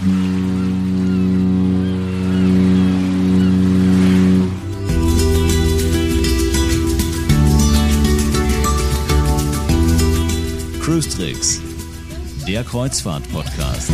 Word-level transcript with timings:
Cruise 0.00 0.14
Tricks, 11.10 11.60
der 12.48 12.64
Kreuzfahrt-Podcast. 12.64 13.90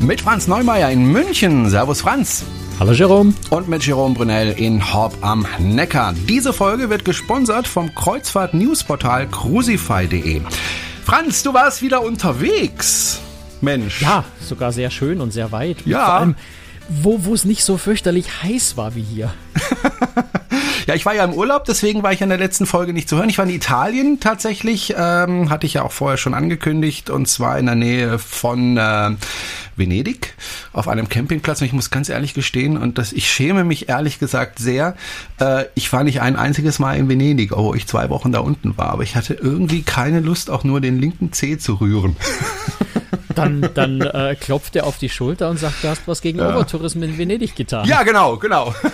Mit 0.00 0.22
Franz 0.22 0.48
Neumeier 0.48 0.90
in 0.90 1.12
München. 1.12 1.68
Servus 1.68 2.00
Franz. 2.00 2.44
Hallo 2.80 2.92
Jerome. 2.92 3.34
Und 3.50 3.68
mit 3.68 3.84
Jerome 3.84 4.14
Brunel 4.14 4.52
in 4.52 4.94
Horb 4.94 5.18
am 5.20 5.46
Neckar. 5.58 6.14
Diese 6.26 6.54
Folge 6.54 6.88
wird 6.88 7.04
gesponsert 7.04 7.68
vom 7.68 7.94
Kreuzfahrt-Newsportal 7.94 9.28
crucify.de. 9.28 10.40
Franz, 11.04 11.42
du 11.42 11.52
warst 11.52 11.82
wieder 11.82 12.02
unterwegs. 12.02 13.21
Mensch. 13.62 14.02
Ja, 14.02 14.24
sogar 14.40 14.72
sehr 14.72 14.90
schön 14.90 15.20
und 15.20 15.32
sehr 15.32 15.52
weit. 15.52 15.86
Ja. 15.86 16.04
vor 16.04 16.14
allem, 16.14 16.34
wo, 16.88 17.24
wo 17.24 17.34
es 17.34 17.44
nicht 17.44 17.64
so 17.64 17.78
fürchterlich 17.78 18.42
heiß 18.42 18.76
war 18.76 18.94
wie 18.94 19.02
hier. 19.02 19.32
Ja, 20.86 20.94
ich 20.94 21.06
war 21.06 21.14
ja 21.14 21.24
im 21.24 21.32
Urlaub, 21.32 21.64
deswegen 21.64 22.02
war 22.02 22.12
ich 22.12 22.20
in 22.20 22.28
der 22.28 22.38
letzten 22.38 22.66
Folge 22.66 22.92
nicht 22.92 23.08
zu 23.08 23.16
hören. 23.16 23.28
Ich 23.28 23.38
war 23.38 23.44
in 23.44 23.54
Italien 23.54 24.18
tatsächlich, 24.20 24.94
ähm, 24.96 25.48
hatte 25.50 25.66
ich 25.66 25.74
ja 25.74 25.82
auch 25.82 25.92
vorher 25.92 26.18
schon 26.18 26.34
angekündigt, 26.34 27.08
und 27.08 27.28
zwar 27.28 27.58
in 27.58 27.66
der 27.66 27.76
Nähe 27.76 28.18
von 28.18 28.76
äh, 28.76 29.10
Venedig 29.76 30.34
auf 30.72 30.88
einem 30.88 31.08
Campingplatz. 31.08 31.60
Und 31.60 31.68
ich 31.68 31.72
muss 31.72 31.90
ganz 31.90 32.08
ehrlich 32.08 32.34
gestehen, 32.34 32.76
und 32.76 32.98
das, 32.98 33.12
ich 33.12 33.30
schäme 33.30 33.64
mich 33.64 33.88
ehrlich 33.88 34.18
gesagt 34.18 34.58
sehr. 34.58 34.96
Äh, 35.38 35.66
ich 35.74 35.92
war 35.92 36.02
nicht 36.02 36.20
ein 36.20 36.36
einziges 36.36 36.78
Mal 36.78 36.96
in 36.96 37.08
Venedig, 37.08 37.52
obwohl 37.52 37.76
ich 37.76 37.86
zwei 37.86 38.10
Wochen 38.10 38.32
da 38.32 38.40
unten 38.40 38.76
war, 38.76 38.90
aber 38.90 39.04
ich 39.04 39.14
hatte 39.14 39.34
irgendwie 39.34 39.82
keine 39.82 40.20
Lust, 40.20 40.50
auch 40.50 40.64
nur 40.64 40.80
den 40.80 40.98
linken 40.98 41.32
Zeh 41.32 41.58
zu 41.58 41.74
rühren. 41.74 42.16
Dann, 43.34 43.68
dann 43.74 44.00
äh, 44.00 44.36
klopft 44.38 44.76
er 44.76 44.86
auf 44.86 44.98
die 44.98 45.08
Schulter 45.08 45.50
und 45.50 45.58
sagt, 45.58 45.82
du 45.82 45.88
hast 45.88 46.02
was 46.06 46.20
gegen 46.20 46.40
Obertourismus 46.40 47.04
in 47.04 47.18
Venedig 47.18 47.54
getan. 47.54 47.86
Ja, 47.86 48.02
genau, 48.02 48.36
genau. 48.36 48.74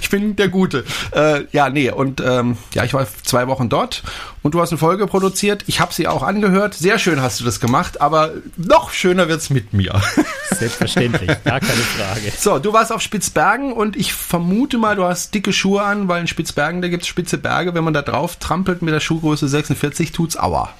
Ich 0.00 0.10
bin 0.10 0.36
der 0.36 0.48
Gute. 0.48 0.84
Äh, 1.12 1.46
ja, 1.52 1.68
nee, 1.68 1.90
und 1.90 2.20
ähm, 2.20 2.56
ja, 2.74 2.84
ich 2.84 2.94
war 2.94 3.06
zwei 3.24 3.48
Wochen 3.48 3.68
dort 3.68 4.04
und 4.42 4.54
du 4.54 4.60
hast 4.60 4.70
eine 4.70 4.78
Folge 4.78 5.06
produziert. 5.06 5.64
Ich 5.66 5.80
habe 5.80 5.92
sie 5.92 6.06
auch 6.06 6.22
angehört. 6.22 6.74
Sehr 6.74 6.98
schön 6.98 7.20
hast 7.20 7.40
du 7.40 7.44
das 7.44 7.58
gemacht, 7.58 8.00
aber 8.00 8.32
noch 8.56 8.92
schöner 8.92 9.28
wird's 9.28 9.50
mit 9.50 9.72
mir. 9.72 10.00
Selbstverständlich, 10.50 11.28
gar 11.44 11.58
keine 11.58 11.80
Frage. 11.80 12.32
So, 12.38 12.58
du 12.60 12.72
warst 12.72 12.92
auf 12.92 13.00
Spitzbergen 13.02 13.72
und 13.72 13.96
ich 13.96 14.12
vermute 14.12 14.78
mal, 14.78 14.94
du 14.94 15.04
hast 15.04 15.34
dicke 15.34 15.52
Schuhe 15.52 15.82
an, 15.82 16.06
weil 16.06 16.20
in 16.20 16.26
Spitzbergen, 16.28 16.82
da 16.82 16.88
gibt's 16.88 17.08
spitze 17.08 17.38
Berge. 17.38 17.74
Wenn 17.74 17.84
man 17.84 17.94
da 17.94 18.02
drauf 18.02 18.36
trampelt 18.36 18.82
mit 18.82 18.94
der 18.94 19.00
Schuhgröße 19.00 19.48
46, 19.48 20.12
tut's 20.12 20.36
aua. 20.36 20.72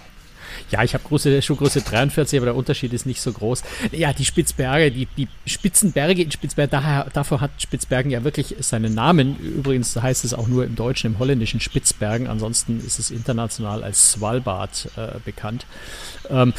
Ja, 0.71 0.83
ich 0.83 0.95
habe 0.95 1.05
große 1.05 1.43
Schuhgröße 1.43 1.83
43, 1.83 2.39
aber 2.39 2.47
der 2.47 2.57
Unterschied 2.57 2.93
ist 2.93 3.07
nicht 3.07 3.21
so 3.21 3.33
groß. 3.33 3.63
Ja, 3.93 4.13
die 4.13 4.25
Spitzberge, 4.25 4.91
die, 4.91 5.07
die 5.17 5.29
Spitzenberge 5.47 6.23
in 6.23 6.31
Spitzbergen, 6.31 6.71
daher, 6.71 7.07
davor 7.13 7.41
hat 7.41 7.51
Spitzbergen 7.59 8.11
ja 8.11 8.25
wirklich 8.25 8.57
seinen 8.61 8.95
Namen. 8.95 9.39
Übrigens 9.39 9.95
heißt 9.95 10.25
es 10.25 10.35
auch 10.35 10.49
nur 10.49 10.65
im 10.65 10.75
Deutschen, 10.75 11.13
im 11.13 11.19
Holländischen 11.19 11.61
Spitzbergen. 11.61 12.27
Ansonsten 12.27 12.83
ist 12.85 12.99
es 12.99 13.11
international 13.11 13.85
als 13.85 14.13
Svalbard 14.13 14.89
äh, 14.97 15.21
bekannt. 15.25 15.67
Ähm, 16.29 16.53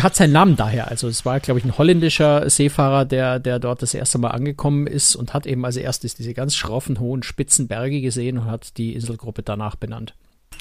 hat 0.00 0.16
seinen 0.16 0.32
Namen 0.32 0.56
daher. 0.56 0.88
Also 0.88 1.06
es 1.06 1.24
war, 1.24 1.38
glaube 1.40 1.60
ich, 1.60 1.64
ein 1.64 1.78
holländischer 1.78 2.48
Seefahrer, 2.48 3.04
der, 3.04 3.38
der 3.38 3.58
dort 3.58 3.82
das 3.82 3.94
erste 3.94 4.18
Mal 4.18 4.30
angekommen 4.30 4.86
ist 4.86 5.14
und 5.16 5.34
hat 5.34 5.46
eben 5.46 5.64
als 5.64 5.76
erstes 5.76 6.14
diese 6.14 6.34
ganz 6.34 6.56
schroffen, 6.56 6.98
hohen 6.98 7.22
Spitzenberge 7.22 8.00
gesehen 8.00 8.38
und 8.38 8.46
hat 8.46 8.76
die 8.78 8.94
Inselgruppe 8.94 9.42
danach 9.42 9.76
benannt. 9.76 10.14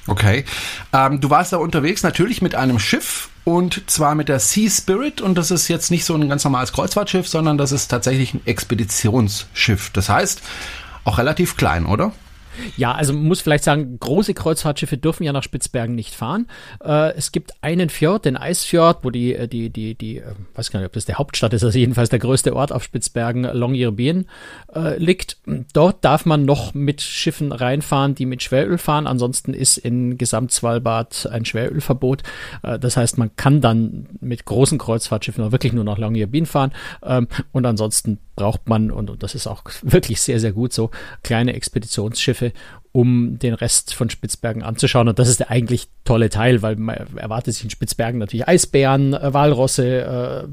Okay. 0.08 0.46
Ähm, 0.94 1.20
du 1.20 1.30
warst 1.30 1.54
da 1.54 1.58
unterwegs 1.58 2.04
natürlich 2.04 2.42
mit 2.42 2.56
einem 2.56 2.80
Schiff 2.80 3.30
und 3.44 3.90
zwar 3.90 4.16
mit 4.16 4.30
der 4.30 4.40
Sea 4.40 4.70
Spirit 4.70 5.22
und 5.22 5.36
das 5.36 5.52
ist 5.52 5.68
jetzt 5.68 5.92
nicht 5.92 6.06
so 6.06 6.14
ein 6.16 6.30
ganz 6.30 6.44
normales 6.44 6.74
Kreuzfahrtschiff, 6.74 7.28
sondern 7.28 7.58
das 7.58 7.72
ist 7.72 7.88
tatsächlich 7.88 8.34
ein 8.34 8.42
Expeditionsschiff. 8.46 9.90
Das 9.92 10.10
heißt, 10.10 10.42
auch 11.04 11.18
relativ 11.18 11.58
klein, 11.58 11.86
oder? 11.86 12.12
Ja, 12.78 12.94
also 12.94 13.14
man 13.14 13.24
muss 13.24 13.42
vielleicht 13.42 13.64
sagen, 13.64 13.98
große 14.00 14.34
Kreuzfahrtschiffe 14.34 14.98
dürfen 14.98 15.24
ja 15.24 15.34
nach 15.34 15.44
Spitzbergen 15.44 15.96
nicht 15.96 16.16
fahren. 16.16 16.48
Äh, 16.84 17.14
es 17.16 17.32
gibt 17.32 17.54
einen 17.62 17.90
Fjord, 17.90 18.26
den 18.26 18.38
Eisfjord, 18.38 19.04
wo 19.04 19.10
die, 19.10 19.34
äh, 19.34 19.48
die, 19.48 19.70
die, 19.70 19.96
die, 19.96 20.18
äh, 20.18 20.24
weiß 20.56 20.72
gar 20.72 20.80
nicht, 20.80 20.88
ob 20.88 20.94
das 20.94 21.06
der 21.06 21.18
Hauptstadt 21.18 21.54
ist, 21.54 21.64
also 21.64 21.78
jedenfalls 21.78 22.10
der 22.10 22.20
größte 22.20 22.56
Ort 22.56 22.72
auf 22.72 22.84
Spitzbergen, 22.84 23.44
Longyearbyen, 23.44 24.28
äh, 24.74 24.98
liegt. 24.98 25.38
Dort 25.74 26.04
darf 26.04 26.26
man 26.26 26.46
noch 26.46 26.74
mit 26.74 27.02
Schiffen 27.02 27.52
reinfahren, 27.52 28.16
die 28.16 28.26
mit 28.26 28.44
Schweröl 28.44 28.78
fahren. 28.78 29.08
Ansonsten 29.08 29.54
ist 29.54 29.78
in 29.78 30.18
Gesamtsvalbard 30.18 31.30
ein 31.32 31.46
Schwerölverbot. 31.46 32.24
Äh, 32.64 32.80
das 32.80 32.98
heißt, 32.98 33.18
man 33.18 33.36
kann 33.36 33.62
dann 33.62 34.08
mit 34.22 34.46
großen 34.46 34.78
Kreuzfahrtschiffen 34.78 35.44
auch 35.44 35.52
wirklich 35.52 35.74
nur 35.74 35.84
nach 35.84 35.98
Longyearbyen 35.98 36.46
fahren. 36.46 36.72
Ähm, 37.04 37.28
und 37.52 37.66
ansonsten 37.66 38.20
braucht 38.36 38.68
man, 38.68 38.92
und, 38.92 39.22
das 39.24 39.36
ist 39.36 39.48
auch 39.48 39.64
wirklich 39.82 40.22
sehr, 40.22 40.40
sehr 40.40 40.52
gut 40.52 40.74
so, 40.74 40.92
kleine 41.24 41.54
Expeditionsschiffe, 41.54 42.52
um 42.92 43.40
den 43.40 43.54
Rest 43.54 43.94
von 43.94 44.10
Spitzbergen 44.10 44.64
anzuschauen. 44.64 45.10
Und 45.10 45.20
das 45.20 45.28
ist 45.28 45.42
der 45.42 45.52
eigentlich 45.52 45.90
tolle 46.06 46.30
Teil, 46.30 46.62
weil 46.62 46.78
man 46.78 46.96
erwartet 47.18 47.54
sich 47.54 47.66
in 47.66 47.70
Spitzbergen 47.70 48.20
natürlich 48.20 48.48
Eisbären, 48.48 49.14
äh, 49.14 49.34
Walrosse, 49.34 50.46
äh, 50.46 50.48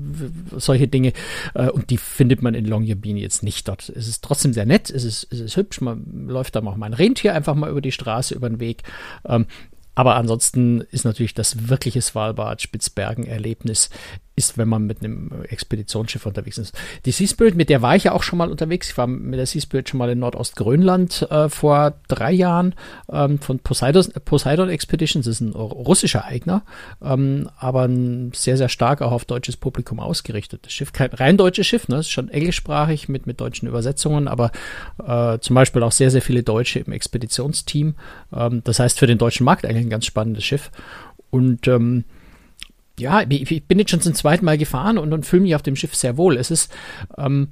solche 0.58 0.88
Dinge. 0.88 1.12
Äh, 1.54 1.70
und 1.70 1.90
die 1.90 1.98
findet 1.98 2.42
man 2.42 2.54
in 2.54 2.66
Longyearbyen 2.66 3.16
jetzt 3.16 3.44
nicht 3.44 3.68
dort. 3.68 3.88
Es 3.90 4.08
ist 4.08 4.24
trotzdem 4.24 4.52
sehr 4.52 4.66
nett, 4.66 4.90
es 4.90 5.04
ist, 5.04 5.28
es 5.30 5.38
ist 5.38 5.56
hübsch, 5.56 5.80
man 5.80 6.26
läuft 6.28 6.56
da 6.56 6.64
auch 6.64 6.76
mal 6.76 6.86
ein 6.86 6.94
Rentier 6.94 7.34
einfach 7.34 7.54
mal 7.54 7.70
über 7.70 7.80
die 7.80 7.92
Straße, 7.92 8.34
über 8.34 8.48
den 8.48 8.58
Weg. 8.58 8.82
Ähm, 9.24 9.46
aber 9.94 10.16
ansonsten 10.16 10.80
ist 10.90 11.04
natürlich 11.04 11.34
das 11.34 11.68
wirkliche 11.68 12.00
Svalbard-Spitzbergen-Erlebnis 12.00 13.90
ist, 14.34 14.56
wenn 14.56 14.68
man 14.68 14.86
mit 14.86 15.02
einem 15.02 15.30
Expeditionsschiff 15.48 16.24
unterwegs 16.24 16.56
ist. 16.56 16.74
Die 17.04 17.10
Sea 17.10 17.26
Spirit, 17.26 17.54
mit 17.54 17.68
der 17.68 17.82
war 17.82 17.96
ich 17.96 18.04
ja 18.04 18.12
auch 18.12 18.22
schon 18.22 18.38
mal 18.38 18.50
unterwegs. 18.50 18.90
Ich 18.90 18.96
war 18.96 19.06
mit 19.06 19.38
der 19.38 19.46
Sea 19.46 19.60
Spirit 19.60 19.88
schon 19.88 19.98
mal 19.98 20.10
in 20.10 20.20
Nordostgrönland 20.20 21.28
äh, 21.30 21.48
vor 21.50 21.94
drei 22.08 22.32
Jahren 22.32 22.74
ähm, 23.10 23.38
von 23.38 23.58
Poseidon, 23.58 24.06
Poseidon 24.24 24.70
Expeditions. 24.70 25.26
Das 25.26 25.36
ist 25.36 25.40
ein 25.42 25.52
russischer 25.52 26.24
Eigner, 26.24 26.62
ähm, 27.02 27.50
aber 27.58 27.82
ein 27.82 28.32
sehr, 28.34 28.56
sehr 28.56 28.70
stark 28.70 29.02
auch 29.02 29.12
auf 29.12 29.26
deutsches 29.26 29.56
Publikum 29.56 30.00
ausgerichtetes 30.00 30.72
Schiff. 30.72 30.92
Kein 30.92 31.10
rein 31.10 31.36
deutsches 31.36 31.66
Schiff, 31.66 31.88
ne? 31.88 31.98
Ist 31.98 32.10
schon 32.10 32.30
englischsprachig 32.30 33.08
mit, 33.08 33.26
mit 33.26 33.40
deutschen 33.40 33.68
Übersetzungen, 33.68 34.28
aber 34.28 34.50
äh, 35.06 35.38
zum 35.40 35.54
Beispiel 35.54 35.82
auch 35.82 35.92
sehr, 35.92 36.10
sehr 36.10 36.22
viele 36.22 36.42
Deutsche 36.42 36.78
im 36.78 36.92
Expeditionsteam. 36.92 37.96
Ähm, 38.34 38.62
das 38.64 38.78
heißt 38.78 38.98
für 38.98 39.06
den 39.06 39.18
deutschen 39.18 39.44
Markt 39.44 39.66
eigentlich 39.66 39.86
ein 39.86 39.90
ganz 39.90 40.06
spannendes 40.06 40.44
Schiff. 40.44 40.70
Und 41.30 41.68
ähm, 41.68 42.04
ja, 43.02 43.22
ich 43.28 43.64
bin 43.66 43.78
jetzt 43.78 43.90
schon 43.90 44.00
zum 44.00 44.14
zweiten 44.14 44.44
Mal 44.44 44.56
gefahren 44.56 44.98
und, 44.98 45.12
und 45.12 45.26
fühle 45.26 45.42
mich 45.42 45.54
auf 45.54 45.62
dem 45.62 45.76
Schiff 45.76 45.94
sehr 45.94 46.16
wohl. 46.16 46.36
Es 46.36 46.50
ist, 46.50 46.72
ähm, 47.18 47.48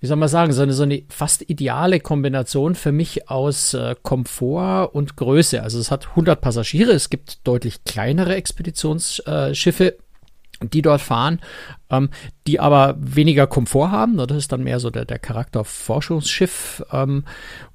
wie 0.00 0.06
soll 0.06 0.16
man 0.16 0.28
sagen, 0.28 0.52
so 0.52 0.62
eine, 0.62 0.72
so 0.72 0.84
eine 0.84 1.02
fast 1.08 1.48
ideale 1.48 2.00
Kombination 2.00 2.74
für 2.74 2.92
mich 2.92 3.28
aus 3.28 3.74
äh, 3.74 3.94
Komfort 4.02 4.94
und 4.94 5.16
Größe. 5.16 5.62
Also 5.62 5.78
es 5.78 5.90
hat 5.90 6.10
100 6.10 6.40
Passagiere, 6.40 6.92
es 6.92 7.10
gibt 7.10 7.46
deutlich 7.46 7.84
kleinere 7.84 8.34
Expeditionsschiffe, 8.36 9.96
die 10.62 10.82
dort 10.82 11.00
fahren, 11.00 11.40
ähm, 11.90 12.10
die 12.46 12.60
aber 12.60 12.96
weniger 12.98 13.46
Komfort 13.46 13.90
haben. 13.90 14.16
Das 14.16 14.36
ist 14.36 14.52
dann 14.52 14.62
mehr 14.62 14.80
so 14.80 14.90
der, 14.90 15.04
der 15.04 15.18
Charakter 15.18 15.64
Forschungsschiff. 15.64 16.84
Ähm, 16.92 17.24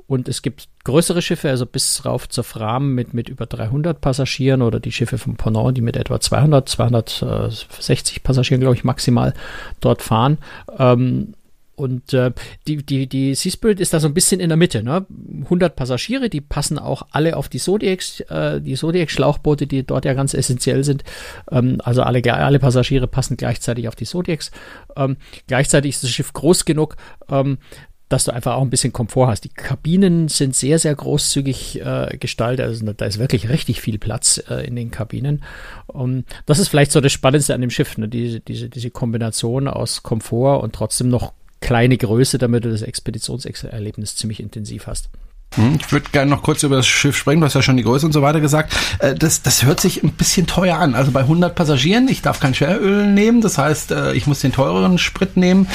und 0.08 0.30
es 0.30 0.42
gibt 0.42 0.70
größere 0.86 1.22
Schiffe, 1.22 1.50
also 1.50 1.66
bis 1.66 2.06
rauf 2.06 2.30
zur 2.30 2.46
Fram 2.46 2.96
mit, 2.96 3.14
mit 3.14 3.28
über 3.28 3.46
300 3.46 4.00
Passagieren 4.00 4.62
oder 4.62 4.80
die 4.80 4.94
Schiffe 4.94 5.18
vom 5.18 5.36
Ponant, 5.36 5.78
die 5.78 5.82
mit 5.82 5.98
etwa 5.98 6.20
200, 6.20 6.68
260 6.70 8.24
Passagieren, 8.24 8.62
glaube 8.62 8.76
ich, 8.76 8.86
maximal 8.86 9.34
dort 9.82 10.02
fahren. 10.02 10.38
Ähm, 10.80 11.34
und 11.78 12.12
äh, 12.16 12.32
die, 12.66 12.78
die, 12.78 13.06
die 13.08 13.36
Sea 13.36 13.52
Spirit 13.52 13.80
ist 13.80 13.94
da 13.94 14.00
so 14.00 14.08
ein 14.08 14.16
bisschen 14.16 14.40
in 14.40 14.50
der 14.50 14.58
Mitte. 14.58 14.82
Ne? 14.82 15.06
100 15.44 15.76
Passagiere, 15.76 16.28
die 16.28 16.42
passen 16.42 16.80
auch 16.80 17.06
alle 17.12 17.38
auf 17.38 17.50
die 17.50 17.60
Zodiacs, 17.60 18.22
äh, 18.22 18.60
die 18.60 18.74
Zodiac-Schlauchboote, 18.74 19.68
die 19.68 19.86
dort 19.86 20.06
ja 20.06 20.16
ganz 20.16 20.34
essentiell 20.34 20.84
sind. 20.84 21.04
Ähm, 21.52 21.80
also 21.84 22.02
alle, 22.02 22.24
alle 22.34 22.58
Passagiere 22.58 23.08
passen 23.08 23.38
gleichzeitig 23.38 23.88
auf 23.88 23.96
die 23.96 24.06
Zodiacs. 24.06 24.50
Ähm, 24.96 25.18
gleichzeitig 25.46 25.92
ist 25.92 26.04
das 26.04 26.10
Schiff 26.10 26.34
groß 26.34 26.66
genug, 26.66 26.96
ähm, 27.30 27.60
dass 28.10 28.24
du 28.24 28.32
einfach 28.32 28.56
auch 28.56 28.62
ein 28.62 28.70
bisschen 28.70 28.94
Komfort 28.94 29.28
hast. 29.28 29.44
Die 29.44 29.50
Kabinen 29.50 30.30
sind 30.30 30.56
sehr, 30.56 30.80
sehr 30.80 30.96
großzügig 30.96 31.82
äh, 31.82 32.18
gestaltet. 32.18 32.66
Also 32.66 32.86
da 32.94 33.06
ist 33.06 33.20
wirklich 33.20 33.50
richtig 33.50 33.82
viel 33.82 34.00
Platz 34.00 34.42
äh, 34.50 34.66
in 34.66 34.76
den 34.76 34.92
Kabinen. 34.92 35.44
Und 35.88 36.26
das 36.46 36.60
ist 36.60 36.70
vielleicht 36.70 36.92
so 36.92 37.02
das 37.02 37.12
Spannendste 37.12 37.54
an 37.54 37.62
dem 37.62 37.70
Schiff, 37.70 37.98
ne? 37.98 38.08
diese, 38.08 38.40
diese, 38.40 38.70
diese 38.70 38.92
Kombination 38.92 39.68
aus 39.68 40.04
Komfort 40.04 40.62
und 40.64 40.74
trotzdem 40.74 41.10
noch 41.10 41.34
kleine 41.60 41.98
Größe, 41.98 42.38
damit 42.38 42.64
du 42.64 42.70
das 42.70 42.82
Expeditionserlebnis 42.82 44.16
ziemlich 44.16 44.40
intensiv 44.40 44.88
hast. 44.88 45.10
Hm, 45.56 45.78
Ich 45.80 45.92
würde 45.92 46.10
gerne 46.12 46.30
noch 46.30 46.44
kurz 46.44 46.64
über 46.64 46.76
das 46.76 46.88
Schiff 46.88 47.18
sprechen, 47.18 47.40
du 47.40 47.46
hast 47.46 47.54
ja 47.54 47.62
schon 47.62 47.78
die 47.78 47.84
Größe 47.84 48.06
und 48.06 48.12
so 48.12 48.22
weiter 48.22 48.42
gesagt. 48.42 48.76
Äh, 49.00 49.16
Das, 49.16 49.42
das 49.42 49.64
hört 49.64 49.80
sich 49.80 50.04
ein 50.04 50.12
bisschen 50.12 50.46
teuer 50.48 50.78
an. 50.78 50.94
Also 50.96 51.12
bei 51.12 51.22
100 51.22 51.56
Passagieren, 51.56 52.08
ich 52.08 52.22
darf 52.22 52.40
kein 52.40 52.54
Schweröl 52.54 53.08
nehmen, 53.08 53.42
das 53.42 53.58
heißt, 53.58 53.92
äh, 53.92 54.14
ich 54.14 54.28
muss 54.28 54.40
den 54.42 54.52
teureren 54.52 54.98
Sprit 54.98 55.38
nehmen, 55.38 55.68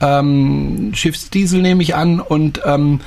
ähm, 0.00 0.92
Schiffsdiesel 0.94 1.60
nehme 1.62 1.82
ich 1.82 1.94
an 1.94 2.20
und 2.20 2.60
ähm, 2.64 3.00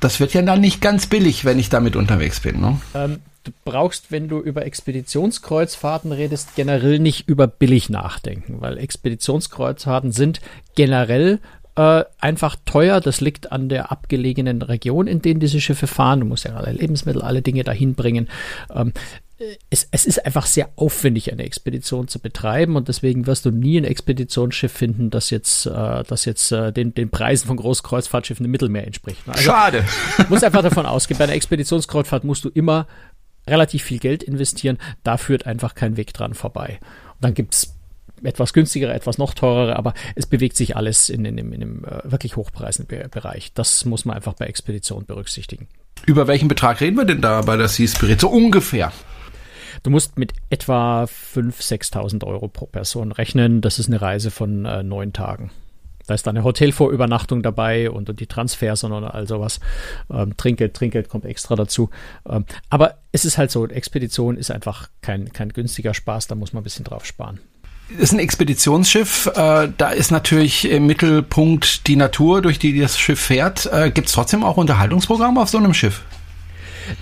das 0.00 0.20
wird 0.20 0.34
ja 0.34 0.42
dann 0.42 0.60
nicht 0.60 0.80
ganz 0.80 1.06
billig, 1.06 1.44
wenn 1.44 1.58
ich 1.58 1.70
damit 1.70 1.96
unterwegs 1.96 2.40
bin. 2.40 2.60
Ne? 2.60 2.80
Ähm, 2.94 3.20
du 3.44 3.52
brauchst, 3.64 4.10
wenn 4.12 4.28
du 4.28 4.38
über 4.38 4.64
Expeditionskreuzfahrten 4.66 6.12
redest, 6.12 6.50
generell 6.56 6.98
nicht 6.98 7.28
über 7.28 7.46
billig 7.46 7.88
nachdenken, 7.90 8.60
weil 8.60 8.78
Expeditionskreuzfahrten 8.78 10.12
sind 10.12 10.40
generell 10.74 11.40
äh, 11.76 12.04
einfach 12.20 12.56
teuer. 12.64 13.00
Das 13.00 13.20
liegt 13.20 13.52
an 13.52 13.68
der 13.68 13.90
abgelegenen 13.90 14.62
Region, 14.62 15.06
in 15.06 15.22
denen 15.22 15.40
diese 15.40 15.60
Schiffe 15.60 15.86
fahren. 15.86 16.20
Du 16.20 16.26
musst 16.26 16.44
ja 16.44 16.54
alle 16.54 16.72
Lebensmittel, 16.72 17.22
alle 17.22 17.42
Dinge 17.42 17.64
dahin 17.64 17.94
bringen. 17.94 18.28
Ähm, 18.74 18.92
es, 19.68 19.88
es, 19.90 20.06
ist 20.06 20.24
einfach 20.24 20.46
sehr 20.46 20.68
aufwendig, 20.76 21.32
eine 21.32 21.42
Expedition 21.42 22.06
zu 22.06 22.20
betreiben 22.20 22.76
und 22.76 22.88
deswegen 22.88 23.26
wirst 23.26 23.44
du 23.44 23.50
nie 23.50 23.78
ein 23.78 23.84
Expeditionsschiff 23.84 24.72
finden, 24.72 25.10
das 25.10 25.30
jetzt, 25.30 25.66
äh, 25.66 26.04
das 26.04 26.24
jetzt 26.24 26.52
äh, 26.52 26.72
den, 26.72 26.94
den 26.94 27.10
Preisen 27.10 27.48
von 27.48 27.56
Großkreuzfahrtschiffen 27.56 28.44
im 28.44 28.52
Mittelmeer 28.52 28.86
entspricht. 28.86 29.22
Also, 29.26 29.42
Schade. 29.42 29.84
Du 30.16 30.24
musst 30.28 30.44
einfach 30.44 30.62
davon 30.62 30.86
ausgehen, 30.86 31.18
bei 31.18 31.24
einer 31.24 31.34
Expeditionskreuzfahrt 31.34 32.24
musst 32.24 32.44
du 32.44 32.48
immer 32.48 32.86
relativ 33.46 33.82
viel 33.82 33.98
Geld 33.98 34.22
investieren. 34.22 34.78
Da 35.02 35.16
führt 35.16 35.46
einfach 35.46 35.74
kein 35.74 35.96
Weg 35.96 36.14
dran 36.14 36.34
vorbei. 36.34 36.78
Und 37.14 37.24
dann 37.24 37.34
gibt's 37.34 37.74
etwas 38.24 38.52
günstigere, 38.52 38.92
etwas 38.92 39.18
noch 39.18 39.34
teurere, 39.34 39.76
aber 39.76 39.94
es 40.14 40.26
bewegt 40.26 40.56
sich 40.56 40.76
alles 40.76 41.08
in, 41.08 41.24
in, 41.24 41.38
in, 41.38 41.52
in 41.52 41.62
einem 41.62 41.84
äh, 41.84 42.10
wirklich 42.10 42.36
hochpreisigen 42.36 43.10
Bereich. 43.10 43.52
Das 43.54 43.84
muss 43.84 44.04
man 44.04 44.16
einfach 44.16 44.34
bei 44.34 44.46
Expeditionen 44.46 45.06
berücksichtigen. 45.06 45.68
Über 46.06 46.26
welchen 46.26 46.48
Betrag 46.48 46.80
reden 46.80 46.96
wir 46.96 47.04
denn 47.04 47.20
da 47.20 47.42
bei 47.42 47.56
der 47.56 47.68
Sea 47.68 47.86
Spirit? 47.86 48.20
So 48.20 48.28
ungefähr. 48.28 48.92
Du 49.82 49.90
musst 49.90 50.18
mit 50.18 50.32
etwa 50.50 51.04
5.000, 51.04 51.92
6.000 51.92 52.24
Euro 52.26 52.48
pro 52.48 52.66
Person 52.66 53.12
rechnen. 53.12 53.60
Das 53.60 53.78
ist 53.78 53.88
eine 53.88 54.00
Reise 54.00 54.30
von 54.30 54.64
äh, 54.64 54.82
neun 54.82 55.12
Tagen. 55.12 55.50
Da 56.06 56.14
ist 56.14 56.26
dann 56.26 56.36
eine 56.36 56.44
Hotelvorübernachtung 56.44 57.42
dabei 57.42 57.90
und, 57.90 58.10
und 58.10 58.20
die 58.20 58.26
Transfers 58.26 58.84
und 58.84 58.92
all 58.92 59.26
sowas. 59.26 59.60
Ähm, 60.10 60.36
Trinkgeld, 60.36 60.74
Trinkgeld 60.74 61.08
kommt 61.08 61.24
extra 61.24 61.56
dazu. 61.56 61.88
Ähm, 62.28 62.44
aber 62.68 62.98
es 63.12 63.24
ist 63.24 63.38
halt 63.38 63.50
so, 63.50 63.66
Expedition 63.66 64.36
ist 64.36 64.50
einfach 64.50 64.88
kein, 65.00 65.32
kein 65.32 65.48
günstiger 65.50 65.94
Spaß, 65.94 66.26
da 66.26 66.34
muss 66.34 66.52
man 66.52 66.60
ein 66.60 66.64
bisschen 66.64 66.84
drauf 66.84 67.06
sparen 67.06 67.40
ist 67.88 68.12
ein 68.12 68.18
Expeditionsschiff. 68.18 69.26
Äh, 69.34 69.68
da 69.76 69.90
ist 69.90 70.10
natürlich 70.10 70.68
im 70.70 70.86
Mittelpunkt 70.86 71.86
die 71.86 71.96
Natur, 71.96 72.42
durch 72.42 72.58
die 72.58 72.78
das 72.78 72.98
Schiff 72.98 73.20
fährt. 73.20 73.66
Äh, 73.66 73.90
Gibt 73.90 74.08
es 74.08 74.14
trotzdem 74.14 74.42
auch 74.42 74.56
Unterhaltungsprogramme 74.56 75.40
auf 75.40 75.48
so 75.48 75.58
einem 75.58 75.74
Schiff? 75.74 76.02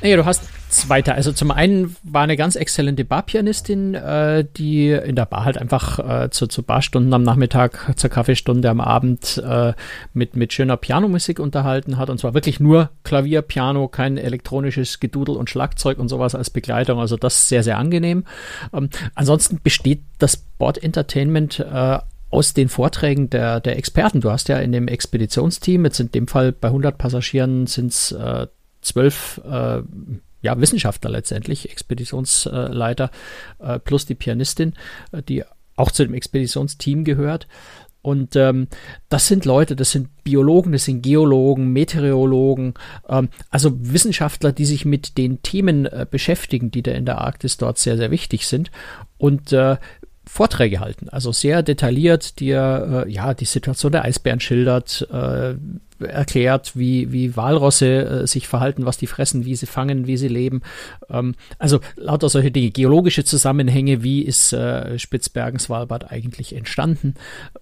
Naja, 0.00 0.16
du 0.16 0.24
hast 0.24 0.42
Zweiter. 0.72 1.14
Also 1.14 1.32
zum 1.32 1.50
einen 1.50 1.96
war 2.02 2.22
eine 2.22 2.36
ganz 2.36 2.56
exzellente 2.56 3.04
Barpianistin, 3.04 3.94
äh, 3.94 4.44
die 4.56 4.90
in 4.90 5.14
der 5.14 5.26
Bar 5.26 5.44
halt 5.44 5.58
einfach 5.58 5.98
äh, 5.98 6.30
zu, 6.30 6.46
zu 6.46 6.62
Barstunden 6.62 7.12
am 7.12 7.22
Nachmittag, 7.22 7.92
zur 7.96 8.10
Kaffeestunde 8.10 8.70
am 8.70 8.80
Abend 8.80 9.42
äh, 9.46 9.74
mit, 10.14 10.34
mit 10.34 10.52
schöner 10.52 10.78
Pianomusik 10.78 11.38
unterhalten 11.38 11.98
hat. 11.98 12.08
Und 12.08 12.18
zwar 12.18 12.34
wirklich 12.34 12.58
nur 12.58 12.90
Klavier, 13.04 13.42
Piano, 13.42 13.86
kein 13.86 14.16
elektronisches 14.16 14.98
Gedudel 14.98 15.36
und 15.36 15.50
Schlagzeug 15.50 15.98
und 15.98 16.08
sowas 16.08 16.34
als 16.34 16.48
Begleitung. 16.48 16.98
Also 16.98 17.16
das 17.16 17.48
sehr, 17.48 17.62
sehr 17.62 17.76
angenehm. 17.76 18.24
Ähm, 18.72 18.88
ansonsten 19.14 19.60
besteht 19.62 20.02
das 20.18 20.36
Board 20.36 20.82
Entertainment 20.82 21.60
äh, 21.60 21.98
aus 22.30 22.54
den 22.54 22.70
Vorträgen 22.70 23.28
der, 23.28 23.60
der 23.60 23.76
Experten. 23.76 24.22
Du 24.22 24.30
hast 24.30 24.48
ja 24.48 24.56
in 24.56 24.72
dem 24.72 24.88
Expeditionsteam, 24.88 25.84
jetzt 25.84 26.00
in 26.00 26.10
dem 26.10 26.28
Fall 26.28 26.52
bei 26.52 26.68
100 26.68 26.96
Passagieren 26.96 27.66
sind 27.66 27.92
es 27.92 28.12
äh, 28.12 28.46
zwölf 28.80 29.40
äh, 29.44 29.82
ja, 30.42 30.60
Wissenschaftler 30.60 31.10
letztendlich, 31.10 31.70
Expeditionsleiter 31.70 33.10
äh, 33.60 33.78
plus 33.78 34.06
die 34.06 34.14
Pianistin, 34.14 34.74
äh, 35.12 35.22
die 35.22 35.44
auch 35.76 35.90
zu 35.90 36.04
dem 36.04 36.14
Expeditionsteam 36.14 37.04
gehört. 37.04 37.46
Und 38.02 38.34
ähm, 38.34 38.66
das 39.08 39.28
sind 39.28 39.44
Leute, 39.44 39.76
das 39.76 39.92
sind 39.92 40.24
Biologen, 40.24 40.72
das 40.72 40.84
sind 40.84 41.02
Geologen, 41.02 41.72
Meteorologen, 41.72 42.74
ähm, 43.08 43.28
also 43.48 43.70
Wissenschaftler, 43.78 44.50
die 44.50 44.64
sich 44.64 44.84
mit 44.84 45.16
den 45.16 45.40
Themen 45.42 45.86
äh, 45.86 46.04
beschäftigen, 46.10 46.72
die 46.72 46.82
da 46.82 46.90
in 46.90 47.06
der 47.06 47.18
Arktis 47.18 47.58
dort 47.58 47.78
sehr, 47.78 47.96
sehr 47.96 48.10
wichtig 48.10 48.48
sind. 48.48 48.72
Und 49.18 49.52
äh, 49.52 49.76
Vorträge 50.26 50.80
halten, 50.80 51.08
also 51.08 51.30
sehr 51.32 51.62
detailliert 51.62 52.40
dir 52.40 53.04
äh, 53.06 53.10
ja 53.10 53.34
die 53.34 53.44
Situation 53.44 53.92
der 53.92 54.04
Eisbären 54.04 54.40
schildert, 54.40 55.06
äh, 55.12 55.54
erklärt, 56.04 56.76
wie, 56.76 57.12
wie 57.12 57.36
Walrosse 57.36 58.22
äh, 58.22 58.26
sich 58.26 58.48
verhalten, 58.48 58.86
was 58.86 58.98
die 58.98 59.06
fressen, 59.06 59.44
wie 59.44 59.56
sie 59.56 59.66
fangen, 59.66 60.06
wie 60.06 60.16
sie 60.16 60.28
leben. 60.28 60.62
Ähm, 61.10 61.34
also 61.58 61.80
lauter 61.96 62.28
solche 62.28 62.50
Dinge, 62.50 62.70
geologische 62.70 63.24
Zusammenhänge, 63.24 64.02
wie 64.02 64.22
ist 64.22 64.52
äh, 64.52 64.98
Spitzbergen-Svalbard 64.98 66.10
eigentlich 66.10 66.54
entstanden, 66.54 67.14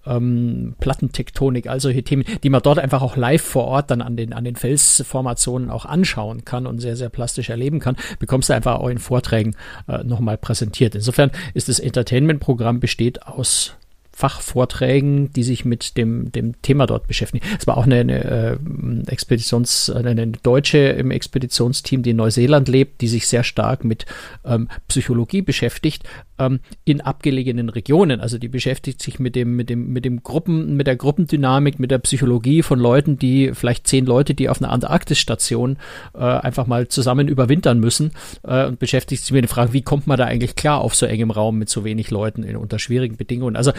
ähm, 0.05 0.75
Plattentektonik, 0.79 1.67
all 1.67 1.79
solche 1.79 2.03
Themen, 2.03 2.23
die 2.43 2.49
man 2.49 2.61
dort 2.61 2.79
einfach 2.79 3.01
auch 3.01 3.15
live 3.15 3.41
vor 3.41 3.65
Ort 3.65 3.91
dann 3.91 4.01
an 4.01 4.15
den, 4.15 4.33
an 4.33 4.43
den 4.43 4.55
Felsformationen 4.55 5.69
auch 5.69 5.85
anschauen 5.85 6.45
kann 6.45 6.67
und 6.67 6.79
sehr, 6.79 6.95
sehr 6.95 7.09
plastisch 7.09 7.49
erleben 7.49 7.79
kann, 7.79 7.95
bekommst 8.19 8.49
du 8.49 8.53
einfach 8.53 8.79
auch 8.79 8.89
in 8.89 8.99
Vorträgen 8.99 9.55
äh, 9.87 10.03
nochmal 10.03 10.37
präsentiert. 10.37 10.95
Insofern 10.95 11.31
ist 11.53 11.69
das 11.69 11.79
Entertainment-Programm 11.79 12.79
besteht 12.79 13.23
aus 13.23 13.75
Fachvorträgen, 14.21 15.33
die 15.33 15.41
sich 15.41 15.65
mit 15.65 15.97
dem, 15.97 16.31
dem 16.31 16.61
Thema 16.61 16.85
dort 16.85 17.07
beschäftigen. 17.07 17.43
Es 17.59 17.65
war 17.65 17.75
auch 17.75 17.85
eine, 17.85 18.01
eine 18.01 18.23
äh, 18.23 19.11
Expeditions, 19.11 19.89
eine 19.89 20.27
Deutsche 20.27 20.77
im 20.77 21.09
Expeditionsteam, 21.09 22.03
die 22.03 22.11
in 22.11 22.17
Neuseeland 22.17 22.67
lebt, 22.67 23.01
die 23.01 23.07
sich 23.07 23.27
sehr 23.27 23.43
stark 23.43 23.83
mit 23.83 24.05
ähm, 24.45 24.67
Psychologie 24.87 25.41
beschäftigt 25.41 26.03
ähm, 26.37 26.59
in 26.85 27.01
abgelegenen 27.01 27.69
Regionen. 27.69 28.21
Also 28.21 28.37
die 28.37 28.47
beschäftigt 28.47 29.01
sich 29.01 29.17
mit 29.17 29.35
dem, 29.35 29.55
mit 29.55 29.71
dem, 29.71 29.91
mit 29.91 30.05
dem 30.05 30.21
Gruppen, 30.21 30.77
mit 30.77 30.85
der 30.85 30.97
Gruppendynamik, 30.97 31.79
mit 31.79 31.89
der 31.89 31.97
Psychologie 31.97 32.61
von 32.61 32.79
Leuten, 32.79 33.17
die 33.17 33.51
vielleicht 33.55 33.87
zehn 33.87 34.05
Leute, 34.05 34.35
die 34.35 34.49
auf 34.49 34.61
einer 34.61 34.71
Antarktisstation 34.71 35.77
äh, 36.13 36.19
einfach 36.19 36.67
mal 36.67 36.87
zusammen 36.89 37.27
überwintern 37.27 37.79
müssen 37.79 38.11
äh, 38.43 38.67
und 38.67 38.77
beschäftigt 38.77 39.23
sich 39.23 39.31
mit 39.31 39.43
der 39.43 39.49
Frage, 39.49 39.73
wie 39.73 39.81
kommt 39.81 40.05
man 40.05 40.19
da 40.19 40.25
eigentlich 40.25 40.55
klar 40.55 40.81
auf 40.81 40.93
so 40.93 41.07
engem 41.07 41.31
Raum 41.31 41.57
mit 41.57 41.69
so 41.69 41.83
wenig 41.83 42.11
Leuten 42.11 42.43
in 42.43 42.55
unter 42.55 42.77
schwierigen 42.77 43.17
Bedingungen. 43.17 43.55
Also 43.55 43.71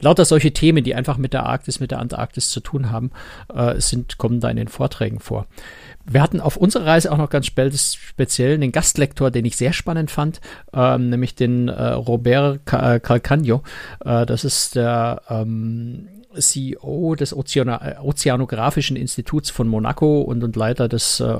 lauter 0.00 0.24
solche 0.24 0.52
Themen, 0.52 0.84
die 0.84 0.94
einfach 0.94 1.18
mit 1.18 1.32
der 1.32 1.46
Arktis, 1.46 1.80
mit 1.80 1.90
der 1.90 1.98
Antarktis 1.98 2.50
zu 2.50 2.60
tun 2.60 2.90
haben, 2.90 3.10
äh, 3.54 3.80
sind, 3.80 4.18
kommen 4.18 4.40
da 4.40 4.48
in 4.50 4.56
den 4.56 4.68
Vorträgen 4.68 5.20
vor. 5.20 5.46
Wir 6.06 6.22
hatten 6.22 6.40
auf 6.40 6.56
unserer 6.56 6.86
Reise 6.86 7.12
auch 7.12 7.18
noch 7.18 7.30
ganz 7.30 7.46
speziell 7.46 8.54
einen 8.54 8.72
Gastlektor, 8.72 9.30
den 9.30 9.44
ich 9.44 9.56
sehr 9.56 9.72
spannend 9.72 10.10
fand, 10.10 10.40
ähm, 10.72 11.10
nämlich 11.10 11.34
den 11.34 11.68
äh, 11.68 11.88
Robert 11.92 12.60
äh, 12.72 12.98
Calcagno. 13.00 13.62
Äh, 14.04 14.26
das 14.26 14.44
ist 14.44 14.74
der 14.74 15.22
ähm, 15.28 16.08
CEO 16.38 17.14
des 17.16 17.34
Ozeana 17.34 18.00
Ozeanografischen 18.02 18.96
Instituts 18.96 19.50
von 19.50 19.68
Monaco 19.68 20.20
und, 20.22 20.42
und 20.44 20.56
Leiter 20.56 20.88
des 20.88 21.20
äh, 21.20 21.38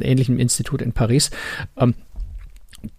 ähnlichen 0.00 0.38
Instituts 0.38 0.82
in 0.82 0.92
Paris. 0.92 1.30
Ähm, 1.76 1.94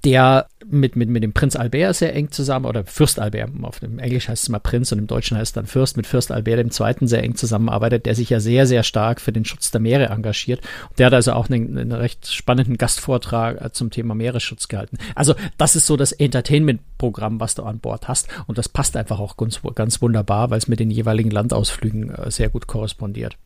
der 0.04 0.48
mit, 0.66 0.96
mit, 0.96 1.10
mit 1.10 1.24
dem 1.24 1.34
Prinz 1.34 1.56
Albert 1.56 1.96
sehr 1.96 2.16
eng 2.16 2.32
zusammen, 2.32 2.66
oder 2.66 2.86
Fürst 2.86 3.20
Albert, 3.20 3.50
auf 3.62 3.80
dem 3.80 4.00
Englisch 4.00 4.28
heißt 4.28 4.44
es 4.44 4.50
mal 4.50 4.60
Prinz 4.60 4.92
und 4.92 5.00
im 5.00 5.08
Deutschen 5.08 5.38
heißt 5.38 5.50
es 5.50 5.54
dann 5.54 5.66
Fürst, 5.66 5.98
mit 5.98 6.06
Fürst 6.06 6.32
Albert 6.32 6.80
II. 6.80 7.08
sehr 7.08 7.24
eng 7.24 7.36
zusammenarbeitet, 7.36 8.06
der 8.06 8.16
sich 8.16 8.30
ja 8.30 8.40
sehr, 8.40 8.68
sehr 8.68 8.84
stark 8.84 9.22
für 9.22 9.32
den 9.32 9.46
Schutz 9.46 9.72
der 9.72 9.82
Meere 9.82 10.08
engagiert. 10.08 10.62
Der 10.98 11.08
hat 11.08 11.14
also 11.14 11.34
auch 11.34 11.50
einen, 11.50 11.78
einen 11.78 11.92
recht 11.92 12.28
spannenden 12.28 12.78
Gastvortrag 12.78 13.62
äh, 13.62 13.72
zum 13.72 13.90
Thema 13.90 14.16
Meeresschutz 14.16 14.68
gehalten. 14.68 14.98
Also 15.16 15.34
das 15.58 15.76
ist 15.76 15.88
so 15.88 15.98
das 15.98 16.12
Entertainment-Programm, 16.12 17.40
was 17.40 17.56
du 17.56 17.64
an 17.64 17.80
Bord 17.80 18.08
hast. 18.08 18.28
Und 18.48 18.58
das 18.58 18.70
passt 18.70 18.96
einfach 18.96 19.20
auch 19.20 19.38
ganz, 19.38 19.62
ganz 19.76 20.02
wunderbar, 20.02 20.50
weil 20.50 20.58
es 20.58 20.68
mit 20.68 20.80
den 20.80 20.92
jeweiligen 20.92 21.32
Landausflügen 21.32 22.14
äh, 22.14 22.32
sehr 22.32 22.50
gut 22.50 22.68
korrespondiert. 22.68 23.38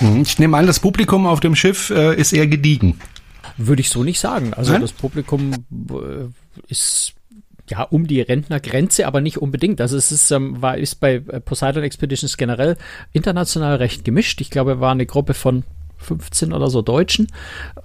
Mhm. 0.00 0.22
Ich 0.22 0.38
nehme 0.38 0.56
an, 0.56 0.66
das 0.66 0.80
Publikum 0.80 1.26
auf 1.26 1.40
dem 1.40 1.54
Schiff 1.54 1.90
äh, 1.90 2.14
ist 2.14 2.32
eher 2.32 2.46
gediegen. 2.46 2.98
Würde 3.56 3.80
ich 3.80 3.90
so 3.90 4.04
nicht 4.04 4.20
sagen. 4.20 4.54
Also 4.54 4.72
Nein? 4.72 4.82
das 4.82 4.92
Publikum 4.92 5.52
äh, 5.90 6.28
ist 6.68 7.14
ja 7.68 7.82
um 7.82 8.06
die 8.06 8.20
Rentnergrenze, 8.20 9.06
aber 9.06 9.20
nicht 9.20 9.38
unbedingt. 9.38 9.80
Also 9.80 9.96
es 9.96 10.12
ist, 10.12 10.30
ähm, 10.30 10.60
war, 10.60 10.76
ist 10.76 10.96
bei 10.96 11.20
Poseidon 11.20 11.84
Expeditions 11.84 12.36
generell 12.36 12.76
international 13.12 13.76
recht 13.76 14.04
gemischt. 14.04 14.40
Ich 14.40 14.50
glaube, 14.50 14.80
war 14.80 14.92
eine 14.92 15.06
Gruppe 15.06 15.34
von 15.34 15.64
15 16.00 16.52
oder 16.52 16.68
so 16.68 16.82
Deutschen. 16.82 17.28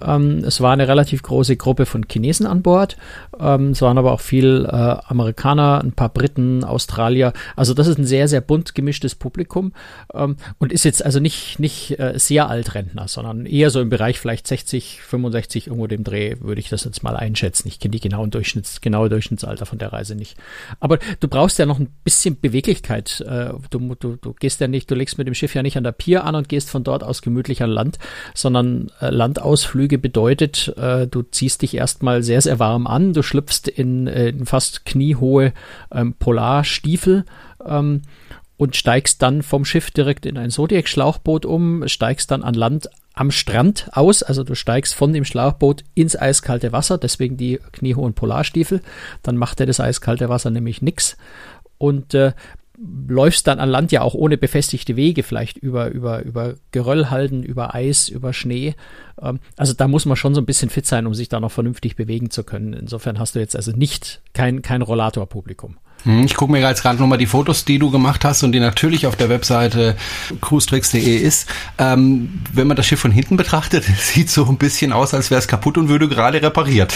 Ähm, 0.00 0.38
es 0.38 0.60
war 0.60 0.72
eine 0.72 0.88
relativ 0.88 1.22
große 1.22 1.56
Gruppe 1.56 1.86
von 1.86 2.04
Chinesen 2.10 2.46
an 2.46 2.62
Bord. 2.62 2.96
Ähm, 3.38 3.70
es 3.70 3.82
waren 3.82 3.98
aber 3.98 4.12
auch 4.12 4.20
viel 4.20 4.66
äh, 4.66 4.96
Amerikaner, 5.06 5.80
ein 5.82 5.92
paar 5.92 6.08
Briten, 6.08 6.64
Australier. 6.64 7.32
Also 7.54 7.74
das 7.74 7.86
ist 7.86 7.98
ein 7.98 8.06
sehr, 8.06 8.28
sehr 8.28 8.40
bunt 8.40 8.74
gemischtes 8.74 9.14
Publikum 9.14 9.72
ähm, 10.14 10.36
und 10.58 10.72
ist 10.72 10.84
jetzt 10.84 11.04
also 11.04 11.20
nicht, 11.20 11.58
nicht 11.58 11.98
äh, 11.98 12.14
sehr 12.16 12.48
Altrentner, 12.48 13.08
sondern 13.08 13.46
eher 13.46 13.70
so 13.70 13.80
im 13.80 13.90
Bereich 13.90 14.18
vielleicht 14.18 14.46
60, 14.46 15.02
65 15.02 15.66
irgendwo 15.68 15.86
dem 15.86 16.04
Dreh, 16.04 16.36
würde 16.40 16.60
ich 16.60 16.68
das 16.68 16.84
jetzt 16.84 17.02
mal 17.02 17.16
einschätzen. 17.16 17.68
Ich 17.68 17.78
kenne 17.78 17.92
die 17.92 18.00
genauen 18.00 18.30
Durchschnitts, 18.30 18.80
genaue 18.80 19.08
Durchschnittsalter 19.08 19.66
von 19.66 19.78
der 19.78 19.92
Reise 19.92 20.14
nicht. 20.14 20.36
Aber 20.80 20.98
du 21.20 21.28
brauchst 21.28 21.58
ja 21.58 21.66
noch 21.66 21.78
ein 21.78 21.88
bisschen 22.04 22.40
Beweglichkeit. 22.40 23.20
Äh, 23.20 23.52
du, 23.70 23.94
du, 23.94 24.16
du 24.16 24.32
gehst 24.34 24.60
ja 24.60 24.68
nicht, 24.68 24.90
du 24.90 24.94
legst 24.94 25.18
mit 25.18 25.26
dem 25.26 25.34
Schiff 25.34 25.54
ja 25.54 25.62
nicht 25.62 25.76
an 25.76 25.84
der 25.84 25.92
Pier 25.92 26.24
an 26.24 26.34
und 26.34 26.48
gehst 26.48 26.70
von 26.70 26.84
dort 26.84 27.02
aus 27.04 27.22
gemütlich 27.22 27.62
an 27.62 27.70
Land, 27.70 27.98
sondern 28.34 28.90
äh, 29.00 29.10
Landausflüge 29.10 29.98
bedeutet, 29.98 30.74
äh, 30.76 31.06
du 31.06 31.22
ziehst 31.22 31.62
dich 31.62 31.74
erstmal 31.74 32.22
sehr, 32.22 32.40
sehr 32.40 32.58
warm 32.58 32.86
an, 32.86 33.12
du 33.12 33.22
schlüpfst 33.22 33.68
in, 33.68 34.06
äh, 34.06 34.28
in 34.28 34.46
fast 34.46 34.84
kniehohe 34.84 35.52
ähm, 35.92 36.14
Polarstiefel 36.18 37.24
ähm, 37.64 38.02
und 38.56 38.76
steigst 38.76 39.22
dann 39.22 39.42
vom 39.42 39.64
Schiff 39.64 39.90
direkt 39.90 40.26
in 40.26 40.38
ein 40.38 40.50
Zodiac-Schlauchboot 40.50 41.44
um, 41.44 41.86
steigst 41.88 42.30
dann 42.30 42.42
an 42.42 42.54
Land 42.54 42.88
am 43.16 43.30
Strand 43.30 43.88
aus, 43.92 44.22
also 44.22 44.44
du 44.44 44.54
steigst 44.54 44.94
von 44.94 45.12
dem 45.12 45.24
Schlauchboot 45.24 45.84
ins 45.94 46.16
eiskalte 46.16 46.72
Wasser, 46.72 46.98
deswegen 46.98 47.38
die 47.38 47.58
kniehohen 47.72 48.12
Polarstiefel, 48.12 48.82
dann 49.22 49.36
macht 49.36 49.58
er 49.58 49.66
das 49.66 49.80
eiskalte 49.80 50.28
Wasser 50.28 50.50
nämlich 50.50 50.82
nix. 50.82 51.16
Und 51.78 52.14
äh, 52.14 52.32
läufst 52.78 53.46
dann 53.46 53.58
an 53.58 53.68
Land 53.68 53.92
ja 53.92 54.02
auch 54.02 54.14
ohne 54.14 54.36
befestigte 54.36 54.96
Wege, 54.96 55.22
vielleicht 55.22 55.56
über, 55.56 55.90
über, 55.90 56.22
über 56.22 56.54
Geröllhalden, 56.72 57.42
über 57.42 57.74
Eis, 57.74 58.08
über 58.08 58.32
Schnee. 58.32 58.74
Ähm, 59.20 59.40
also 59.56 59.72
da 59.72 59.88
muss 59.88 60.04
man 60.04 60.16
schon 60.16 60.34
so 60.34 60.40
ein 60.40 60.46
bisschen 60.46 60.70
fit 60.70 60.86
sein, 60.86 61.06
um 61.06 61.14
sich 61.14 61.28
da 61.28 61.40
noch 61.40 61.52
vernünftig 61.52 61.96
bewegen 61.96 62.30
zu 62.30 62.44
können. 62.44 62.72
Insofern 62.72 63.18
hast 63.18 63.34
du 63.34 63.38
jetzt 63.38 63.56
also 63.56 63.72
nicht 63.72 64.22
kein, 64.32 64.62
kein 64.62 64.82
Rollatorpublikum. 64.82 65.72
Hm, 65.72 65.78
ich 66.06 66.34
gucke 66.34 66.52
mir 66.52 66.60
jetzt 66.60 66.82
gerade 66.82 66.98
nochmal 66.98 67.18
die 67.18 67.26
Fotos, 67.26 67.64
die 67.64 67.78
du 67.78 67.90
gemacht 67.90 68.24
hast 68.24 68.42
und 68.42 68.52
die 68.52 68.60
natürlich 68.60 69.06
auf 69.06 69.16
der 69.16 69.28
Webseite 69.28 69.96
cruestricks.de 70.40 71.16
ist. 71.16 71.48
Ähm, 71.78 72.40
wenn 72.52 72.66
man 72.66 72.76
das 72.76 72.86
Schiff 72.86 73.00
von 73.00 73.10
hinten 73.10 73.36
betrachtet, 73.36 73.84
sieht 73.98 74.30
so 74.30 74.46
ein 74.46 74.56
bisschen 74.56 74.92
aus, 74.92 75.14
als 75.14 75.30
wäre 75.30 75.38
es 75.38 75.48
kaputt 75.48 75.78
und 75.78 75.88
würde 75.88 76.08
gerade 76.08 76.40
repariert. 76.40 76.94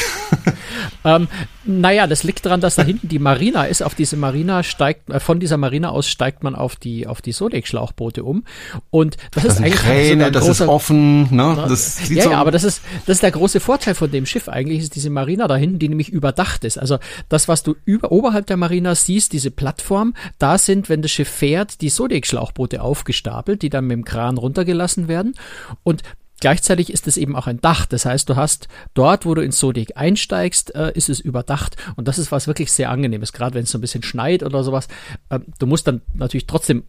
ähm, 1.04 1.28
naja, 1.64 2.06
das 2.06 2.22
liegt 2.22 2.46
daran, 2.46 2.60
dass 2.60 2.76
da 2.76 2.82
hinten 2.82 3.08
die 3.08 3.18
Marina 3.18 3.64
ist. 3.64 3.82
Auf 3.82 3.94
diese 3.94 4.16
Marina 4.16 4.62
steigt, 4.62 5.10
äh, 5.10 5.20
von 5.20 5.40
dieser 5.40 5.56
Marina 5.56 5.90
aus 5.90 6.08
steigt 6.08 6.42
man 6.42 6.54
auf 6.54 6.76
die, 6.76 7.06
auf 7.06 7.20
die 7.20 7.32
Sodek-Schlauchboote 7.32 8.22
um. 8.22 8.44
Und 8.90 9.16
das, 9.32 9.44
das 9.44 9.54
ist 9.54 9.60
eigentlich 9.60 9.74
Kräne, 9.74 10.26
so 10.26 10.30
das 10.30 10.44
großer, 10.44 10.64
ist 10.64 10.70
offen, 10.70 11.34
ne? 11.34 11.64
Das 11.68 12.08
ja, 12.08 12.24
so 12.24 12.30
ja, 12.30 12.38
aber 12.38 12.50
das 12.50 12.64
ist, 12.64 12.82
das 13.06 13.16
ist 13.16 13.22
der 13.22 13.32
große 13.32 13.60
Vorteil 13.60 13.94
von 13.94 14.10
dem 14.10 14.24
Schiff 14.24 14.48
eigentlich, 14.48 14.80
ist 14.80 14.94
diese 14.94 15.10
Marina 15.10 15.48
da 15.48 15.56
hinten, 15.56 15.78
die 15.78 15.88
nämlich 15.88 16.10
überdacht 16.10 16.64
ist. 16.64 16.78
Also 16.78 16.98
das, 17.28 17.48
was 17.48 17.62
du 17.62 17.74
über, 17.84 18.12
oberhalb 18.12 18.46
der 18.46 18.56
Marina 18.56 18.94
siehst, 19.04 19.32
diese 19.32 19.50
Plattform, 19.50 20.14
da 20.38 20.58
sind, 20.58 20.88
wenn 20.88 21.02
das 21.02 21.10
Schiff 21.10 21.28
fährt, 21.28 21.80
die 21.80 21.88
Sodek-Schlauchboote 21.88 22.82
aufgestapelt, 22.82 23.62
die 23.62 23.70
dann 23.70 23.86
mit 23.86 23.96
dem 23.96 24.04
Kran 24.04 24.38
runtergelassen 24.38 25.08
werden. 25.08 25.34
Und 25.82 26.02
Gleichzeitig 26.40 26.92
ist 26.92 27.06
es 27.06 27.16
eben 27.16 27.36
auch 27.36 27.46
ein 27.46 27.60
Dach. 27.60 27.86
Das 27.86 28.06
heißt, 28.06 28.28
du 28.28 28.36
hast 28.36 28.68
dort, 28.94 29.26
wo 29.26 29.34
du 29.34 29.42
ins 29.42 29.58
Sodek 29.58 29.92
einsteigst, 29.96 30.74
äh, 30.74 30.92
ist 30.94 31.08
es 31.08 31.20
überdacht. 31.20 31.76
Und 31.96 32.08
das 32.08 32.18
ist 32.18 32.32
was 32.32 32.46
wirklich 32.46 32.72
sehr 32.72 32.90
angenehmes, 32.90 33.32
gerade 33.32 33.54
wenn 33.54 33.64
es 33.64 33.70
so 33.70 33.78
ein 33.78 33.82
bisschen 33.82 34.02
schneit 34.02 34.42
oder 34.42 34.64
sowas. 34.64 34.88
Äh, 35.28 35.40
du 35.58 35.66
musst 35.66 35.86
dann 35.86 36.00
natürlich 36.14 36.46
trotzdem 36.46 36.84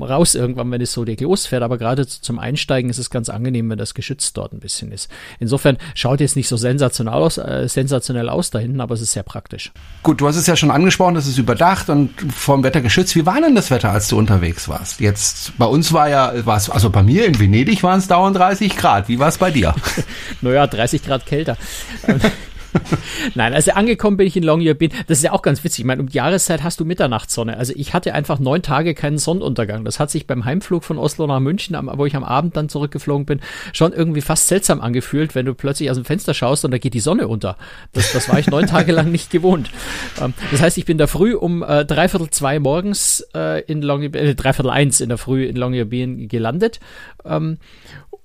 raus 0.00 0.34
irgendwann, 0.34 0.70
wenn 0.70 0.80
das 0.80 0.92
Sodek 0.92 1.20
losfährt. 1.20 1.62
Aber 1.62 1.78
gerade 1.78 2.06
zum 2.06 2.38
Einsteigen 2.38 2.90
ist 2.90 2.98
es 2.98 3.10
ganz 3.10 3.28
angenehm, 3.28 3.70
wenn 3.70 3.78
das 3.78 3.94
geschützt 3.94 4.36
dort 4.36 4.52
ein 4.52 4.60
bisschen 4.60 4.90
ist. 4.90 5.08
Insofern 5.38 5.78
schaut 5.94 6.20
jetzt 6.20 6.36
nicht 6.36 6.48
so 6.48 6.56
sensationell 6.56 7.14
aus, 7.14 7.38
äh, 7.38 7.68
sensationell 7.68 8.28
aus 8.28 8.50
da 8.50 8.58
hinten, 8.58 8.80
aber 8.80 8.94
es 8.94 9.00
ist 9.00 9.12
sehr 9.12 9.22
praktisch. 9.22 9.72
Gut, 10.02 10.20
du 10.20 10.26
hast 10.26 10.36
es 10.36 10.46
ja 10.46 10.56
schon 10.56 10.70
angesprochen, 10.70 11.14
das 11.14 11.26
ist 11.26 11.38
überdacht 11.38 11.88
und 11.90 12.10
vom 12.32 12.62
Wetter 12.64 12.80
geschützt. 12.80 13.14
Wie 13.14 13.26
war 13.26 13.40
denn 13.40 13.54
das 13.54 13.70
Wetter, 13.70 13.90
als 13.90 14.08
du 14.08 14.18
unterwegs 14.18 14.68
warst? 14.68 15.00
Jetzt, 15.00 15.56
bei 15.58 15.66
uns 15.66 15.92
war 15.92 16.08
ja, 16.08 16.44
war 16.44 16.60
also 16.70 16.90
bei 16.90 17.02
mir 17.02 17.26
in 17.26 17.38
Venedig 17.38 17.82
waren 17.82 17.98
es 17.98 18.08
dauernd 18.08 18.36
30 18.36 18.76
Grad. 18.76 18.95
Grad. 18.96 19.08
Wie 19.08 19.18
war 19.18 19.28
es 19.28 19.38
bei 19.38 19.50
dir? 19.50 19.74
naja, 20.40 20.66
30 20.66 21.02
Grad 21.02 21.26
kälter. 21.26 21.56
Nein, 23.34 23.54
also 23.54 23.72
angekommen 23.72 24.16
bin 24.16 24.26
ich 24.26 24.36
in 24.36 24.42
Longyearbyen. 24.42 24.92
Das 25.06 25.18
ist 25.18 25.24
ja 25.24 25.32
auch 25.32 25.42
ganz 25.42 25.64
witzig. 25.64 25.80
Ich 25.80 25.84
meine, 25.86 26.02
um 26.02 26.08
die 26.08 26.16
Jahreszeit 26.16 26.62
hast 26.62 26.78
du 26.78 26.84
Mitternachtssonne. 26.84 27.56
Also 27.56 27.72
ich 27.74 27.94
hatte 27.94 28.12
einfach 28.12 28.38
neun 28.38 28.62
Tage 28.62 28.94
keinen 28.94 29.18
Sonnenuntergang. 29.18 29.84
Das 29.84 29.98
hat 29.98 30.10
sich 30.10 30.26
beim 30.26 30.44
Heimflug 30.44 30.84
von 30.84 30.98
Oslo 30.98 31.26
nach 31.26 31.40
München, 31.40 31.76
wo 31.94 32.04
ich 32.04 32.16
am 32.16 32.24
Abend 32.24 32.56
dann 32.56 32.68
zurückgeflogen 32.68 33.24
bin, 33.24 33.40
schon 33.72 33.92
irgendwie 33.92 34.20
fast 34.20 34.48
seltsam 34.48 34.80
angefühlt, 34.80 35.34
wenn 35.34 35.46
du 35.46 35.54
plötzlich 35.54 35.90
aus 35.90 35.96
dem 35.96 36.04
Fenster 36.04 36.34
schaust 36.34 36.64
und 36.64 36.70
da 36.70 36.78
geht 36.78 36.94
die 36.94 37.00
Sonne 37.00 37.28
unter. 37.28 37.56
Das, 37.92 38.12
das 38.12 38.28
war 38.28 38.38
ich 38.38 38.48
neun 38.48 38.66
Tage 38.66 38.92
lang 38.92 39.10
nicht 39.10 39.30
gewohnt. 39.30 39.70
Ähm, 40.20 40.34
das 40.50 40.60
heißt, 40.60 40.76
ich 40.76 40.84
bin 40.84 40.98
da 40.98 41.06
früh 41.06 41.34
um 41.34 41.62
äh, 41.62 41.84
dreiviertel 41.84 42.30
zwei 42.30 42.58
morgens 42.58 43.26
äh, 43.34 43.62
in 43.62 43.80
Longyearbyen, 43.80 44.26
äh, 44.26 44.34
dreiviertel 44.34 44.70
eins 44.70 45.00
in 45.00 45.08
der 45.08 45.18
Früh 45.18 45.44
in 45.44 45.56
Longyearbyen 45.56 46.28
gelandet. 46.28 46.80
Ähm, 47.24 47.58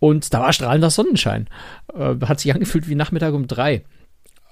und 0.01 0.33
da 0.33 0.39
war 0.41 0.51
strahlender 0.51 0.89
Sonnenschein. 0.89 1.47
Äh, 1.93 2.15
hat 2.25 2.39
sich 2.39 2.51
angefühlt 2.53 2.89
wie 2.89 2.95
Nachmittag 2.95 3.33
um 3.35 3.47
drei 3.47 3.83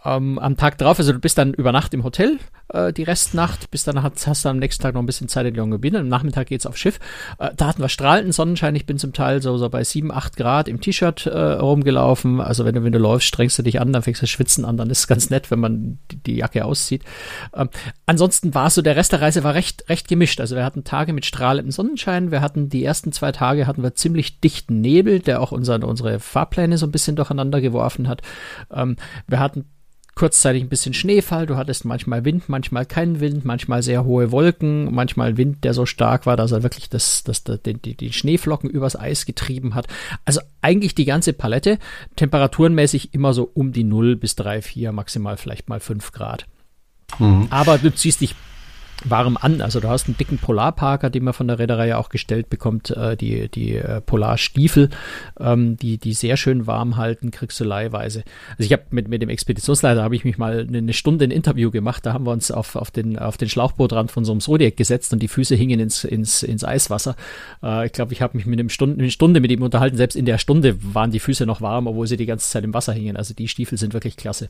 ähm, 0.05 0.39
am 0.39 0.55
Tag 0.55 0.77
drauf, 0.77 0.97
also 0.99 1.11
du 1.11 1.19
bist 1.19 1.37
dann 1.37 1.53
über 1.53 1.71
Nacht 1.71 1.93
im 1.93 2.03
Hotel, 2.03 2.39
äh, 2.69 2.93
die 2.93 3.03
Restnacht, 3.03 3.69
bis 3.71 3.83
dann 3.83 4.01
hast, 4.01 4.27
hast 4.27 4.45
du 4.45 4.49
am 4.49 4.57
nächsten 4.57 4.81
Tag 4.81 4.93
noch 4.93 5.01
ein 5.01 5.05
bisschen 5.05 5.27
Zeit 5.27 5.45
in 5.45 5.55
Longyearbyen, 5.55 5.97
am 5.97 6.07
Nachmittag 6.07 6.47
geht's 6.47 6.65
aufs 6.65 6.79
Schiff. 6.79 6.99
Äh, 7.37 7.51
da 7.57 7.67
hatten 7.67 7.81
wir 7.81 7.89
strahlenden 7.89 8.31
Sonnenschein, 8.31 8.75
ich 8.75 8.85
bin 8.85 8.97
zum 8.97 9.11
Teil 9.11 9.41
so, 9.41 9.57
so 9.57 9.69
bei 9.69 9.83
sieben, 9.83 10.11
acht 10.11 10.37
Grad 10.37 10.67
im 10.67 10.79
T-Shirt 10.79 11.25
äh, 11.25 11.37
rumgelaufen, 11.37 12.39
also 12.39 12.63
wenn 12.63 12.75
du, 12.75 12.83
wenn 12.83 12.93
du 12.93 12.99
läufst, 12.99 13.27
strengst 13.27 13.59
du 13.59 13.63
dich 13.63 13.81
an, 13.81 13.91
dann 13.91 14.03
fängst 14.03 14.21
du 14.21 14.27
schwitzen 14.27 14.63
an, 14.63 14.77
dann 14.77 14.89
ist 14.89 14.99
es 14.99 15.07
ganz 15.07 15.29
nett, 15.29 15.51
wenn 15.51 15.59
man 15.59 15.99
die, 16.11 16.17
die 16.17 16.35
Jacke 16.37 16.63
auszieht. 16.63 17.03
Ähm, 17.53 17.69
ansonsten 18.05 18.53
war 18.53 18.69
so, 18.69 18.81
der 18.81 18.95
Rest 18.95 19.11
der 19.11 19.21
Reise 19.21 19.43
war 19.43 19.53
recht, 19.53 19.89
recht 19.89 20.07
gemischt, 20.07 20.39
also 20.39 20.55
wir 20.55 20.63
hatten 20.63 20.85
Tage 20.85 21.11
mit 21.11 21.25
strahlendem 21.25 21.71
Sonnenschein, 21.71 22.31
wir 22.31 22.39
hatten 22.41 22.69
die 22.69 22.85
ersten 22.85 23.11
zwei 23.11 23.33
Tage 23.33 23.67
hatten 23.67 23.83
wir 23.83 23.95
ziemlich 23.95 24.39
dichten 24.39 24.79
Nebel, 24.79 25.19
der 25.19 25.41
auch 25.41 25.51
unser, 25.51 25.83
unsere 25.85 26.19
Fahrpläne 26.19 26.77
so 26.77 26.85
ein 26.85 26.91
bisschen 26.91 27.17
durcheinander 27.17 27.59
geworfen 27.59 28.07
hat. 28.07 28.21
Ähm, 28.71 28.95
wir 29.27 29.39
hatten 29.39 29.65
kurzzeitig 30.19 30.63
ein 30.63 30.67
bisschen 30.67 30.93
Schneefall, 30.93 31.45
du 31.45 31.55
hattest 31.55 31.85
manchmal 31.85 32.25
Wind, 32.25 32.49
manchmal 32.49 32.85
keinen 32.85 33.21
Wind, 33.21 33.45
manchmal 33.45 33.81
sehr 33.81 34.03
hohe 34.03 34.33
Wolken, 34.33 34.93
manchmal 34.93 35.37
Wind, 35.37 35.63
der 35.63 35.73
so 35.73 35.85
stark 35.85 36.25
war, 36.25 36.35
dass 36.35 36.51
er 36.51 36.61
wirklich 36.61 36.89
das, 36.89 37.23
das, 37.23 37.45
das, 37.45 37.61
die, 37.63 37.95
die 37.95 38.11
Schneeflocken 38.11 38.69
übers 38.69 38.99
Eis 38.99 39.25
getrieben 39.25 39.75
hat. 39.75 39.87
Also 40.25 40.41
eigentlich 40.61 40.93
die 40.93 41.05
ganze 41.05 41.31
Palette, 41.31 41.79
temperaturenmäßig 42.17 43.13
immer 43.13 43.33
so 43.33 43.49
um 43.53 43.71
die 43.71 43.85
0 43.85 44.17
bis 44.17 44.35
3, 44.35 44.61
4, 44.61 44.91
maximal 44.91 45.37
vielleicht 45.37 45.69
mal 45.69 45.79
5 45.79 46.11
Grad. 46.11 46.47
Mhm. 47.17 47.47
Aber 47.49 47.77
du 47.77 47.89
ziehst 47.89 48.19
dich 48.19 48.35
warm 49.05 49.37
an. 49.39 49.61
Also 49.61 49.79
du 49.79 49.87
hast 49.87 50.07
einen 50.07 50.17
dicken 50.17 50.37
Polarparker, 50.37 51.09
den 51.09 51.23
man 51.23 51.33
von 51.33 51.47
der 51.47 51.59
Reederei 51.59 51.95
auch 51.95 52.09
gestellt 52.09 52.49
bekommt, 52.49 52.89
äh, 52.91 53.15
die, 53.15 53.49
die 53.49 53.75
äh, 53.75 54.01
Polarstiefel, 54.01 54.89
ähm, 55.39 55.77
die, 55.77 55.97
die 55.97 56.13
sehr 56.13 56.37
schön 56.37 56.67
warm 56.67 56.97
halten, 56.97 57.31
kriegst 57.31 57.59
du 57.59 57.63
leihweise. 57.63 58.23
Also 58.57 58.63
ich 58.65 58.73
habe 58.73 58.83
mit, 58.91 59.07
mit 59.07 59.21
dem 59.21 59.29
Expeditionsleiter 59.29 60.03
habe 60.03 60.15
ich 60.15 60.25
mich 60.25 60.37
mal 60.37 60.67
eine 60.67 60.93
Stunde 60.93 61.25
ein 61.25 61.31
Interview 61.31 61.71
gemacht, 61.71 62.05
da 62.05 62.13
haben 62.13 62.25
wir 62.25 62.31
uns 62.31 62.51
auf, 62.51 62.75
auf, 62.75 62.91
den, 62.91 63.17
auf 63.17 63.37
den 63.37 63.49
Schlauchbootrand 63.49 64.11
von 64.11 64.25
so 64.25 64.31
einem 64.31 64.41
Zodiac 64.41 64.75
gesetzt 64.75 65.13
und 65.13 65.19
die 65.19 65.27
Füße 65.27 65.55
hingen 65.55 65.79
ins, 65.79 66.03
ins, 66.03 66.43
ins 66.43 66.63
Eiswasser. 66.63 67.15
Äh, 67.63 67.85
ich 67.85 67.93
glaube, 67.93 68.13
ich 68.13 68.21
habe 68.21 68.37
mich 68.37 68.45
mit 68.45 68.59
einem 68.59 68.69
Stunde, 68.69 68.99
eine 68.99 69.11
Stunde 69.11 69.39
mit 69.39 69.51
ihm 69.51 69.61
unterhalten, 69.61 69.97
selbst 69.97 70.15
in 70.15 70.25
der 70.25 70.37
Stunde 70.37 70.77
waren 70.93 71.11
die 71.11 71.19
Füße 71.19 71.45
noch 71.45 71.61
warm, 71.61 71.87
obwohl 71.87 72.07
sie 72.07 72.17
die 72.17 72.25
ganze 72.25 72.49
Zeit 72.49 72.63
im 72.63 72.73
Wasser 72.73 72.93
hingen. 72.93 73.17
Also 73.17 73.33
die 73.33 73.47
Stiefel 73.47 73.77
sind 73.77 73.93
wirklich 73.93 74.17
klasse. 74.17 74.49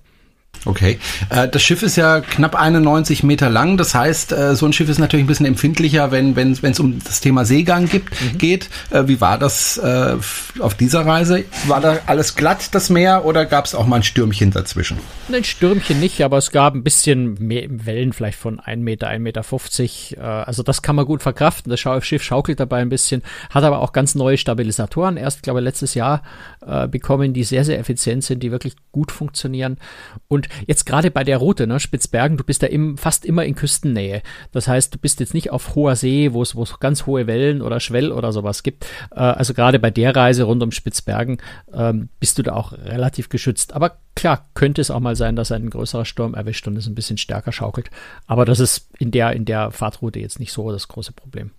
Okay. 0.65 0.99
Äh, 1.29 1.47
das 1.47 1.61
Schiff 1.61 1.83
ist 1.83 1.95
ja 1.95 2.21
knapp 2.21 2.55
91 2.55 3.23
Meter 3.23 3.49
lang. 3.49 3.77
Das 3.77 3.95
heißt, 3.95 4.31
äh, 4.31 4.55
so 4.55 4.65
ein 4.65 4.73
Schiff 4.73 4.89
ist 4.89 4.99
natürlich 4.99 5.23
ein 5.23 5.27
bisschen 5.27 5.45
empfindlicher, 5.45 6.11
wenn 6.11 6.35
wenn 6.35 6.51
es 6.51 6.79
um 6.79 6.99
das 7.03 7.21
Thema 7.21 7.45
Seegang 7.45 7.87
gibt, 7.87 8.21
mhm. 8.21 8.37
geht. 8.37 8.69
Äh, 8.89 9.07
wie 9.07 9.21
war 9.21 9.37
das 9.37 9.79
auf 9.79 10.75
dieser 10.79 11.05
Reise? 11.05 11.45
War 11.67 11.81
da 11.81 11.99
alles 12.05 12.35
glatt, 12.35 12.69
das 12.73 12.89
Meer, 12.89 13.25
oder 13.25 13.45
gab 13.45 13.65
es 13.65 13.75
auch 13.75 13.85
mal 13.85 13.97
ein 13.97 14.03
Stürmchen 14.03 14.51
dazwischen? 14.51 14.97
Ein 15.31 15.43
Stürmchen 15.43 15.99
nicht, 15.99 16.21
aber 16.23 16.37
es 16.37 16.51
gab 16.51 16.73
ein 16.73 16.83
bisschen 16.83 17.35
mehr 17.39 17.65
Wellen, 17.69 18.13
vielleicht 18.13 18.37
von 18.37 18.59
1 18.59 18.81
Meter, 18.81 19.07
1,50 19.07 19.19
Meter. 19.19 19.43
50. 19.43 20.17
Also 20.19 20.63
das 20.63 20.81
kann 20.81 20.95
man 20.95 21.05
gut 21.05 21.21
verkraften. 21.21 21.69
Das 21.69 21.79
Schiff 21.79 22.23
schaukelt 22.23 22.59
dabei 22.59 22.81
ein 22.81 22.89
bisschen, 22.89 23.23
hat 23.49 23.63
aber 23.63 23.79
auch 23.79 23.93
ganz 23.93 24.15
neue 24.15 24.37
Stabilisatoren. 24.37 25.17
Erst, 25.17 25.43
glaube 25.43 25.59
ich, 25.59 25.63
letztes 25.63 25.93
Jahr 25.93 26.23
bekommen, 26.91 27.33
die 27.33 27.43
sehr, 27.43 27.63
sehr 27.63 27.79
effizient 27.79 28.23
sind, 28.23 28.43
die 28.43 28.51
wirklich 28.51 28.75
gut 28.91 29.11
funktionieren. 29.11 29.77
Und 30.27 30.39
und 30.39 30.48
jetzt 30.67 30.85
gerade 30.85 31.11
bei 31.11 31.23
der 31.23 31.37
Route, 31.37 31.67
ne, 31.67 31.79
Spitzbergen, 31.79 32.37
du 32.37 32.43
bist 32.43 32.63
da 32.63 32.67
im, 32.67 32.97
fast 32.97 33.25
immer 33.25 33.45
in 33.45 33.55
Küstennähe. 33.55 34.21
Das 34.51 34.67
heißt, 34.67 34.93
du 34.93 34.99
bist 34.99 35.19
jetzt 35.19 35.33
nicht 35.33 35.51
auf 35.51 35.75
hoher 35.75 35.95
See, 35.95 36.33
wo 36.33 36.41
es, 36.41 36.55
wo 36.55 36.63
es 36.63 36.79
ganz 36.79 37.05
hohe 37.05 37.27
Wellen 37.27 37.61
oder 37.61 37.79
Schwell 37.79 38.11
oder 38.11 38.31
sowas 38.31 38.63
gibt. 38.63 38.85
Äh, 39.11 39.19
also 39.19 39.53
gerade 39.53 39.79
bei 39.79 39.91
der 39.91 40.15
Reise 40.15 40.43
rund 40.43 40.63
um 40.63 40.71
Spitzbergen 40.71 41.37
ähm, 41.73 42.09
bist 42.19 42.37
du 42.37 42.43
da 42.43 42.53
auch 42.53 42.73
relativ 42.73 43.29
geschützt. 43.29 43.73
Aber 43.73 43.97
klar, 44.15 44.49
könnte 44.53 44.81
es 44.81 44.91
auch 44.91 44.99
mal 44.99 45.15
sein, 45.15 45.35
dass 45.35 45.51
ein 45.51 45.69
größerer 45.69 46.05
Sturm 46.05 46.33
erwischt 46.33 46.67
und 46.67 46.77
es 46.77 46.87
ein 46.87 46.95
bisschen 46.95 47.17
stärker 47.17 47.51
schaukelt. 47.51 47.89
Aber 48.27 48.45
das 48.45 48.59
ist 48.59 48.89
in 48.99 49.11
der, 49.11 49.33
in 49.33 49.45
der 49.45 49.71
Fahrtroute 49.71 50.19
jetzt 50.19 50.39
nicht 50.39 50.51
so 50.51 50.71
das 50.71 50.87
große 50.87 51.13
Problem. 51.13 51.51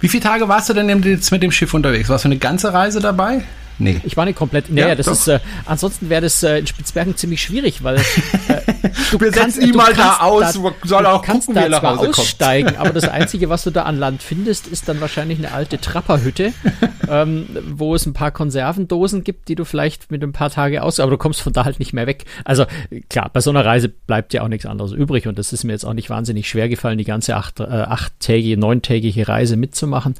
Wie 0.00 0.08
viele 0.08 0.22
Tage 0.22 0.48
warst 0.48 0.68
du 0.68 0.74
denn 0.74 1.02
jetzt 1.02 1.30
mit 1.32 1.42
dem 1.42 1.50
Schiff 1.50 1.74
unterwegs? 1.74 2.08
Warst 2.08 2.24
du 2.24 2.28
eine 2.28 2.38
ganze 2.38 2.72
Reise 2.72 3.00
dabei? 3.00 3.42
Nee. 3.78 4.00
Ich 4.04 4.16
war 4.16 4.24
nicht 4.24 4.36
komplett. 4.36 4.70
Naja, 4.70 4.88
ja, 4.88 4.94
das 4.94 5.06
doch. 5.06 5.12
ist. 5.12 5.28
Äh, 5.28 5.40
ansonsten 5.64 6.08
wäre 6.08 6.22
das 6.22 6.42
äh, 6.42 6.58
in 6.58 6.66
Spitzbergen 6.66 7.16
ziemlich 7.16 7.42
schwierig, 7.42 7.82
weil 7.84 7.96
äh, 8.48 8.72
du 9.10 9.20
Wir 9.20 9.30
kannst 9.30 9.58
ihn 9.58 9.74
mal 9.74 9.92
da 9.94 10.18
aus, 10.20 10.54
da, 10.54 10.72
soll 10.84 11.06
auch 11.06 11.24
gucken, 11.24 11.54
da 11.54 11.68
zwar 11.68 11.98
aussteigen, 11.98 12.76
aber 12.76 12.90
das 12.90 13.04
einzige, 13.08 13.48
was 13.48 13.64
du 13.64 13.70
da 13.70 13.84
an 13.84 13.98
Land 13.98 14.22
findest, 14.22 14.66
ist 14.66 14.88
dann 14.88 15.00
wahrscheinlich 15.00 15.38
eine 15.38 15.52
alte 15.52 15.78
Trapperhütte, 15.80 16.52
ähm, 17.08 17.46
wo 17.70 17.94
es 17.94 18.06
ein 18.06 18.12
paar 18.12 18.30
Konservendosen 18.30 19.24
gibt, 19.24 19.48
die 19.48 19.54
du 19.54 19.64
vielleicht 19.64 20.10
mit 20.10 20.22
ein 20.22 20.32
paar 20.32 20.50
Tage 20.50 20.82
aus, 20.82 21.00
aber 21.00 21.10
du 21.10 21.18
kommst 21.18 21.40
von 21.40 21.52
da 21.52 21.64
halt 21.64 21.78
nicht 21.78 21.92
mehr 21.92 22.06
weg. 22.06 22.24
Also 22.44 22.64
klar, 23.08 23.30
bei 23.32 23.40
so 23.40 23.50
einer 23.50 23.64
Reise 23.64 23.88
bleibt 23.88 24.32
ja 24.34 24.42
auch 24.42 24.48
nichts 24.48 24.66
anderes 24.66 24.92
übrig 24.92 25.26
und 25.26 25.38
das 25.38 25.52
ist 25.52 25.64
mir 25.64 25.72
jetzt 25.72 25.84
auch 25.84 25.94
nicht 25.94 26.10
wahnsinnig 26.10 26.48
schwer 26.48 26.68
gefallen, 26.68 26.98
die 26.98 27.04
ganze 27.04 27.36
acht, 27.36 27.60
äh, 27.60 27.64
achttägige, 27.64 28.58
neuntägige 28.58 29.28
Reise 29.28 29.56
mitzumachen. 29.56 30.14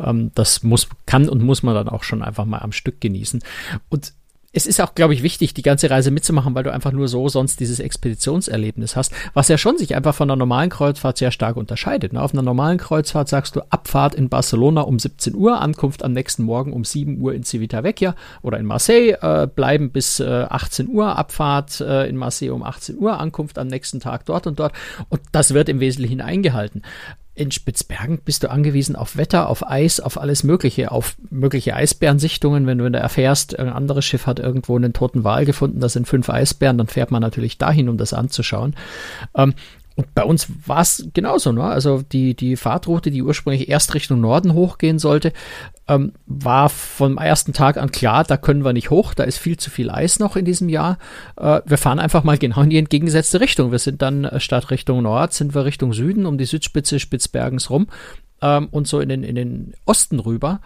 Ähm, 0.00 0.30
das 0.34 0.62
muss, 0.62 0.88
kann 1.06 1.28
und 1.28 1.42
muss 1.42 1.62
man 1.62 1.74
dann 1.74 1.88
auch 1.88 2.02
schon 2.02 2.22
einfach 2.22 2.44
mal 2.44 2.58
am 2.58 2.72
Stück 2.72 3.00
genießen. 3.00 3.42
Und 3.88 4.12
es 4.54 4.66
ist 4.66 4.80
auch, 4.80 4.94
glaube 4.94 5.14
ich, 5.14 5.22
wichtig, 5.22 5.52
die 5.52 5.62
ganze 5.62 5.90
Reise 5.90 6.12
mitzumachen, 6.12 6.54
weil 6.54 6.62
du 6.62 6.72
einfach 6.72 6.92
nur 6.92 7.08
so 7.08 7.28
sonst 7.28 7.58
dieses 7.58 7.80
Expeditionserlebnis 7.80 8.94
hast, 8.94 9.12
was 9.34 9.48
ja 9.48 9.58
schon 9.58 9.78
sich 9.78 9.96
einfach 9.96 10.14
von 10.14 10.30
einer 10.30 10.36
normalen 10.36 10.70
Kreuzfahrt 10.70 11.18
sehr 11.18 11.32
stark 11.32 11.56
unterscheidet. 11.56 12.12
Ne? 12.12 12.22
Auf 12.22 12.32
einer 12.32 12.42
normalen 12.42 12.78
Kreuzfahrt 12.78 13.28
sagst 13.28 13.56
du 13.56 13.62
Abfahrt 13.70 14.14
in 14.14 14.28
Barcelona 14.28 14.82
um 14.82 14.98
17 14.98 15.34
Uhr, 15.34 15.60
Ankunft 15.60 16.04
am 16.04 16.12
nächsten 16.12 16.44
Morgen 16.44 16.72
um 16.72 16.84
7 16.84 17.20
Uhr 17.20 17.34
in 17.34 17.42
Civitavecchia 17.42 18.14
oder 18.42 18.58
in 18.58 18.66
Marseille, 18.66 19.18
äh, 19.20 19.48
bleiben 19.52 19.90
bis 19.90 20.20
äh, 20.20 20.46
18 20.48 20.88
Uhr, 20.88 21.18
Abfahrt 21.18 21.80
äh, 21.80 22.08
in 22.08 22.16
Marseille 22.16 22.50
um 22.50 22.62
18 22.62 22.96
Uhr, 22.96 23.18
Ankunft 23.18 23.58
am 23.58 23.66
nächsten 23.66 23.98
Tag 23.98 24.24
dort 24.24 24.46
und 24.46 24.60
dort. 24.60 24.72
Und 25.08 25.20
das 25.32 25.52
wird 25.52 25.68
im 25.68 25.80
Wesentlichen 25.80 26.20
eingehalten 26.20 26.82
in 27.34 27.50
Spitzbergen 27.50 28.18
bist 28.24 28.44
du 28.44 28.50
angewiesen 28.50 28.94
auf 28.94 29.16
Wetter, 29.16 29.48
auf 29.48 29.68
Eis, 29.68 29.98
auf 29.98 30.20
alles 30.20 30.44
Mögliche, 30.44 30.92
auf 30.92 31.16
mögliche 31.30 31.74
Eisbärensichtungen. 31.74 32.66
Wenn 32.66 32.78
du 32.78 32.90
da 32.90 33.00
erfährst, 33.00 33.58
ein 33.58 33.68
anderes 33.68 34.04
Schiff 34.04 34.26
hat 34.26 34.38
irgendwo 34.38 34.76
einen 34.76 34.92
toten 34.92 35.24
Wal 35.24 35.44
gefunden, 35.44 35.80
da 35.80 35.88
sind 35.88 36.06
fünf 36.06 36.30
Eisbären, 36.30 36.78
dann 36.78 36.86
fährt 36.86 37.10
man 37.10 37.22
natürlich 37.22 37.58
dahin, 37.58 37.88
um 37.88 37.96
das 37.96 38.12
anzuschauen. 38.12 38.76
Ähm, 39.36 39.54
und 39.96 40.12
bei 40.14 40.24
uns 40.24 40.48
war 40.66 40.80
es 40.80 41.08
genauso, 41.14 41.52
ne? 41.52 41.64
Also 41.64 42.02
die, 42.02 42.34
die 42.34 42.56
Fahrtroute, 42.56 43.10
die 43.10 43.22
ursprünglich 43.22 43.68
erst 43.68 43.94
Richtung 43.94 44.20
Norden 44.20 44.52
hochgehen 44.54 44.98
sollte, 44.98 45.32
ähm, 45.88 46.12
war 46.26 46.68
vom 46.68 47.18
ersten 47.18 47.52
Tag 47.52 47.76
an 47.76 47.92
klar, 47.92 48.24
da 48.24 48.36
können 48.36 48.64
wir 48.64 48.72
nicht 48.72 48.90
hoch, 48.90 49.14
da 49.14 49.24
ist 49.24 49.38
viel 49.38 49.56
zu 49.58 49.70
viel 49.70 49.90
Eis 49.90 50.18
noch 50.18 50.36
in 50.36 50.44
diesem 50.44 50.68
Jahr. 50.68 50.98
Äh, 51.36 51.60
wir 51.66 51.78
fahren 51.78 51.98
einfach 51.98 52.24
mal 52.24 52.38
genau 52.38 52.62
in 52.62 52.70
die 52.70 52.78
entgegengesetzte 52.78 53.40
Richtung. 53.40 53.70
Wir 53.70 53.78
sind 53.78 54.00
dann 54.00 54.24
äh, 54.24 54.40
statt 54.40 54.70
Richtung 54.70 55.02
Nord, 55.02 55.32
sind 55.32 55.54
wir 55.54 55.64
Richtung 55.64 55.92
Süden, 55.92 56.26
um 56.26 56.38
die 56.38 56.46
Südspitze 56.46 56.98
Spitzbergens 56.98 57.70
rum 57.70 57.88
ähm, 58.40 58.68
und 58.70 58.88
so 58.88 59.00
in 59.00 59.08
den, 59.08 59.22
in 59.22 59.34
den 59.34 59.74
Osten 59.84 60.20
rüber. 60.20 60.60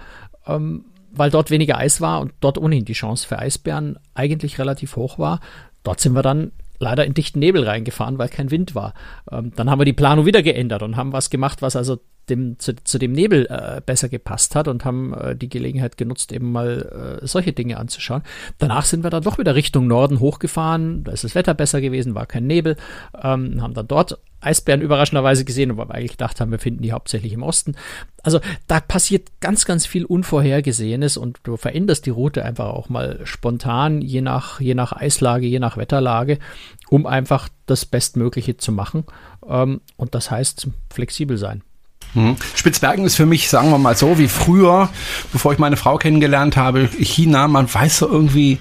Ähm, 0.47 0.85
weil 1.11 1.31
dort 1.31 1.51
weniger 1.51 1.79
Eis 1.79 2.01
war 2.01 2.21
und 2.21 2.33
dort 2.41 2.59
ohnehin 2.59 2.85
die 2.85 2.93
Chance 2.93 3.27
für 3.27 3.39
Eisbären 3.39 3.99
eigentlich 4.15 4.59
relativ 4.59 4.97
hoch 4.97 5.19
war. 5.19 5.41
Dort 5.83 6.01
sind 6.01 6.13
wir 6.13 6.23
dann 6.23 6.53
leider 6.79 7.05
in 7.05 7.15
dichten 7.15 7.41
Nebel 7.41 7.65
reingefahren, 7.65 8.19
weil 8.19 8.29
kein 8.29 8.51
Wind 8.51 8.75
war. 8.75 8.95
Ähm, 9.33 9.53
dann 9.57 9.71
haben 9.71 9.81
wir 9.81 9.85
die 9.85 9.93
Planung 9.93 10.27
wieder 10.27 10.43
geändert 10.43 10.83
und 10.83 10.97
haben 10.97 11.13
was 11.13 11.31
gemacht, 11.31 11.63
was 11.63 11.77
also 11.77 11.99
dem, 12.31 12.59
zu, 12.59 12.75
zu 12.77 12.99
dem 12.99 13.13
Nebel 13.13 13.47
äh, 13.47 13.81
besser 13.85 14.09
gepasst 14.09 14.55
hat 14.55 14.69
und 14.69 14.85
haben 14.85 15.15
äh, 15.15 15.37
die 15.37 15.49
Gelegenheit 15.49 15.97
genutzt, 15.97 16.33
eben 16.33 16.53
mal 16.53 17.21
äh, 17.23 17.27
solche 17.27 17.53
Dinge 17.53 17.79
anzuschauen. 17.79 18.23
Danach 18.59 18.85
sind 18.85 19.05
wir 19.05 19.11
dann 19.11 19.23
doch 19.23 19.39
wieder 19.39 19.55
Richtung 19.55 19.87
Norden 19.87 20.21
hochgefahren. 20.21 21.05
Da 21.05 21.13
ist 21.13 21.25
das 21.25 21.35
Wetter 21.35 21.55
besser 21.55 21.81
gewesen, 21.81 22.15
war 22.15 22.27
kein 22.27 22.47
Nebel. 22.47 22.77
Ähm, 23.23 23.63
haben 23.63 23.75
dann 23.75 23.89
dort 23.89 24.19
Eisbären 24.41 24.83
überraschenderweise 24.83 25.45
gesehen, 25.45 25.77
wir 25.77 25.91
eigentlich 25.91 26.13
gedacht 26.13 26.41
haben, 26.41 26.53
wir 26.53 26.61
finden 26.61 26.83
die 26.83 26.93
hauptsächlich 26.93 27.33
im 27.33 27.43
Osten. 27.43 27.75
Also 28.23 28.41
da 28.69 28.79
passiert 28.79 29.29
ganz, 29.41 29.65
ganz 29.65 29.85
viel 29.85 30.05
Unvorhergesehenes 30.05 31.17
und 31.17 31.41
du 31.43 31.57
veränderst 31.57 32.07
die 32.07 32.11
Route 32.11 32.45
einfach 32.45 32.67
auch 32.67 32.89
mal 32.89 33.21
spontan, 33.25 34.01
je 34.01 34.21
nach, 34.21 34.61
je 34.61 34.75
nach 34.75 34.93
Eislage, 34.93 35.47
je 35.47 35.59
nach 35.59 35.77
Wetterlage, 35.77 36.39
um 36.89 37.07
einfach 37.07 37.49
das 37.67 37.85
Bestmögliche 37.85 38.57
zu 38.57 38.71
machen. 38.71 39.05
Ähm, 39.47 39.81
und 39.97 40.15
das 40.15 40.31
heißt 40.31 40.69
flexibel 40.89 41.37
sein. 41.37 41.63
Hm. 42.15 42.37
Spitzbergen 42.55 43.05
ist 43.05 43.17
für 43.17 43.27
mich, 43.27 43.49
sagen 43.49 43.71
wir 43.71 43.79
mal 43.79 43.97
so, 43.97 44.19
wie 44.19 44.29
früher, 44.29 44.89
bevor 45.33 45.53
ich 45.53 45.59
meine 45.59 45.77
Frau 45.77 45.99
kennengelernt 45.99 46.57
habe, 46.57 46.89
China, 47.01 47.49
man 47.49 47.73
weiß 47.73 47.99
so 47.99 48.09
irgendwie 48.09 48.59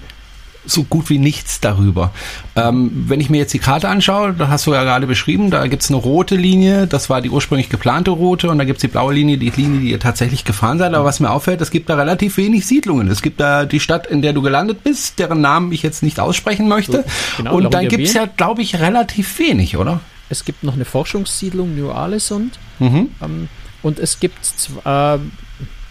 so 0.68 0.84
gut 0.84 1.08
wie 1.08 1.18
nichts 1.18 1.60
darüber. 1.60 2.12
Ähm, 2.56 2.90
wenn 3.08 3.20
ich 3.20 3.30
mir 3.30 3.38
jetzt 3.38 3.54
die 3.54 3.58
Karte 3.58 3.88
anschaue, 3.88 4.34
da 4.34 4.48
hast 4.48 4.66
du 4.66 4.74
ja 4.74 4.84
gerade 4.84 5.06
beschrieben, 5.06 5.50
da 5.50 5.66
gibt's 5.66 5.88
eine 5.88 5.96
rote 5.96 6.36
Linie, 6.36 6.86
das 6.86 7.08
war 7.08 7.20
die 7.20 7.30
ursprünglich 7.30 7.68
geplante 7.68 8.10
Route 8.10 8.50
und 8.50 8.58
da 8.58 8.64
gibt's 8.64 8.82
die 8.82 8.88
blaue 8.88 9.14
Linie, 9.14 9.38
die 9.38 9.50
Linie, 9.50 9.80
die 9.80 9.90
ihr 9.90 10.00
tatsächlich 10.00 10.44
gefahren 10.44 10.78
seid. 10.78 10.94
Aber 10.94 11.04
was 11.04 11.20
mir 11.20 11.30
auffällt, 11.30 11.60
es 11.60 11.70
gibt 11.70 11.88
da 11.88 11.94
relativ 11.94 12.36
wenig 12.36 12.66
Siedlungen. 12.66 13.08
Es 13.08 13.22
gibt 13.22 13.40
da 13.40 13.64
die 13.64 13.80
Stadt, 13.80 14.06
in 14.06 14.22
der 14.22 14.32
du 14.32 14.42
gelandet 14.42 14.84
bist, 14.84 15.18
deren 15.18 15.40
Namen 15.40 15.72
ich 15.72 15.82
jetzt 15.82 16.02
nicht 16.02 16.20
aussprechen 16.20 16.68
möchte. 16.68 17.04
Genau, 17.36 17.56
und 17.56 17.72
dann 17.72 17.88
gibt's 17.88 18.12
ja, 18.12 18.26
glaube 18.26 18.62
ich, 18.62 18.78
relativ 18.78 19.38
wenig, 19.38 19.76
oder? 19.76 20.00
Es 20.28 20.44
gibt 20.44 20.62
noch 20.62 20.74
eine 20.74 20.84
Forschungssiedlung, 20.84 21.76
New 21.76 21.90
Alesund. 21.90 22.58
Mhm. 22.78 23.10
Ähm, 23.22 23.48
und 23.82 23.98
es 23.98 24.20
gibt 24.20 24.38
äh, 24.84 25.18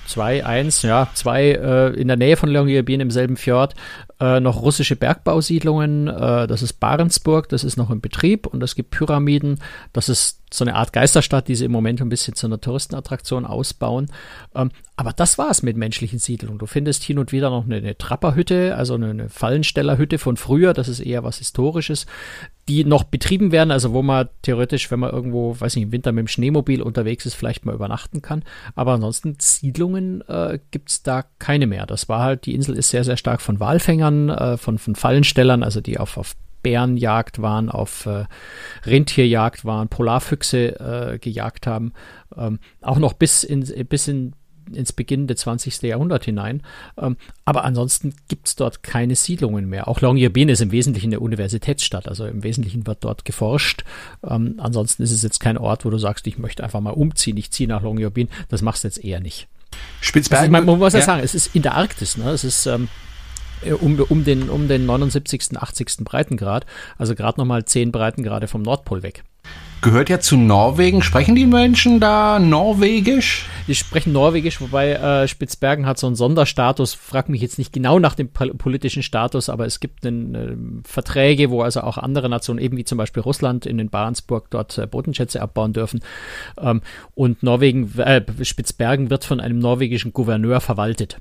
zwei, 0.07 0.45
eins, 0.45 0.81
ja, 0.81 1.09
zwei 1.13 1.51
äh, 1.51 1.93
in 1.93 2.07
der 2.07 2.17
Nähe 2.17 2.37
von 2.37 2.49
Longyearbyen 2.49 3.01
im 3.01 3.11
selben 3.11 3.37
Fjord 3.37 3.75
äh, 4.19 4.39
noch 4.39 4.61
russische 4.61 4.95
Bergbausiedlungen. 4.95 6.07
Äh, 6.07 6.47
das 6.47 6.61
ist 6.61 6.79
Barentsburg, 6.79 7.49
das 7.49 7.63
ist 7.63 7.77
noch 7.77 7.91
in 7.91 8.01
Betrieb 8.01 8.47
und 8.47 8.63
es 8.63 8.75
gibt 8.75 8.91
Pyramiden. 8.91 9.59
Das 9.93 10.09
ist 10.09 10.41
so 10.51 10.63
eine 10.63 10.75
Art 10.75 10.93
Geisterstadt, 10.93 11.47
die 11.47 11.55
sie 11.55 11.65
im 11.65 11.71
Moment 11.71 12.01
ein 12.01 12.09
bisschen 12.09 12.35
zu 12.35 12.47
einer 12.47 12.59
Touristenattraktion 12.59 13.45
ausbauen. 13.45 14.07
Ähm, 14.55 14.71
aber 14.95 15.13
das 15.13 15.37
war's 15.37 15.61
mit 15.61 15.77
menschlichen 15.77 16.19
Siedlungen. 16.19 16.57
Du 16.57 16.65
findest 16.65 17.03
hin 17.03 17.19
und 17.19 17.31
wieder 17.31 17.49
noch 17.49 17.65
eine, 17.65 17.75
eine 17.75 17.97
Trapperhütte, 17.97 18.75
also 18.75 18.95
eine, 18.95 19.09
eine 19.09 19.29
Fallenstellerhütte 19.29 20.17
von 20.17 20.37
früher. 20.37 20.73
Das 20.73 20.87
ist 20.87 20.99
eher 20.99 21.23
was 21.23 21.37
Historisches 21.37 22.05
die 22.67 22.83
noch 22.83 23.03
betrieben 23.05 23.51
werden, 23.51 23.71
also 23.71 23.93
wo 23.93 24.01
man 24.01 24.27
theoretisch, 24.41 24.91
wenn 24.91 24.99
man 24.99 25.11
irgendwo, 25.11 25.59
weiß 25.59 25.75
nicht, 25.75 25.85
im 25.85 25.91
Winter 25.91 26.11
mit 26.11 26.23
dem 26.23 26.27
Schneemobil 26.27 26.81
unterwegs 26.81 27.25
ist, 27.25 27.35
vielleicht 27.35 27.65
mal 27.65 27.75
übernachten 27.75 28.21
kann. 28.21 28.43
Aber 28.75 28.93
ansonsten 28.93 29.37
Siedlungen 29.39 30.21
äh, 30.27 30.59
gibt's 30.71 31.01
da 31.01 31.23
keine 31.39 31.67
mehr. 31.67 31.85
Das 31.85 32.09
war 32.09 32.21
halt, 32.21 32.45
die 32.45 32.55
Insel 32.55 32.75
ist 32.75 32.89
sehr, 32.89 33.03
sehr 33.03 33.17
stark 33.17 33.41
von 33.41 33.59
Walfängern, 33.59 34.29
äh, 34.29 34.57
von, 34.57 34.77
von 34.77 34.95
Fallenstellern, 34.95 35.63
also 35.63 35.79
die 35.79 35.97
auf, 35.97 36.17
auf 36.17 36.35
Bärenjagd 36.61 37.41
waren, 37.41 37.69
auf 37.69 38.05
äh, 38.05 38.25
Rentierjagd 38.85 39.63
waren, 39.63 39.87
Polarfüchse 39.87 41.13
äh, 41.13 41.19
gejagt 41.19 41.67
haben. 41.67 41.93
Ähm, 42.35 42.59
auch 42.81 42.99
noch 42.99 43.13
bis 43.13 43.45
in, 43.45 43.61
bis 43.87 44.09
in 44.09 44.33
ins 44.73 44.93
beginnende 44.93 45.35
20. 45.35 45.81
Jahrhundert 45.83 46.25
hinein. 46.25 46.61
Ähm, 46.97 47.17
aber 47.45 47.63
ansonsten 47.63 48.13
gibt 48.27 48.47
es 48.47 48.55
dort 48.55 48.83
keine 48.83 49.15
Siedlungen 49.15 49.69
mehr. 49.69 49.87
Auch 49.87 50.01
Longyearbyen 50.01 50.49
ist 50.49 50.61
im 50.61 50.71
Wesentlichen 50.71 51.07
eine 51.07 51.19
Universitätsstadt, 51.19 52.07
also 52.07 52.25
im 52.25 52.43
Wesentlichen 52.43 52.87
wird 52.87 53.03
dort 53.03 53.25
geforscht. 53.25 53.83
Ähm, 54.27 54.55
ansonsten 54.57 55.03
ist 55.03 55.11
es 55.11 55.23
jetzt 55.23 55.39
kein 55.39 55.57
Ort, 55.57 55.85
wo 55.85 55.89
du 55.89 55.97
sagst, 55.97 56.27
ich 56.27 56.37
möchte 56.37 56.63
einfach 56.63 56.81
mal 56.81 56.91
umziehen, 56.91 57.37
ich 57.37 57.51
ziehe 57.51 57.69
nach 57.69 57.81
Longyearbyen. 57.81 58.29
Das 58.49 58.61
machst 58.61 58.83
du 58.83 58.87
jetzt 58.87 59.03
eher 59.03 59.19
nicht. 59.19 59.47
Spitzbergen. 60.01 60.53
Also, 60.55 60.65
man 60.65 60.79
muss 60.79 60.93
ja, 60.93 61.01
sagen, 61.01 61.21
es 61.23 61.35
ist 61.35 61.55
in 61.55 61.61
der 61.61 61.75
Arktis, 61.75 62.17
ne? 62.17 62.31
Es 62.31 62.43
ist 62.43 62.65
ähm, 62.65 62.87
um, 63.81 63.99
um, 63.99 64.23
den, 64.23 64.49
um 64.49 64.67
den 64.67 64.85
79., 64.85 65.57
80. 65.57 65.97
Breitengrad, 66.03 66.65
also 66.97 67.15
gerade 67.15 67.39
nochmal 67.39 67.65
10 67.65 67.91
Breitengrade 67.91 68.47
vom 68.47 68.61
Nordpol 68.61 69.03
weg 69.03 69.23
gehört 69.81 70.09
ja 70.09 70.19
zu 70.19 70.37
Norwegen. 70.37 71.01
Sprechen 71.01 71.35
die 71.35 71.45
Menschen 71.45 71.99
da 71.99 72.39
Norwegisch? 72.39 73.45
Die 73.67 73.75
sprechen 73.75 74.13
Norwegisch, 74.13 74.61
wobei 74.61 74.93
äh, 74.93 75.27
Spitzbergen 75.27 75.85
hat 75.85 75.97
so 75.97 76.07
einen 76.07 76.15
Sonderstatus. 76.15 76.93
Frag 76.93 77.29
mich 77.29 77.41
jetzt 77.41 77.57
nicht 77.57 77.73
genau 77.73 77.99
nach 77.99 78.15
dem 78.15 78.29
politischen 78.29 79.03
Status, 79.03 79.49
aber 79.49 79.65
es 79.65 79.79
gibt 79.79 80.05
einen, 80.05 80.35
äh, 80.35 80.87
Verträge, 80.87 81.49
wo 81.49 81.61
also 81.61 81.81
auch 81.81 81.97
andere 81.97 82.29
Nationen, 82.29 82.59
eben 82.59 82.77
wie 82.77 82.85
zum 82.85 82.97
Beispiel 82.97 83.21
Russland 83.21 83.65
in 83.65 83.77
den 83.77 83.89
Barentsburg, 83.89 84.49
dort 84.49 84.77
äh, 84.77 84.87
Bodenschätze 84.87 85.41
abbauen 85.41 85.73
dürfen. 85.73 86.01
Ähm, 86.59 86.81
und 87.15 87.43
Norwegen, 87.43 87.97
äh, 87.97 88.23
Spitzbergen 88.41 89.09
wird 89.09 89.25
von 89.25 89.39
einem 89.39 89.59
norwegischen 89.59 90.13
Gouverneur 90.13 90.61
verwaltet. 90.61 91.19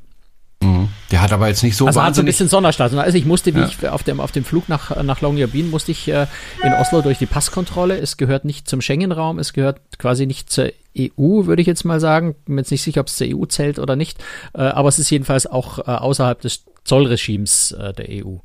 Mhm. 0.67 0.89
Der 1.11 1.23
hat 1.23 1.33
aber 1.33 1.49
jetzt 1.49 1.63
nicht 1.63 1.77
so 1.77 1.87
also 1.87 2.03
hat 2.03 2.15
so 2.15 2.23
ein 2.23 2.25
bisschen 2.25 2.49
Sonderstatus. 2.49 2.99
Also 2.99 3.17
ich 3.17 3.25
musste, 3.25 3.55
wie 3.55 3.61
ja. 3.61 3.67
ich 3.67 3.89
auf 3.89 4.03
dem, 4.03 4.21
auf 4.21 4.33
dem 4.33 4.45
Flug 4.45 4.69
nach, 4.69 5.03
nach 5.03 5.21
Longyearbyen 5.21 5.71
musste 5.71 5.93
ich 5.93 6.09
äh, 6.09 6.27
in 6.63 6.73
Oslo 6.73 7.03
durch 7.03 7.19
die 7.19 7.27
Passkontrolle. 7.27 7.99
Es 7.99 8.17
gehört 8.17 8.45
nicht 8.45 8.69
zum 8.69 8.81
Schengen-Raum, 8.81 9.39
es 9.39 9.53
gehört 9.53 9.81
quasi 9.99 10.27
nicht 10.27 10.51
zur 10.51 10.73
EU, 10.99 11.47
würde 11.47 11.61
ich 11.61 11.69
jetzt 11.69 11.85
mal 11.85 12.01
sagen. 12.01 12.35
Bin 12.47 12.59
jetzt 12.59 12.71
nicht 12.71 12.83
sicher, 12.83 13.01
ob 13.01 13.07
es 13.07 13.17
zur 13.17 13.27
EU 13.29 13.45
zählt 13.47 13.79
oder 13.79 13.97
nicht. 13.97 14.19
Äh, 14.55 14.63
aber 14.63 14.89
es 14.89 14.99
ist 14.99 15.11
jedenfalls 15.11 15.47
auch 15.47 15.79
äh, 15.79 15.83
außerhalb 15.83 16.41
des 16.41 16.65
Zollregimes 16.85 17.73
äh, 17.73 17.93
der 17.93 18.07
EU. 18.11 18.37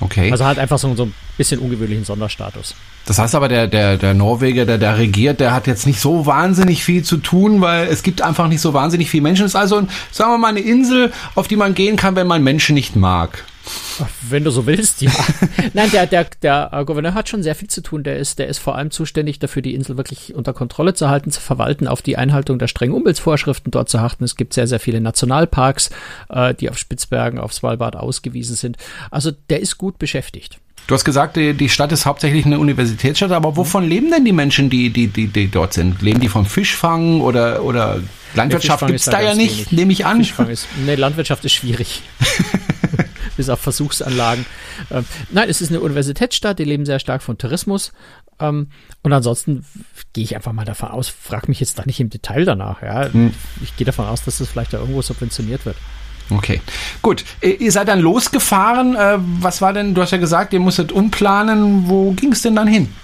Okay. 0.00 0.30
Also 0.32 0.44
hat 0.44 0.58
einfach 0.58 0.78
so, 0.78 0.94
so 0.94 1.04
ein 1.04 1.14
bisschen 1.36 1.60
ungewöhnlichen 1.60 2.04
Sonderstatus. 2.04 2.74
Das 3.06 3.18
heißt 3.18 3.34
aber, 3.34 3.48
der, 3.48 3.66
der, 3.66 3.96
der 3.96 4.14
Norweger, 4.14 4.64
der 4.66 4.78
da 4.78 4.94
regiert, 4.94 5.40
der 5.40 5.52
hat 5.52 5.66
jetzt 5.66 5.86
nicht 5.86 6.00
so 6.00 6.26
wahnsinnig 6.26 6.84
viel 6.84 7.02
zu 7.02 7.18
tun, 7.18 7.60
weil 7.60 7.86
es 7.88 8.02
gibt 8.02 8.22
einfach 8.22 8.48
nicht 8.48 8.60
so 8.60 8.72
wahnsinnig 8.72 9.10
viele 9.10 9.22
Menschen. 9.22 9.44
Es 9.44 9.52
ist 9.52 9.56
also, 9.56 9.86
sagen 10.10 10.32
wir 10.32 10.38
mal, 10.38 10.48
eine 10.48 10.60
Insel, 10.60 11.12
auf 11.34 11.48
die 11.48 11.56
man 11.56 11.74
gehen 11.74 11.96
kann, 11.96 12.16
wenn 12.16 12.26
man 12.26 12.42
Menschen 12.42 12.74
nicht 12.74 12.96
mag. 12.96 13.44
Wenn 14.28 14.44
du 14.44 14.50
so 14.50 14.66
willst, 14.66 15.02
ja. 15.02 15.10
Nein, 15.74 15.90
der, 15.90 16.06
der, 16.06 16.26
der 16.42 16.70
äh, 16.72 16.84
Gouverneur 16.84 17.14
hat 17.14 17.28
schon 17.28 17.42
sehr 17.42 17.54
viel 17.54 17.68
zu 17.68 17.82
tun. 17.82 18.02
Der 18.02 18.16
ist, 18.16 18.38
der 18.38 18.48
ist 18.48 18.58
vor 18.58 18.76
allem 18.76 18.90
zuständig 18.90 19.38
dafür, 19.38 19.62
die 19.62 19.74
Insel 19.74 19.96
wirklich 19.96 20.34
unter 20.34 20.52
Kontrolle 20.52 20.94
zu 20.94 21.08
halten, 21.08 21.30
zu 21.30 21.40
verwalten, 21.40 21.86
auf 21.86 22.00
die 22.02 22.16
Einhaltung 22.16 22.58
der 22.58 22.68
strengen 22.68 22.94
Umweltvorschriften 22.94 23.70
dort 23.70 23.88
zu 23.88 23.98
achten. 23.98 24.24
Es 24.24 24.36
gibt 24.36 24.54
sehr, 24.54 24.66
sehr 24.66 24.80
viele 24.80 25.00
Nationalparks, 25.00 25.90
äh, 26.30 26.54
die 26.54 26.70
auf 26.70 26.78
Spitzbergen, 26.78 27.38
auf 27.38 27.52
Svalbard 27.52 27.96
ausgewiesen 27.96 28.56
sind. 28.56 28.76
Also 29.10 29.32
der 29.50 29.60
ist 29.60 29.76
gut 29.76 29.98
beschäftigt. 29.98 30.58
Du 30.86 30.94
hast 30.94 31.04
gesagt, 31.04 31.36
die, 31.36 31.54
die 31.54 31.68
Stadt 31.68 31.92
ist 31.92 32.06
hauptsächlich 32.06 32.46
eine 32.46 32.58
Universitätsstadt, 32.58 33.30
aber 33.30 33.56
wovon 33.56 33.88
leben 33.88 34.10
denn 34.10 34.24
die 34.24 34.32
Menschen, 34.32 34.70
die, 34.70 34.90
die, 34.90 35.06
die, 35.06 35.28
die 35.28 35.48
dort 35.48 35.72
sind? 35.72 36.02
Leben 36.02 36.20
die 36.20 36.28
vom 36.28 36.46
Fischfang 36.46 37.20
oder, 37.20 37.62
oder 37.62 38.00
Landwirtschaft 38.34 38.86
gibt 38.86 38.98
es 38.98 39.04
da, 39.04 39.12
da 39.12 39.22
ja 39.22 39.34
nicht, 39.34 39.56
wenig. 39.56 39.72
nehme 39.72 39.92
ich 39.92 40.06
an. 40.06 40.18
Fischfang 40.18 40.48
ist, 40.48 40.66
nee, 40.84 40.94
Landwirtschaft 40.94 41.44
ist 41.44 41.52
schwierig. 41.52 42.02
bis 43.40 43.48
auf 43.48 43.58
Versuchsanlagen. 43.60 44.44
Ähm, 44.90 45.06
nein, 45.30 45.48
es 45.48 45.62
ist 45.62 45.70
eine 45.70 45.80
Universitätsstadt, 45.80 46.58
die 46.58 46.64
leben 46.64 46.84
sehr 46.84 46.98
stark 46.98 47.22
von 47.22 47.38
Tourismus. 47.38 47.92
Ähm, 48.38 48.68
und 49.02 49.14
ansonsten 49.14 49.64
gehe 50.12 50.24
ich 50.24 50.36
einfach 50.36 50.52
mal 50.52 50.66
davon 50.66 50.90
aus, 50.90 51.08
frag 51.08 51.48
mich 51.48 51.58
jetzt 51.58 51.78
da 51.78 51.84
nicht 51.86 52.00
im 52.00 52.10
Detail 52.10 52.44
danach. 52.44 52.82
Ja. 52.82 53.10
Hm. 53.10 53.32
Ich 53.62 53.74
gehe 53.76 53.86
davon 53.86 54.04
aus, 54.04 54.24
dass 54.24 54.36
das 54.36 54.48
vielleicht 54.48 54.74
da 54.74 54.78
irgendwo 54.78 55.00
subventioniert 55.00 55.64
wird. 55.64 55.76
Okay, 56.28 56.60
gut. 57.00 57.24
Ihr 57.40 57.72
seid 57.72 57.88
dann 57.88 58.00
losgefahren. 58.00 58.94
Äh, 58.94 59.16
was 59.40 59.62
war 59.62 59.72
denn, 59.72 59.94
du 59.94 60.02
hast 60.02 60.10
ja 60.10 60.18
gesagt, 60.18 60.52
ihr 60.52 60.60
musstet 60.60 60.92
umplanen. 60.92 61.88
Wo 61.88 62.12
ging 62.12 62.32
es 62.32 62.42
denn 62.42 62.56
dann 62.56 62.68
hin? 62.68 62.94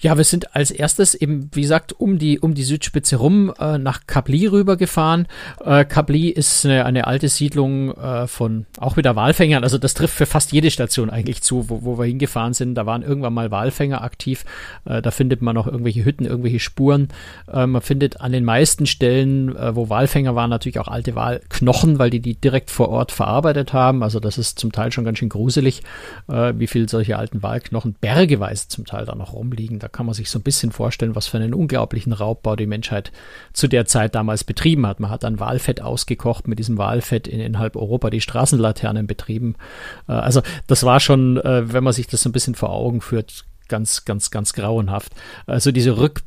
Ja, 0.00 0.16
wir 0.16 0.22
sind 0.22 0.54
als 0.54 0.70
erstes 0.70 1.14
eben, 1.14 1.50
wie 1.52 1.62
gesagt, 1.62 1.92
um 1.98 2.20
die, 2.20 2.38
um 2.38 2.54
die 2.54 2.62
Südspitze 2.62 3.16
rum 3.16 3.52
äh, 3.58 3.78
nach 3.78 4.06
Kabli 4.06 4.46
rübergefahren. 4.46 5.26
Äh, 5.64 5.84
Kabli 5.84 6.28
ist 6.28 6.64
eine, 6.64 6.84
eine 6.86 7.08
alte 7.08 7.28
Siedlung 7.28 7.92
äh, 7.94 8.28
von 8.28 8.66
auch 8.78 8.96
wieder 8.96 9.16
Walfängern. 9.16 9.64
Also 9.64 9.76
das 9.76 9.94
trifft 9.94 10.14
für 10.14 10.26
fast 10.26 10.52
jede 10.52 10.70
Station 10.70 11.10
eigentlich 11.10 11.42
zu, 11.42 11.68
wo, 11.68 11.82
wo 11.82 11.98
wir 11.98 12.04
hingefahren 12.04 12.54
sind. 12.54 12.76
Da 12.76 12.86
waren 12.86 13.02
irgendwann 13.02 13.34
mal 13.34 13.50
Walfänger 13.50 14.02
aktiv. 14.02 14.44
Äh, 14.84 15.02
da 15.02 15.10
findet 15.10 15.42
man 15.42 15.56
noch 15.56 15.66
irgendwelche 15.66 16.04
Hütten, 16.04 16.26
irgendwelche 16.26 16.60
Spuren. 16.60 17.08
Äh, 17.52 17.66
man 17.66 17.82
findet 17.82 18.20
an 18.20 18.30
den 18.30 18.44
meisten 18.44 18.86
Stellen, 18.86 19.56
äh, 19.56 19.74
wo 19.74 19.88
Walfänger 19.88 20.36
waren, 20.36 20.50
natürlich 20.50 20.78
auch 20.78 20.86
alte 20.86 21.16
Walknochen, 21.16 21.98
weil 21.98 22.10
die 22.10 22.20
die 22.20 22.36
direkt 22.36 22.70
vor 22.70 22.90
Ort 22.90 23.10
verarbeitet 23.10 23.72
haben. 23.72 24.04
Also 24.04 24.20
das 24.20 24.38
ist 24.38 24.60
zum 24.60 24.70
Teil 24.70 24.92
schon 24.92 25.04
ganz 25.04 25.18
schön 25.18 25.28
gruselig, 25.28 25.82
äh, 26.28 26.52
wie 26.56 26.68
viel 26.68 26.88
solche 26.88 27.18
alten 27.18 27.42
Walknochen 27.42 27.96
bergeweise 28.00 28.68
zum 28.68 28.86
Teil 28.86 29.04
da 29.04 29.16
noch 29.16 29.32
rumliegen. 29.32 29.80
Da 29.80 29.87
kann 29.88 30.06
man 30.06 30.14
sich 30.14 30.30
so 30.30 30.38
ein 30.38 30.42
bisschen 30.42 30.72
vorstellen, 30.72 31.14
was 31.14 31.26
für 31.26 31.38
einen 31.38 31.54
unglaublichen 31.54 32.12
Raubbau 32.12 32.56
die 32.56 32.66
Menschheit 32.66 33.12
zu 33.52 33.68
der 33.68 33.86
Zeit 33.86 34.14
damals 34.14 34.44
betrieben 34.44 34.86
hat. 34.86 35.00
Man 35.00 35.10
hat 35.10 35.24
dann 35.24 35.40
Walfett 35.40 35.80
ausgekocht, 35.80 36.48
mit 36.48 36.58
diesem 36.58 36.78
Walfett 36.78 37.26
in, 37.26 37.40
in 37.40 37.58
halb 37.58 37.76
Europa 37.76 38.10
die 38.10 38.20
Straßenlaternen 38.20 39.06
betrieben. 39.06 39.56
Äh, 40.08 40.12
also 40.12 40.42
das 40.66 40.84
war 40.84 41.00
schon, 41.00 41.38
äh, 41.38 41.72
wenn 41.72 41.84
man 41.84 41.92
sich 41.92 42.06
das 42.06 42.22
so 42.22 42.28
ein 42.28 42.32
bisschen 42.32 42.54
vor 42.54 42.70
Augen 42.70 43.00
führt, 43.00 43.44
ganz, 43.68 44.04
ganz, 44.04 44.30
ganz 44.30 44.52
grauenhaft. 44.52 45.12
Also 45.46 45.72
diese 45.72 45.98
Rück 45.98 46.22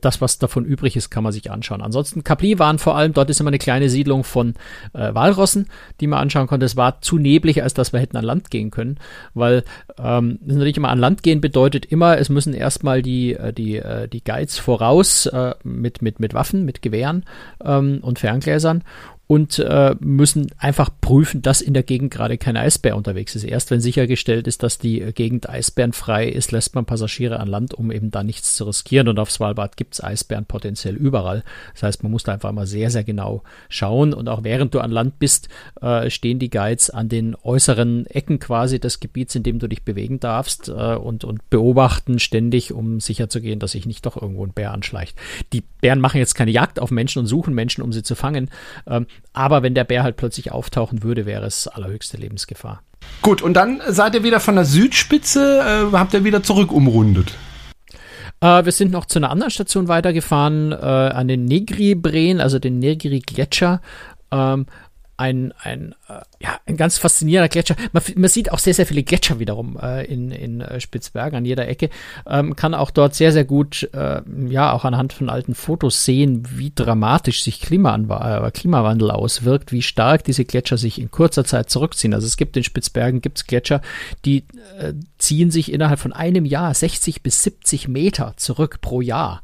das, 0.00 0.20
was 0.20 0.38
davon 0.38 0.64
übrig 0.64 0.96
ist, 0.96 1.10
kann 1.10 1.22
man 1.22 1.32
sich 1.32 1.50
anschauen. 1.50 1.80
Ansonsten, 1.80 2.24
Capri 2.24 2.58
waren 2.58 2.78
vor 2.78 2.96
allem, 2.96 3.12
dort 3.12 3.30
ist 3.30 3.40
immer 3.40 3.48
eine 3.48 3.58
kleine 3.58 3.88
Siedlung 3.88 4.24
von 4.24 4.54
äh, 4.92 5.14
Walrossen, 5.14 5.68
die 6.00 6.06
man 6.06 6.20
anschauen 6.20 6.46
konnte. 6.46 6.66
Es 6.66 6.76
war 6.76 7.00
zu 7.00 7.18
neblig, 7.18 7.62
als 7.62 7.74
dass 7.74 7.92
wir 7.92 8.00
hätten 8.00 8.16
an 8.16 8.24
Land 8.24 8.50
gehen 8.50 8.70
können, 8.70 8.98
weil 9.34 9.64
ähm, 9.98 10.38
natürlich 10.44 10.76
immer 10.76 10.88
an 10.88 10.98
Land 10.98 11.22
gehen 11.22 11.40
bedeutet 11.40 11.86
immer, 11.86 12.18
es 12.18 12.28
müssen 12.28 12.54
erstmal 12.54 13.02
die, 13.02 13.34
äh, 13.34 13.52
die, 13.52 13.76
äh, 13.76 14.08
die 14.08 14.24
Guides 14.24 14.58
voraus 14.58 15.26
äh, 15.26 15.54
mit, 15.62 16.02
mit, 16.02 16.20
mit 16.20 16.34
Waffen, 16.34 16.64
mit 16.64 16.82
Gewehren 16.82 17.24
ähm, 17.64 18.00
und 18.02 18.18
Ferngläsern 18.18 18.82
und 19.28 19.58
äh, 19.58 19.96
müssen 19.98 20.52
einfach 20.56 20.90
prüfen, 21.00 21.42
dass 21.42 21.60
in 21.60 21.74
der 21.74 21.82
Gegend 21.82 22.12
gerade 22.12 22.38
kein 22.38 22.56
Eisbär 22.56 22.96
unterwegs 22.96 23.34
ist. 23.34 23.42
Erst 23.42 23.70
wenn 23.72 23.80
sichergestellt 23.80 24.46
ist, 24.46 24.62
dass 24.62 24.78
die 24.78 25.00
Gegend 25.14 25.48
eisbärenfrei 25.48 26.28
ist, 26.28 26.52
lässt 26.52 26.76
man 26.76 26.84
Passagiere 26.84 27.40
an 27.40 27.48
Land, 27.48 27.74
um 27.74 27.90
eben 27.90 28.12
da 28.12 28.22
nichts 28.22 28.54
zu 28.54 28.64
riskieren. 28.64 29.08
Und 29.08 29.18
auf 29.18 29.32
Svalbard 29.32 29.76
gibt's 29.76 30.02
Eisbären 30.02 30.44
potenziell 30.44 30.94
überall. 30.94 31.42
Das 31.74 31.82
heißt, 31.82 32.02
man 32.04 32.12
muss 32.12 32.22
da 32.22 32.34
einfach 32.34 32.52
mal 32.52 32.68
sehr, 32.68 32.90
sehr 32.90 33.02
genau 33.02 33.42
schauen. 33.68 34.14
Und 34.14 34.28
auch 34.28 34.44
während 34.44 34.74
du 34.74 34.80
an 34.80 34.92
Land 34.92 35.18
bist, 35.18 35.48
äh, 35.80 36.08
stehen 36.08 36.38
die 36.38 36.50
Guides 36.50 36.90
an 36.90 37.08
den 37.08 37.34
äußeren 37.42 38.06
Ecken 38.06 38.38
quasi 38.38 38.78
des 38.78 39.00
Gebiets, 39.00 39.34
in 39.34 39.42
dem 39.42 39.58
du 39.58 39.66
dich 39.66 39.82
bewegen 39.82 40.20
darfst 40.20 40.68
äh, 40.68 40.72
und, 40.72 41.24
und 41.24 41.50
beobachten 41.50 42.20
ständig, 42.20 42.72
um 42.72 43.00
sicherzugehen, 43.00 43.58
dass 43.58 43.72
sich 43.72 43.86
nicht 43.86 44.06
doch 44.06 44.20
irgendwo 44.20 44.46
ein 44.46 44.52
Bär 44.52 44.72
anschleicht. 44.72 45.18
Die 45.52 45.64
Bären 45.80 46.00
machen 46.00 46.18
jetzt 46.18 46.34
keine 46.34 46.52
Jagd 46.52 46.78
auf 46.78 46.92
Menschen 46.92 47.18
und 47.18 47.26
suchen 47.26 47.54
Menschen, 47.54 47.82
um 47.82 47.92
sie 47.92 48.04
zu 48.04 48.14
fangen. 48.14 48.50
Ähm, 48.86 49.06
aber 49.32 49.62
wenn 49.62 49.74
der 49.74 49.84
Bär 49.84 50.02
halt 50.02 50.16
plötzlich 50.16 50.52
auftauchen 50.52 51.02
würde, 51.02 51.26
wäre 51.26 51.44
es 51.46 51.68
allerhöchste 51.68 52.16
Lebensgefahr. 52.16 52.82
Gut, 53.22 53.42
und 53.42 53.54
dann 53.54 53.80
seid 53.88 54.14
ihr 54.14 54.22
wieder 54.22 54.40
von 54.40 54.56
der 54.56 54.64
Südspitze, 54.64 55.88
äh, 55.92 55.96
habt 55.96 56.14
ihr 56.14 56.24
wieder 56.24 56.42
zurück 56.42 56.72
umrundet. 56.72 57.34
Äh, 58.40 58.64
wir 58.64 58.72
sind 58.72 58.92
noch 58.92 59.06
zu 59.06 59.18
einer 59.18 59.30
anderen 59.30 59.50
Station 59.50 59.88
weitergefahren, 59.88 60.72
äh, 60.72 60.76
an 60.76 61.28
den 61.28 61.44
Negri-Breen, 61.44 62.40
also 62.40 62.58
den 62.58 62.78
Negri-Gletscher. 62.78 63.80
Ähm, 64.30 64.66
ein, 65.16 65.52
ein, 65.62 65.94
äh, 66.08 66.20
ja, 66.40 66.60
ein 66.66 66.76
ganz 66.76 66.98
faszinierender 66.98 67.48
Gletscher. 67.48 67.76
Man, 67.92 68.02
man 68.16 68.28
sieht 68.28 68.52
auch 68.52 68.58
sehr, 68.58 68.74
sehr 68.74 68.86
viele 68.86 69.02
Gletscher 69.02 69.38
wiederum 69.38 69.78
äh, 69.80 70.04
in, 70.04 70.30
in 70.30 70.60
äh, 70.60 70.80
Spitzbergen 70.80 71.38
an 71.38 71.44
jeder 71.44 71.68
Ecke. 71.68 71.90
Ähm, 72.26 72.54
kann 72.56 72.74
auch 72.74 72.90
dort 72.90 73.14
sehr, 73.14 73.32
sehr 73.32 73.44
gut, 73.44 73.88
äh, 73.94 74.20
ja, 74.48 74.72
auch 74.72 74.84
anhand 74.84 75.12
von 75.12 75.30
alten 75.30 75.54
Fotos 75.54 76.04
sehen, 76.04 76.46
wie 76.50 76.72
dramatisch 76.74 77.42
sich 77.42 77.60
Klimaanwa 77.60 78.46
äh, 78.46 78.50
Klimawandel 78.50 79.10
auswirkt, 79.10 79.72
wie 79.72 79.82
stark 79.82 80.24
diese 80.24 80.44
Gletscher 80.44 80.76
sich 80.76 81.00
in 81.00 81.10
kurzer 81.10 81.44
Zeit 81.44 81.70
zurückziehen. 81.70 82.12
Also 82.12 82.26
es 82.26 82.36
gibt 82.36 82.56
in 82.56 82.64
Spitzbergen 82.64 83.20
gibt's 83.20 83.46
Gletscher, 83.46 83.80
die 84.24 84.44
äh, 84.78 84.92
ziehen 85.18 85.50
sich 85.50 85.72
innerhalb 85.72 85.98
von 85.98 86.12
einem 86.12 86.44
Jahr 86.44 86.74
60 86.74 87.22
bis 87.22 87.42
70 87.42 87.88
Meter 87.88 88.34
zurück 88.36 88.80
pro 88.80 89.00
Jahr. 89.00 89.42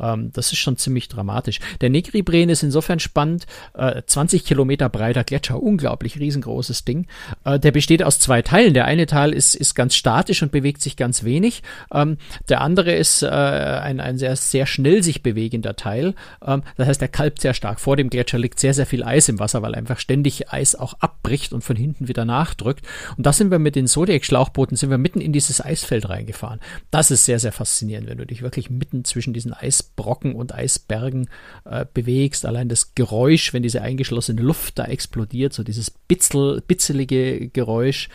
Ähm, 0.00 0.30
das 0.32 0.52
ist 0.52 0.58
schon 0.58 0.76
ziemlich 0.76 1.08
dramatisch. 1.08 1.60
Der 1.80 1.90
Negri-Bren 1.90 2.48
ist 2.48 2.62
insofern 2.62 3.00
spannend. 3.00 3.46
Äh, 3.74 4.02
20 4.06 4.44
Kilometer 4.44 4.88
breiter 4.88 5.24
Gletscher, 5.24 5.62
unglaublich 5.62 6.18
riesengroßes 6.18 6.84
Ding. 6.84 7.06
Äh, 7.44 7.58
der 7.58 7.72
besteht 7.72 8.02
aus 8.02 8.18
zwei 8.18 8.42
Teilen. 8.42 8.74
Der 8.74 8.84
eine 8.84 9.06
Teil 9.06 9.32
ist, 9.32 9.54
ist 9.54 9.74
ganz 9.74 9.94
statisch 9.94 10.42
und 10.42 10.52
bewegt 10.52 10.82
sich 10.82 10.96
ganz 10.96 11.24
wenig. 11.24 11.62
Ähm, 11.92 12.18
der 12.48 12.60
andere 12.60 12.92
ist 12.92 13.22
äh, 13.22 13.28
ein, 13.28 14.00
ein 14.00 14.18
sehr, 14.18 14.36
sehr 14.36 14.66
schnell 14.66 15.02
sich 15.02 15.22
bewegender 15.22 15.76
Teil. 15.76 16.14
Ähm, 16.44 16.62
das 16.76 16.88
heißt, 16.88 17.00
der 17.00 17.08
kalbt 17.08 17.40
sehr 17.40 17.54
stark. 17.54 17.80
Vor 17.80 17.96
dem 17.96 18.10
Gletscher 18.10 18.38
liegt 18.38 18.60
sehr, 18.60 18.74
sehr 18.74 18.86
viel 18.86 19.04
Eis 19.04 19.28
im 19.28 19.38
Wasser, 19.38 19.62
weil 19.62 19.74
einfach 19.74 19.98
ständig 19.98 20.50
Eis 20.50 20.74
auch 20.74 20.94
abbricht 21.00 21.52
und 21.52 21.62
von 21.62 21.76
hinten 21.76 22.08
wieder 22.08 22.24
nachdrückt. 22.24 22.86
Und 23.16 23.26
da 23.26 23.32
sind 23.32 23.50
wir 23.50 23.58
mit 23.58 23.76
den 23.76 23.86
Zodiac-Schlauchbooten, 23.86 24.76
sind 24.76 24.90
wir 24.90 24.98
mitten 24.98 25.20
in 25.20 25.32
dieses 25.32 25.64
Eisfeld 25.64 26.08
reingefahren. 26.08 26.60
Das 26.90 27.10
ist 27.10 27.24
sehr, 27.24 27.38
sehr 27.38 27.52
faszinierend, 27.52 28.08
wenn 28.08 28.18
du 28.18 28.26
dich 28.26 28.42
wirklich 28.42 28.70
mitten 28.70 29.04
zwischen 29.04 29.32
diesen 29.32 29.52
Eis 29.52 29.87
Eisbrocken 29.98 30.34
und 30.34 30.54
Eisbergen 30.54 31.28
äh, 31.64 31.84
bewegst. 31.92 32.46
Allein 32.46 32.68
das 32.68 32.94
Geräusch, 32.94 33.52
wenn 33.52 33.62
diese 33.62 33.82
eingeschlossene 33.82 34.40
Luft 34.40 34.78
da 34.78 34.84
explodiert, 34.84 35.52
so 35.52 35.62
dieses 35.62 35.90
bitzel, 35.90 36.62
bitzelige 36.66 37.48
Geräusch, 37.48 38.08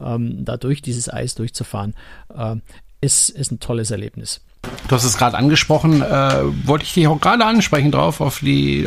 ähm, 0.00 0.44
da 0.44 0.56
durch 0.56 0.82
dieses 0.82 1.12
Eis 1.12 1.34
durchzufahren, 1.34 1.94
äh, 2.36 2.56
ist, 3.00 3.30
ist 3.30 3.50
ein 3.50 3.60
tolles 3.60 3.90
Erlebnis. 3.90 4.40
Du 4.88 4.94
hast 4.94 5.04
es 5.04 5.16
gerade 5.16 5.38
angesprochen, 5.38 6.02
äh, 6.02 6.42
wollte 6.66 6.84
ich 6.84 6.92
dich 6.92 7.06
auch 7.06 7.20
gerade 7.20 7.44
ansprechen 7.46 7.90
drauf, 7.90 8.20
auf 8.20 8.40
die, 8.40 8.86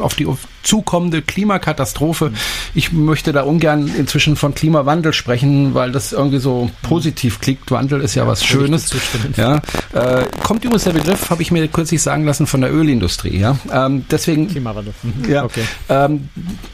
auf 0.00 0.14
die 0.14 0.26
zukommende 0.62 1.22
Klimakatastrophe. 1.22 2.32
Ich 2.74 2.92
möchte 2.92 3.32
da 3.32 3.42
ungern 3.42 3.88
inzwischen 3.88 4.36
von 4.36 4.54
Klimawandel 4.54 5.12
sprechen, 5.12 5.74
weil 5.74 5.92
das 5.92 6.12
irgendwie 6.12 6.38
so 6.38 6.70
positiv 6.82 7.40
klingt. 7.40 7.70
Wandel 7.70 8.00
ist 8.00 8.14
ja, 8.14 8.24
ja 8.24 8.28
was 8.28 8.44
Schönes. 8.44 8.90
Ja, 9.36 9.56
äh, 9.92 10.24
kommt 10.42 10.64
übrigens 10.64 10.84
der 10.84 10.92
Begriff, 10.92 11.30
habe 11.30 11.42
ich 11.42 11.50
mir 11.50 11.66
kürzlich 11.68 12.02
sagen 12.02 12.24
lassen, 12.24 12.46
von 12.46 12.60
der 12.60 12.72
Ölindustrie. 12.72 13.38
Ja, 13.38 13.56
ähm, 13.72 14.04
deswegen. 14.10 14.48
Klimawandel. 14.48 14.94
Mhm. 15.02 15.30
Ja, 15.30 15.44
okay. 15.44 15.62
Ähm, 15.88 16.28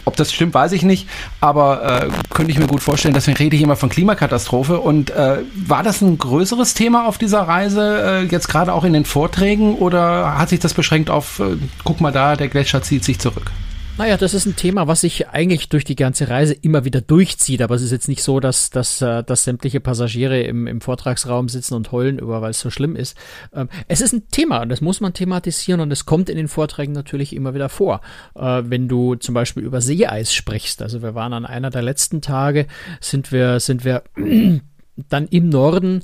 ob 0.04 0.16
das 0.16 0.32
stimmt, 0.32 0.54
weiß 0.54 0.72
ich 0.72 0.82
nicht, 0.82 1.08
aber 1.40 2.02
äh, 2.02 2.08
könnte 2.30 2.52
ich 2.52 2.58
mir 2.58 2.66
gut 2.66 2.82
vorstellen. 2.82 3.14
Deswegen 3.14 3.36
rede 3.36 3.56
ich 3.56 3.62
immer 3.62 3.76
von 3.76 3.88
Klimakatastrophe. 3.88 4.80
Und 4.80 5.10
äh, 5.10 5.38
war 5.54 5.82
das 5.82 6.00
ein 6.00 6.18
größeres 6.18 6.74
Thema 6.74 7.06
auf 7.06 7.18
dieser 7.18 7.42
Reise? 7.42 8.02
Äh, 8.04 8.22
jetzt 8.24 8.48
gerade 8.48 8.72
auch 8.72 8.84
in 8.84 8.92
den 8.92 9.04
Vorträgen 9.04 9.76
oder 9.76 10.38
hat 10.38 10.48
sich 10.48 10.60
das 10.60 10.74
beschränkt 10.74 11.10
auf, 11.10 11.38
äh, 11.40 11.56
guck 11.84 12.00
mal 12.00 12.12
da, 12.12 12.36
der 12.36 12.48
Gletscher 12.48 12.82
zieht 12.82 13.04
sich 13.04 13.18
zurück? 13.18 13.50
Naja, 13.96 14.16
das 14.16 14.34
ist 14.34 14.44
ein 14.44 14.56
Thema, 14.56 14.88
was 14.88 15.02
sich 15.02 15.28
eigentlich 15.28 15.68
durch 15.68 15.84
die 15.84 15.94
ganze 15.94 16.28
Reise 16.28 16.52
immer 16.52 16.84
wieder 16.84 17.00
durchzieht, 17.00 17.62
aber 17.62 17.76
es 17.76 17.82
ist 17.82 17.92
jetzt 17.92 18.08
nicht 18.08 18.24
so, 18.24 18.40
dass, 18.40 18.70
dass, 18.70 19.00
äh, 19.00 19.22
dass 19.22 19.44
sämtliche 19.44 19.78
Passagiere 19.78 20.40
im, 20.40 20.66
im 20.66 20.80
Vortragsraum 20.80 21.48
sitzen 21.48 21.74
und 21.74 21.92
heulen 21.92 22.18
über, 22.18 22.42
weil 22.42 22.50
es 22.50 22.58
so 22.58 22.70
schlimm 22.70 22.96
ist. 22.96 23.16
Ähm, 23.52 23.68
es 23.86 24.00
ist 24.00 24.12
ein 24.12 24.28
Thema 24.30 24.62
und 24.62 24.68
das 24.70 24.80
muss 24.80 25.00
man 25.00 25.12
thematisieren 25.12 25.80
und 25.80 25.92
es 25.92 26.06
kommt 26.06 26.28
in 26.28 26.36
den 26.36 26.48
Vorträgen 26.48 26.92
natürlich 26.92 27.36
immer 27.36 27.54
wieder 27.54 27.68
vor. 27.68 28.00
Äh, 28.34 28.64
wenn 28.64 28.88
du 28.88 29.14
zum 29.14 29.32
Beispiel 29.32 29.62
über 29.62 29.80
Seeeis 29.80 30.34
sprichst, 30.34 30.82
also 30.82 31.00
wir 31.00 31.14
waren 31.14 31.32
an 31.32 31.46
einer 31.46 31.70
der 31.70 31.82
letzten 31.82 32.20
Tage, 32.20 32.66
sind 33.00 33.30
wir, 33.30 33.60
sind 33.60 33.84
wir 33.84 34.02
dann 35.08 35.28
im 35.28 35.48
Norden 35.48 36.02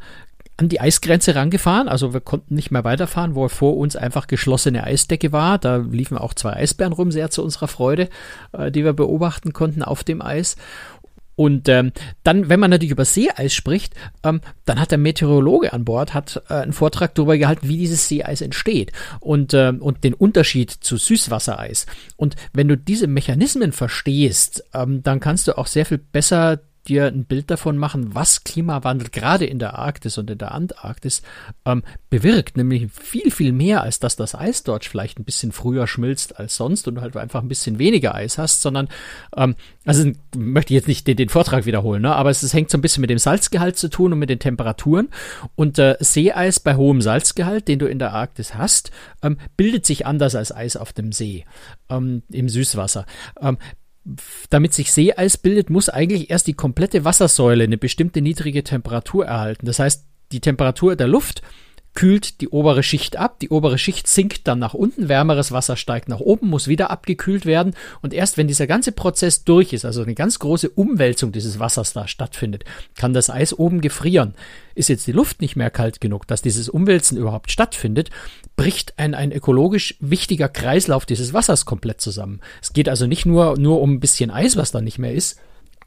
an 0.60 0.68
die 0.68 0.80
Eisgrenze 0.80 1.34
rangefahren. 1.34 1.88
Also 1.88 2.12
wir 2.12 2.20
konnten 2.20 2.54
nicht 2.54 2.70
mehr 2.70 2.84
weiterfahren, 2.84 3.34
wo 3.34 3.48
vor 3.48 3.78
uns 3.78 3.96
einfach 3.96 4.26
geschlossene 4.26 4.84
Eisdecke 4.84 5.32
war. 5.32 5.58
Da 5.58 5.78
liefen 5.78 6.18
auch 6.18 6.34
zwei 6.34 6.52
Eisbären 6.52 6.92
rum, 6.92 7.10
sehr 7.10 7.30
zu 7.30 7.42
unserer 7.42 7.66
Freude, 7.66 8.10
äh, 8.52 8.70
die 8.70 8.84
wir 8.84 8.92
beobachten 8.92 9.54
konnten 9.54 9.82
auf 9.82 10.04
dem 10.04 10.20
Eis. 10.20 10.56
Und 11.34 11.70
ähm, 11.70 11.92
dann, 12.22 12.50
wenn 12.50 12.60
man 12.60 12.70
natürlich 12.70 12.90
über 12.90 13.06
Seeeis 13.06 13.54
spricht, 13.54 13.94
ähm, 14.22 14.42
dann 14.66 14.78
hat 14.78 14.90
der 14.90 14.98
Meteorologe 14.98 15.72
an 15.72 15.86
Bord 15.86 16.12
hat 16.12 16.42
äh, 16.50 16.54
einen 16.54 16.74
Vortrag 16.74 17.14
darüber 17.14 17.38
gehalten, 17.38 17.66
wie 17.66 17.78
dieses 17.78 18.06
Seeeis 18.06 18.42
entsteht 18.42 18.92
und 19.20 19.54
ähm, 19.54 19.80
und 19.80 20.04
den 20.04 20.12
Unterschied 20.12 20.70
zu 20.70 20.98
Süßwassereis. 20.98 21.86
Und 22.16 22.36
wenn 22.52 22.68
du 22.68 22.76
diese 22.76 23.06
Mechanismen 23.06 23.72
verstehst, 23.72 24.64
ähm, 24.74 25.02
dann 25.02 25.20
kannst 25.20 25.48
du 25.48 25.56
auch 25.56 25.66
sehr 25.66 25.86
viel 25.86 25.96
besser 25.96 26.60
dir 26.88 27.06
ein 27.06 27.24
Bild 27.24 27.50
davon 27.50 27.76
machen, 27.76 28.14
was 28.14 28.44
Klimawandel 28.44 29.08
gerade 29.10 29.44
in 29.44 29.58
der 29.58 29.78
Arktis 29.78 30.18
und 30.18 30.30
in 30.30 30.38
der 30.38 30.52
Antarktis 30.52 31.22
ähm, 31.64 31.82
bewirkt, 32.08 32.56
nämlich 32.56 32.90
viel, 32.92 33.30
viel 33.30 33.52
mehr, 33.52 33.82
als 33.82 34.00
dass 34.00 34.16
das 34.16 34.34
Eis 34.34 34.62
dort 34.62 34.84
vielleicht 34.84 35.18
ein 35.18 35.24
bisschen 35.24 35.52
früher 35.52 35.86
schmilzt 35.86 36.38
als 36.38 36.56
sonst 36.56 36.88
und 36.88 37.00
halt 37.00 37.16
einfach 37.16 37.42
ein 37.42 37.48
bisschen 37.48 37.78
weniger 37.78 38.14
Eis 38.14 38.38
hast, 38.38 38.62
sondern, 38.62 38.88
ähm, 39.36 39.54
also 39.84 40.10
möchte 40.36 40.72
ich 40.72 40.76
jetzt 40.76 40.88
nicht 40.88 41.06
den, 41.06 41.16
den 41.16 41.28
Vortrag 41.28 41.66
wiederholen, 41.66 42.02
ne, 42.02 42.14
aber 42.14 42.30
es, 42.30 42.42
es, 42.42 42.54
hängt 42.54 42.70
so 42.70 42.78
ein 42.78 42.82
bisschen 42.82 43.02
mit 43.02 43.10
dem 43.10 43.18
Salzgehalt 43.18 43.76
zu 43.76 43.88
tun 43.88 44.12
und 44.12 44.18
mit 44.18 44.30
den 44.30 44.38
Temperaturen 44.38 45.08
und 45.54 45.78
äh, 45.78 45.96
Seeeis 46.00 46.60
bei 46.60 46.76
hohem 46.76 47.00
Salzgehalt, 47.00 47.68
den 47.68 47.78
du 47.78 47.86
in 47.86 47.98
der 47.98 48.12
Arktis 48.12 48.54
hast, 48.54 48.90
ähm, 49.22 49.38
bildet 49.56 49.86
sich 49.86 50.06
anders 50.06 50.34
als 50.34 50.54
Eis 50.54 50.76
auf 50.76 50.92
dem 50.92 51.12
See, 51.12 51.44
ähm, 51.88 52.22
im 52.30 52.48
Süßwasser. 52.48 53.06
Damit 54.48 54.72
sich 54.72 54.92
Seeeis 54.92 55.36
bildet, 55.36 55.70
muss 55.70 55.88
eigentlich 55.88 56.30
erst 56.30 56.46
die 56.46 56.54
komplette 56.54 57.04
Wassersäule 57.04 57.64
eine 57.64 57.78
bestimmte 57.78 58.22
niedrige 58.22 58.64
Temperatur 58.64 59.26
erhalten. 59.26 59.66
Das 59.66 59.78
heißt, 59.78 60.06
die 60.32 60.40
Temperatur 60.40 60.96
der 60.96 61.08
Luft 61.08 61.42
kühlt 62.00 62.40
die 62.40 62.48
obere 62.48 62.82
Schicht 62.82 63.18
ab, 63.18 63.38
die 63.40 63.50
obere 63.50 63.76
Schicht 63.76 64.06
sinkt 64.06 64.48
dann 64.48 64.58
nach 64.58 64.72
unten, 64.72 65.10
wärmeres 65.10 65.52
Wasser 65.52 65.76
steigt 65.76 66.08
nach 66.08 66.20
oben, 66.20 66.48
muss 66.48 66.66
wieder 66.66 66.88
abgekühlt 66.88 67.44
werden 67.44 67.74
und 68.00 68.14
erst 68.14 68.38
wenn 68.38 68.48
dieser 68.48 68.66
ganze 68.66 68.92
Prozess 68.92 69.44
durch 69.44 69.74
ist, 69.74 69.84
also 69.84 70.02
eine 70.02 70.14
ganz 70.14 70.38
große 70.38 70.70
Umwälzung 70.70 71.30
dieses 71.30 71.58
Wassers 71.58 71.92
da 71.92 72.08
stattfindet, 72.08 72.64
kann 72.94 73.12
das 73.12 73.28
Eis 73.28 73.52
oben 73.52 73.82
gefrieren. 73.82 74.32
Ist 74.74 74.88
jetzt 74.88 75.06
die 75.08 75.12
Luft 75.12 75.42
nicht 75.42 75.56
mehr 75.56 75.68
kalt 75.68 76.00
genug, 76.00 76.26
dass 76.26 76.40
dieses 76.40 76.70
Umwälzen 76.70 77.18
überhaupt 77.18 77.50
stattfindet, 77.50 78.08
bricht 78.56 78.98
ein, 78.98 79.14
ein 79.14 79.30
ökologisch 79.30 79.96
wichtiger 80.00 80.48
Kreislauf 80.48 81.04
dieses 81.04 81.34
Wassers 81.34 81.66
komplett 81.66 82.00
zusammen. 82.00 82.40
Es 82.62 82.72
geht 82.72 82.88
also 82.88 83.06
nicht 83.06 83.26
nur, 83.26 83.58
nur 83.58 83.82
um 83.82 83.92
ein 83.92 84.00
bisschen 84.00 84.30
Eis, 84.30 84.56
was 84.56 84.70
da 84.70 84.80
nicht 84.80 84.98
mehr 84.98 85.12
ist, 85.12 85.38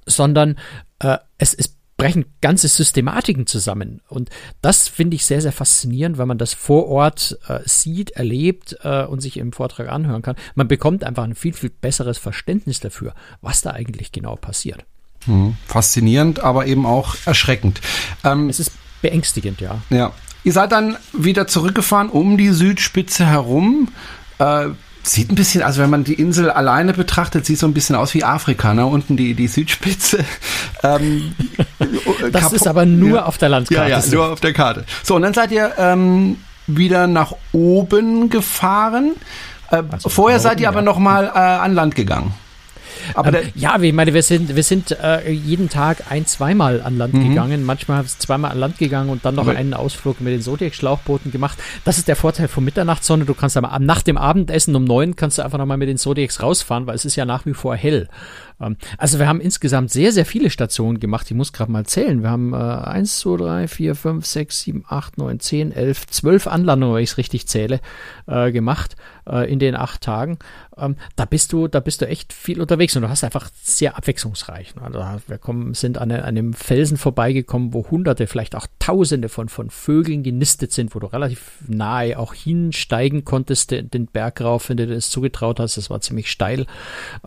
sondern 0.05 0.59
äh, 0.99 1.17
es 1.39 1.55
ist 1.55 1.75
brechen 1.97 2.25
ganze 2.41 2.67
Systematiken 2.67 3.47
zusammen. 3.47 4.01
Und 4.07 4.29
das 4.61 4.87
finde 4.87 5.15
ich 5.15 5.25
sehr, 5.25 5.41
sehr 5.41 5.51
faszinierend, 5.51 6.17
weil 6.17 6.25
man 6.25 6.37
das 6.37 6.53
vor 6.53 6.87
Ort 6.87 7.37
äh, 7.47 7.59
sieht, 7.65 8.11
erlebt 8.11 8.77
äh, 8.83 9.03
und 9.05 9.21
sich 9.21 9.37
im 9.37 9.53
Vortrag 9.53 9.89
anhören 9.89 10.21
kann. 10.21 10.35
Man 10.55 10.67
bekommt 10.67 11.03
einfach 11.03 11.23
ein 11.23 11.35
viel, 11.35 11.53
viel 11.53 11.69
besseres 11.69 12.17
Verständnis 12.17 12.79
dafür, 12.79 13.13
was 13.41 13.61
da 13.61 13.71
eigentlich 13.71 14.11
genau 14.11 14.35
passiert. 14.35 14.85
Hm, 15.25 15.55
faszinierend, 15.67 16.41
aber 16.41 16.65
eben 16.65 16.85
auch 16.85 17.15
erschreckend. 17.25 17.81
Ähm, 18.23 18.49
es 18.49 18.59
ist 18.59 18.71
beängstigend, 19.01 19.61
ja. 19.61 19.81
Ja. 19.89 20.11
Ihr 20.43 20.51
seid 20.51 20.73
dann 20.73 20.97
wieder 21.13 21.47
zurückgefahren 21.47 22.09
um 22.09 22.37
die 22.37 22.49
Südspitze 22.49 23.25
herum. 23.25 23.89
Äh, 24.39 24.69
Sieht 25.05 25.29
ein 25.29 25.35
bisschen, 25.35 25.61
also 25.61 25.81
wenn 25.81 25.89
man 25.89 26.05
die 26.05 26.13
Insel 26.13 26.49
alleine 26.49 26.93
betrachtet, 26.93 27.45
sieht 27.45 27.59
so 27.59 27.67
ein 27.67 27.73
bisschen 27.73 27.95
aus 27.95 28.13
wie 28.13 28.23
Afrika, 28.23 28.73
ne? 28.73 28.85
Unten 28.85 29.17
die, 29.17 29.33
die 29.33 29.47
Südspitze. 29.47 30.23
Ähm, 30.85 31.33
das 32.33 32.51
ist 32.51 32.67
aber 32.67 32.85
nur 32.85 33.19
ja. 33.19 33.25
auf 33.25 33.37
der 33.37 33.47
Landkarte. 33.47 33.89
Ja, 33.89 33.99
ja, 33.99 34.05
nur 34.11 34.33
auf 34.33 34.41
der 34.41 34.51
Karte. 34.51 34.83
So, 35.01 35.15
und 35.15 35.21
dann 35.21 35.33
seid 35.33 35.49
ihr 35.53 35.71
ähm, 35.77 36.35
wieder 36.67 37.07
nach 37.07 37.33
oben 37.53 38.29
gefahren. 38.29 39.13
Äh, 39.71 39.83
also 39.89 40.09
vorher 40.09 40.41
seid 40.41 40.59
ihr 40.59 40.63
ja. 40.63 40.69
aber 40.69 40.81
noch 40.81 40.99
mal 40.99 41.27
äh, 41.27 41.39
an 41.39 41.73
Land 41.73 41.95
gegangen. 41.95 42.33
Aber 43.13 43.41
ähm, 43.41 43.49
ja, 43.55 43.79
ich 43.79 43.93
meine, 43.93 44.13
wir 44.13 44.23
sind, 44.23 44.55
wir 44.55 44.63
sind 44.63 44.91
äh, 44.91 45.29
jeden 45.31 45.69
Tag 45.69 46.11
ein-, 46.11 46.25
zweimal 46.25 46.81
an 46.81 46.97
Land 46.97 47.13
mhm. 47.13 47.29
gegangen. 47.29 47.65
Manchmal 47.65 47.97
habe 47.97 48.07
ich 48.07 48.17
zweimal 48.17 48.51
an 48.51 48.59
Land 48.59 48.77
gegangen 48.77 49.09
und 49.09 49.25
dann 49.25 49.35
noch 49.35 49.47
aber 49.47 49.57
einen 49.57 49.73
Ausflug 49.73 50.21
mit 50.21 50.33
den 50.33 50.41
Zodiac-Schlauchbooten 50.41 51.31
gemacht. 51.31 51.57
Das 51.85 51.97
ist 51.97 52.07
der 52.07 52.15
Vorteil 52.15 52.47
von 52.47 52.63
Mitternachtssonne. 52.63 53.25
Du 53.25 53.33
kannst 53.33 53.57
aber 53.57 53.77
nach 53.79 54.01
dem 54.01 54.17
Abendessen 54.17 54.75
um 54.75 54.83
neun 54.83 55.15
kannst 55.15 55.37
du 55.37 55.43
einfach 55.43 55.57
nochmal 55.57 55.77
mit 55.77 55.89
den 55.89 55.97
Zodiacs 55.97 56.41
rausfahren, 56.41 56.87
weil 56.87 56.95
es 56.95 57.05
ist 57.05 57.15
ja 57.15 57.25
nach 57.25 57.45
wie 57.45 57.53
vor 57.53 57.75
hell. 57.75 58.07
Ähm, 58.59 58.77
also 58.97 59.19
wir 59.19 59.27
haben 59.27 59.41
insgesamt 59.41 59.91
sehr, 59.91 60.11
sehr 60.11 60.25
viele 60.25 60.49
Stationen 60.49 60.99
gemacht. 60.99 61.29
Ich 61.29 61.35
muss 61.35 61.53
gerade 61.53 61.71
mal 61.71 61.85
zählen. 61.85 62.21
Wir 62.21 62.29
haben 62.29 62.53
äh, 62.53 62.57
1, 62.57 63.19
2, 63.19 63.37
3, 63.37 63.67
4, 63.67 63.95
5, 63.95 64.25
6, 64.25 64.61
7, 64.61 64.85
8, 64.87 65.17
9, 65.17 65.39
10, 65.39 65.71
11, 65.71 66.07
12 66.07 66.47
Anlandungen, 66.47 66.95
wenn 66.95 67.03
ich 67.03 67.11
es 67.11 67.17
richtig 67.17 67.47
zähle, 67.47 67.79
äh, 68.27 68.51
gemacht 68.51 68.95
äh, 69.29 69.51
in 69.51 69.59
den 69.59 69.75
acht 69.75 70.01
Tagen. 70.01 70.37
Ähm, 70.77 70.95
da 71.15 71.25
bist 71.25 71.53
du, 71.53 71.67
da 71.67 71.79
bist 71.79 72.01
du 72.01 72.07
echt 72.07 72.33
viel 72.33 72.61
unterwegs 72.61 72.95
und 72.95 73.03
du 73.03 73.09
hast 73.09 73.23
einfach 73.23 73.49
sehr 73.61 73.97
abwechslungsreich. 73.97 74.73
Also 74.81 74.99
wir 75.27 75.37
kommen, 75.37 75.73
sind 75.73 75.97
an, 75.97 76.11
einem 76.11 76.53
Felsen 76.53 76.97
vorbeigekommen, 76.97 77.73
wo 77.73 77.89
hunderte, 77.89 78.27
vielleicht 78.27 78.55
auch 78.55 78.67
tausende 78.79 79.29
von, 79.29 79.49
von 79.49 79.69
Vögeln 79.69 80.23
genistet 80.23 80.71
sind, 80.71 80.95
wo 80.95 80.99
du 80.99 81.07
relativ 81.07 81.59
nahe 81.67 82.17
auch 82.17 82.33
hinsteigen 82.33 83.23
konntest, 83.25 83.71
den, 83.71 83.89
den 83.89 84.07
Berg 84.07 84.41
rauf, 84.41 84.69
wenn 84.69 84.77
du 84.77 84.87
das 84.87 85.09
zugetraut 85.09 85.59
hast. 85.59 85.77
Das 85.77 85.89
war 85.89 86.01
ziemlich 86.01 86.29
steil. 86.29 86.65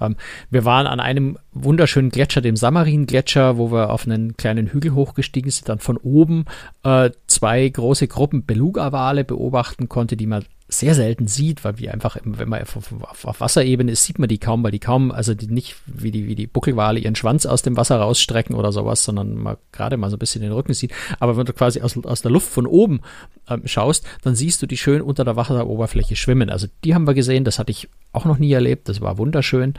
Ähm, 0.00 0.16
wir 0.50 0.64
waren 0.64 0.86
an 0.86 1.00
einem 1.00 1.38
wunderschönen 1.52 2.10
Gletscher, 2.10 2.40
dem 2.40 2.56
Samarin-Gletscher, 2.56 3.56
wo 3.56 3.70
wir 3.72 3.90
auf 3.90 4.06
einen 4.06 4.36
kleinen 4.36 4.68
Hügel 4.68 4.94
hochgestiegen 4.94 5.50
sind, 5.50 5.68
dann 5.68 5.78
von 5.78 5.96
oben 5.96 6.44
äh, 6.82 7.10
zwei 7.26 7.68
große 7.68 8.08
Gruppen 8.08 8.44
Beluga-Wale 8.44 9.24
beobachten 9.24 9.88
konnte, 9.88 10.16
die 10.16 10.26
man 10.26 10.44
sehr 10.68 10.94
selten 10.94 11.28
sieht, 11.28 11.64
weil 11.64 11.78
wir 11.78 11.92
einfach, 11.92 12.18
wenn 12.24 12.48
man 12.48 12.62
auf, 12.62 12.76
auf, 12.76 13.24
auf, 13.24 13.40
Wasserebene 13.40 13.92
ist, 13.92 14.04
sieht 14.04 14.18
man 14.18 14.28
die 14.28 14.38
kaum, 14.38 14.64
weil 14.64 14.72
die 14.72 14.80
kaum, 14.80 15.12
also 15.12 15.32
die 15.32 15.46
nicht 15.46 15.76
wie 15.86 16.10
die, 16.10 16.26
wie 16.26 16.34
die 16.34 16.48
Buckelwale 16.48 16.98
ihren 16.98 17.14
Schwanz 17.14 17.46
aus 17.46 17.62
dem 17.62 17.76
Wasser 17.76 17.98
rausstrecken 17.98 18.56
oder 18.56 18.72
sowas, 18.72 19.04
sondern 19.04 19.34
man 19.36 19.56
gerade 19.70 19.96
mal 19.96 20.10
so 20.10 20.16
ein 20.16 20.18
bisschen 20.18 20.42
den 20.42 20.52
Rücken 20.52 20.74
sieht. 20.74 20.92
Aber 21.20 21.36
wenn 21.36 21.46
du 21.46 21.52
quasi 21.52 21.80
aus, 21.82 21.96
aus 22.04 22.22
der 22.22 22.32
Luft 22.32 22.48
von 22.48 22.66
oben 22.66 23.00
ähm, 23.48 23.62
schaust, 23.64 24.06
dann 24.22 24.34
siehst 24.34 24.62
du 24.62 24.66
die 24.66 24.76
schön 24.76 25.02
unter 25.02 25.24
der 25.24 25.36
Wasseroberfläche 25.36 26.16
schwimmen. 26.16 26.50
Also 26.50 26.66
die 26.84 26.94
haben 26.94 27.06
wir 27.06 27.14
gesehen, 27.14 27.44
das 27.44 27.58
hatte 27.58 27.70
ich 27.70 27.88
auch 28.12 28.24
noch 28.24 28.38
nie 28.38 28.52
erlebt, 28.52 28.88
das 28.88 29.00
war 29.00 29.18
wunderschön. 29.18 29.74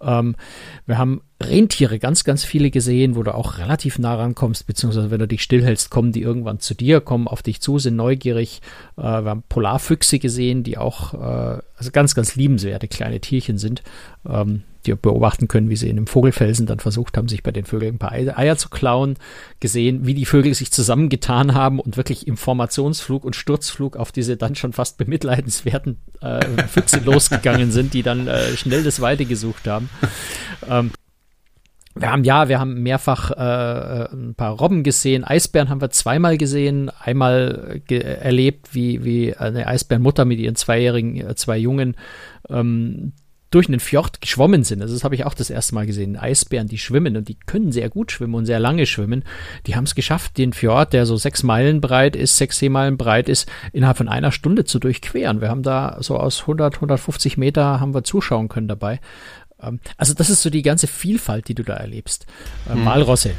Ähm, 0.00 0.36
wir 0.86 0.98
haben 0.98 1.22
Rentiere, 1.40 1.98
ganz, 1.98 2.24
ganz 2.24 2.44
viele 2.44 2.70
gesehen, 2.70 3.14
wo 3.14 3.22
du 3.22 3.32
auch 3.32 3.58
relativ 3.58 3.98
nah 3.98 4.16
rankommst, 4.16 4.66
beziehungsweise 4.66 5.10
wenn 5.10 5.20
du 5.20 5.28
dich 5.28 5.42
stillhältst, 5.42 5.88
kommen 5.88 6.12
die 6.12 6.22
irgendwann 6.22 6.58
zu 6.58 6.74
dir, 6.74 7.00
kommen 7.00 7.28
auf 7.28 7.42
dich 7.42 7.60
zu, 7.60 7.78
sind 7.78 7.96
neugierig. 7.96 8.60
Äh, 8.96 9.02
wir 9.02 9.30
haben 9.30 9.44
Polarfüchse 9.48 10.18
gesehen, 10.18 10.64
die 10.64 10.78
auch 10.78 11.14
äh, 11.14 11.62
also 11.76 11.90
ganz, 11.92 12.14
ganz 12.14 12.34
liebenswerte 12.34 12.88
kleine 12.88 13.20
Tierchen 13.20 13.56
sind, 13.56 13.82
ähm, 14.28 14.64
die 14.86 14.94
beobachten 14.94 15.48
können, 15.48 15.70
wie 15.70 15.76
sie 15.76 15.88
in 15.88 15.96
einem 15.96 16.06
Vogelfelsen 16.06 16.66
dann 16.66 16.78
versucht 16.78 17.16
haben, 17.16 17.28
sich 17.28 17.42
bei 17.42 17.50
den 17.50 17.64
Vögeln 17.64 17.96
ein 17.96 17.98
paar 17.98 18.12
Eier 18.12 18.56
zu 18.56 18.68
klauen, 18.68 19.16
gesehen, 19.60 20.06
wie 20.06 20.14
die 20.14 20.24
Vögel 20.24 20.54
sich 20.54 20.72
zusammengetan 20.72 21.54
haben 21.54 21.80
und 21.80 21.96
wirklich 21.96 22.26
im 22.26 22.36
Formationsflug 22.36 23.24
und 23.24 23.36
Sturzflug 23.36 23.96
auf 23.96 24.12
diese 24.12 24.36
dann 24.36 24.54
schon 24.54 24.72
fast 24.72 24.98
bemitleidenswerten 24.98 25.98
äh, 26.20 26.40
Füchse 26.68 27.00
losgegangen 27.04 27.72
sind, 27.72 27.94
die 27.94 28.02
dann 28.02 28.26
äh, 28.26 28.56
schnell 28.56 28.84
das 28.84 29.00
Weite 29.00 29.24
gesucht 29.24 29.66
haben. 29.66 29.90
Ähm, 30.68 30.90
wir 32.00 32.12
haben 32.12 32.24
ja, 32.24 32.48
wir 32.48 32.60
haben 32.60 32.82
mehrfach 32.82 33.32
äh, 33.32 34.02
äh, 34.02 34.12
ein 34.12 34.34
paar 34.36 34.52
Robben 34.52 34.82
gesehen. 34.82 35.24
Eisbären 35.24 35.68
haben 35.68 35.80
wir 35.80 35.90
zweimal 35.90 36.38
gesehen. 36.38 36.90
Einmal 37.00 37.80
ge 37.86 38.00
erlebt, 38.00 38.74
wie, 38.74 39.04
wie 39.04 39.34
eine 39.34 39.66
Eisbärenmutter 39.66 40.24
mit 40.24 40.38
ihren 40.38 40.54
zweijährigen, 40.54 41.16
äh, 41.16 41.34
zwei 41.34 41.58
Jungen 41.58 41.96
ähm, 42.48 43.12
durch 43.50 43.68
einen 43.68 43.80
Fjord 43.80 44.20
geschwommen 44.20 44.62
sind. 44.62 44.82
Also 44.82 44.94
das 44.94 45.04
habe 45.04 45.14
ich 45.14 45.24
auch 45.24 45.34
das 45.34 45.50
erste 45.50 45.74
Mal 45.74 45.86
gesehen. 45.86 46.16
Eisbären, 46.16 46.68
die 46.68 46.78
schwimmen 46.78 47.16
und 47.16 47.28
die 47.28 47.38
können 47.46 47.72
sehr 47.72 47.88
gut 47.88 48.12
schwimmen 48.12 48.34
und 48.34 48.46
sehr 48.46 48.60
lange 48.60 48.86
schwimmen. 48.86 49.24
Die 49.66 49.74
haben 49.74 49.84
es 49.84 49.94
geschafft, 49.94 50.36
den 50.36 50.52
Fjord, 50.52 50.92
der 50.92 51.06
so 51.06 51.16
sechs 51.16 51.42
Meilen 51.42 51.80
breit 51.80 52.14
ist, 52.14 52.36
sechs 52.36 52.58
Seemeilen 52.58 52.98
breit 52.98 53.28
ist, 53.28 53.48
innerhalb 53.72 53.96
von 53.96 54.08
einer 54.08 54.32
Stunde 54.32 54.64
zu 54.64 54.78
durchqueren. 54.78 55.40
Wir 55.40 55.48
haben 55.48 55.62
da 55.62 55.96
so 56.00 56.18
aus 56.18 56.42
100, 56.42 56.74
150 56.74 57.38
Meter 57.38 57.80
haben 57.80 57.94
wir 57.94 58.04
zuschauen 58.04 58.48
können 58.48 58.68
dabei. 58.68 59.00
Ähm, 59.62 59.80
also 59.96 60.14
das 60.14 60.30
ist 60.30 60.42
so 60.42 60.50
die 60.50 60.62
ganze 60.62 60.86
Vielfalt, 60.86 61.48
die 61.48 61.54
du 61.54 61.62
da 61.62 61.74
erlebst. 61.74 62.26
Äh, 62.68 62.74
hm. 62.74 62.84
Walrosse, 62.84 63.32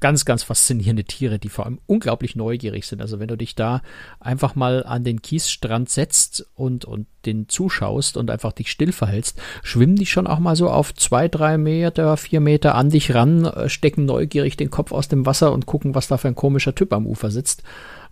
ganz, 0.00 0.24
ganz 0.24 0.42
faszinierende 0.42 1.04
Tiere, 1.04 1.38
die 1.38 1.48
vor 1.48 1.66
allem 1.66 1.80
unglaublich 1.86 2.36
neugierig 2.36 2.86
sind. 2.86 3.00
Also 3.00 3.20
wenn 3.20 3.28
du 3.28 3.36
dich 3.36 3.54
da 3.54 3.82
einfach 4.20 4.54
mal 4.54 4.84
an 4.84 5.04
den 5.04 5.22
Kiesstrand 5.22 5.88
setzt 5.90 6.46
und, 6.54 6.84
und 6.84 7.06
den 7.26 7.48
zuschaust 7.48 8.16
und 8.16 8.30
einfach 8.30 8.52
dich 8.52 8.70
still 8.70 8.92
verhältst, 8.92 9.40
schwimmen 9.62 9.96
die 9.96 10.06
schon 10.06 10.26
auch 10.26 10.38
mal 10.38 10.56
so 10.56 10.70
auf 10.70 10.94
zwei, 10.94 11.28
drei 11.28 11.58
Meter, 11.58 12.16
vier 12.16 12.40
Meter 12.40 12.74
an 12.74 12.90
dich 12.90 13.14
ran, 13.14 13.44
äh, 13.44 13.68
stecken 13.68 14.04
neugierig 14.04 14.56
den 14.56 14.70
Kopf 14.70 14.92
aus 14.92 15.08
dem 15.08 15.26
Wasser 15.26 15.52
und 15.52 15.66
gucken, 15.66 15.94
was 15.94 16.08
da 16.08 16.16
für 16.16 16.28
ein 16.28 16.34
komischer 16.34 16.74
Typ 16.74 16.92
am 16.92 17.06
Ufer 17.06 17.30
sitzt 17.30 17.62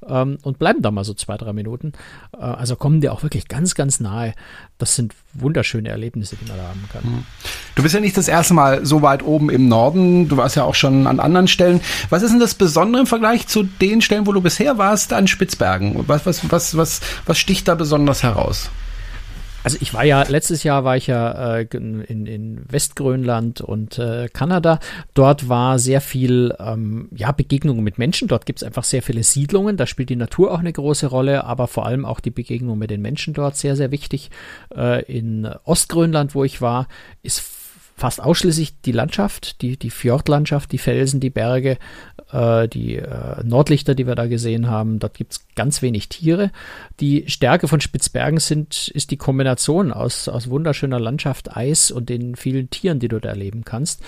ähm, 0.09 0.39
und 0.43 0.59
bleiben 0.59 0.83
da 0.83 0.91
mal 0.91 1.05
so 1.05 1.15
zwei, 1.15 1.37
drei 1.37 1.53
Minuten. 1.53 1.93
Äh, 2.33 2.43
also 2.43 2.77
kommen 2.77 3.01
dir 3.01 3.13
auch 3.13 3.23
wirklich 3.23 3.49
ganz, 3.49 3.75
ganz 3.75 4.01
nahe. 4.01 4.35
Das 4.79 4.95
sind 4.95 5.15
wunderschöne 5.35 5.89
Erlebnisse, 5.89 6.37
die 6.37 6.49
man 6.49 6.59
da 6.59 6.65
haben 6.65 6.85
kann. 6.93 7.03
Mhm. 7.05 7.25
Du 7.75 7.83
bist 7.83 7.95
ja 7.95 8.01
nicht 8.01 8.17
das 8.17 8.29
erste 8.29 8.55
Mal 8.55 8.85
so 8.85 9.03
weit 9.03 9.23
oben 9.23 9.51
im 9.51 9.69
Norden. 9.69 10.29
Du 10.29 10.37
warst 10.37 10.57
ja 10.57 10.65
auch 10.65 10.75
schon 10.75 11.07
an 11.07 11.21
anderen 11.21 11.49
Stellen. 11.49 11.81
Was 12.11 12.23
ist 12.23 12.31
denn 12.31 12.41
das 12.41 12.55
Besondere 12.55 13.01
im 13.01 13.07
Vergleich 13.07 13.47
zu 13.47 13.63
den 13.63 14.01
Stellen, 14.01 14.27
wo 14.27 14.33
du 14.33 14.41
bisher 14.41 14.79
warst, 14.79 15.13
an 15.13 15.27
Spitzbergen? 15.27 16.05
Was, 16.09 16.27
was, 16.27 16.51
was, 16.51 16.77
was, 16.77 17.01
was 17.25 17.39
sticht 17.39 17.69
da 17.69 17.75
besonders 17.75 18.23
heraus? 18.23 18.71
Also 19.67 19.79
ich 19.81 19.93
war 19.95 20.05
ja, 20.05 20.23
letztes 20.23 20.63
Jahr 20.63 20.85
war 20.85 20.97
ich 20.97 21.09
ja 21.09 21.57
äh, 21.57 21.67
in, 21.73 22.05
in 22.05 22.65
Westgrönland 22.71 23.61
und 23.61 23.99
äh, 23.99 24.29
Kanada. 24.33 24.79
Dort 25.13 25.49
war 25.49 25.81
sehr 25.81 26.01
viel 26.01 26.55
ähm, 26.61 27.09
ja, 27.13 27.33
Begegnungen 27.33 27.83
mit 27.83 27.99
Menschen. 27.99 28.29
Dort 28.29 28.47
gibt 28.47 28.61
es 28.61 28.63
einfach 28.63 28.85
sehr 28.85 29.03
viele 29.03 29.25
Siedlungen. 29.25 29.77
Da 29.77 29.89
spielt 29.89 30.09
die 30.09 30.15
Natur 30.15 30.53
auch 30.53 30.61
eine 30.61 30.73
große 30.73 31.09
Rolle, 31.09 31.43
aber 31.43 31.67
vor 31.67 31.85
allem 31.85 32.05
auch 32.05 32.21
die 32.21 32.31
Begegnung 32.31 32.79
mit 32.79 32.91
den 32.91 33.03
Menschen 33.03 33.35
dort 33.35 33.57
sehr, 33.57 33.75
sehr 33.75 33.91
wichtig. 33.91 34.31
Äh, 34.73 35.03
in 35.13 35.47
Ostgrönland, 35.65 36.37
wo 36.37 36.45
ich 36.45 36.61
war, 36.61 36.87
ist 37.25 37.43
fast 37.97 38.23
ausschließlich 38.23 38.83
die 38.83 38.93
Landschaft, 38.93 39.63
die, 39.63 39.77
die 39.77 39.91
Fjordlandschaft, 39.91 40.71
die 40.71 40.79
Felsen, 40.79 41.19
die 41.19 41.31
Berge 41.31 41.79
äh, 42.33 42.69
die 42.69 42.97
äh, 42.97 43.43
Nordlichter, 43.45 43.95
die 43.95 44.07
wir 44.07 44.15
da 44.15 44.27
gesehen 44.27 44.69
haben. 44.69 44.99
Dort 44.99 45.15
gibt 45.15 45.33
es 45.33 45.47
ganz 45.55 45.83
wenig 45.83 46.09
Tiere. 46.09 46.51
Die 47.01 47.25
Stärke 47.29 47.69
von 47.69 47.81
Spitzbergen 47.81 48.41
sind, 48.41 48.89
ist 48.89 49.11
die 49.11 49.17
Kombination 49.17 49.93
aus, 49.93 50.29
aus 50.29 50.51
wunderschöner 50.51 51.01
Landschaft, 51.01 51.57
Eis 51.57 51.91
und 51.91 52.09
den 52.09 52.37
vielen 52.37 52.71
Tieren, 52.71 52.99
die 52.99 53.09
du 53.09 53.21
da 53.21 53.29
erleben 53.31 53.65
kannst. 53.65 54.03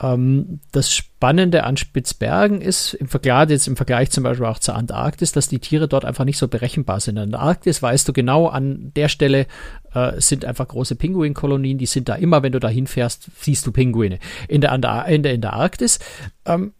Ähm, 0.00 0.60
das 0.72 0.92
Spannende 0.92 1.64
an 1.64 1.76
Spitzbergen 1.76 2.60
ist 2.60 2.94
im 2.94 3.08
Vergleich, 3.08 3.50
jetzt 3.50 3.68
im 3.68 3.76
Vergleich 3.76 4.10
zum 4.10 4.24
Beispiel 4.24 4.46
auch 4.46 4.58
zur 4.58 4.74
Antarktis, 4.74 5.32
dass 5.32 5.48
die 5.48 5.60
Tiere 5.60 5.86
dort 5.86 6.04
einfach 6.04 6.24
nicht 6.24 6.38
so 6.38 6.48
berechenbar 6.48 7.00
sind. 7.00 7.16
In 7.16 7.30
der 7.30 7.40
Antarktis 7.40 7.82
weißt 7.82 8.08
du 8.08 8.12
genau, 8.12 8.48
an 8.48 8.92
der 8.96 9.08
Stelle 9.08 9.46
äh, 9.94 10.20
sind 10.20 10.44
einfach 10.44 10.66
große 10.66 10.96
Pinguinkolonien, 10.96 11.78
die 11.78 11.86
sind 11.86 12.08
da 12.08 12.14
immer, 12.16 12.42
wenn 12.42 12.52
du 12.52 12.58
da 12.58 12.68
hinfährst, 12.68 13.28
siehst 13.38 13.66
du 13.66 13.72
Pinguine. 13.72 14.18
In 14.48 14.60
der, 14.60 14.74
in 14.74 14.82
der, 14.82 15.06
in 15.06 15.40
der 15.40 15.52
Arktis 15.52 16.00
ähm, 16.44 16.72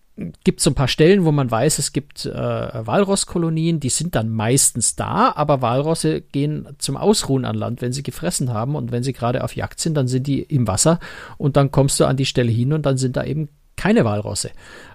gibt 0.44 0.60
es 0.60 0.64
so 0.64 0.70
ein 0.70 0.74
paar 0.74 0.88
Stellen, 0.88 1.24
wo 1.24 1.32
man 1.32 1.50
weiß, 1.50 1.78
es 1.78 1.92
gibt 1.92 2.26
äh, 2.26 2.32
Walrosskolonien, 2.32 3.80
die 3.80 3.88
sind 3.88 4.14
dann 4.14 4.28
meistens 4.28 4.96
da, 4.96 5.32
aber 5.34 5.62
Walrosse 5.62 6.20
gehen 6.20 6.68
zum 6.78 6.96
Ausruhen 6.96 7.44
an 7.44 7.56
Land, 7.56 7.82
wenn 7.82 7.92
sie 7.92 8.02
gefressen 8.02 8.52
haben 8.52 8.76
und 8.76 8.92
wenn 8.92 9.02
sie 9.02 9.12
gerade 9.12 9.44
auf 9.44 9.56
Jagd 9.56 9.80
sind, 9.80 9.94
dann 9.94 10.08
sind 10.08 10.26
die 10.26 10.42
im 10.42 10.66
Wasser 10.66 11.00
und 11.38 11.56
dann 11.56 11.70
kommst 11.70 11.98
du 12.00 12.04
an 12.04 12.16
die 12.16 12.26
Stelle 12.26 12.50
hin 12.50 12.72
und 12.72 12.86
dann 12.86 12.96
sind 12.96 13.16
da 13.16 13.24
eben 13.24 13.48
keine 13.82 14.04
Walrosse. 14.04 14.50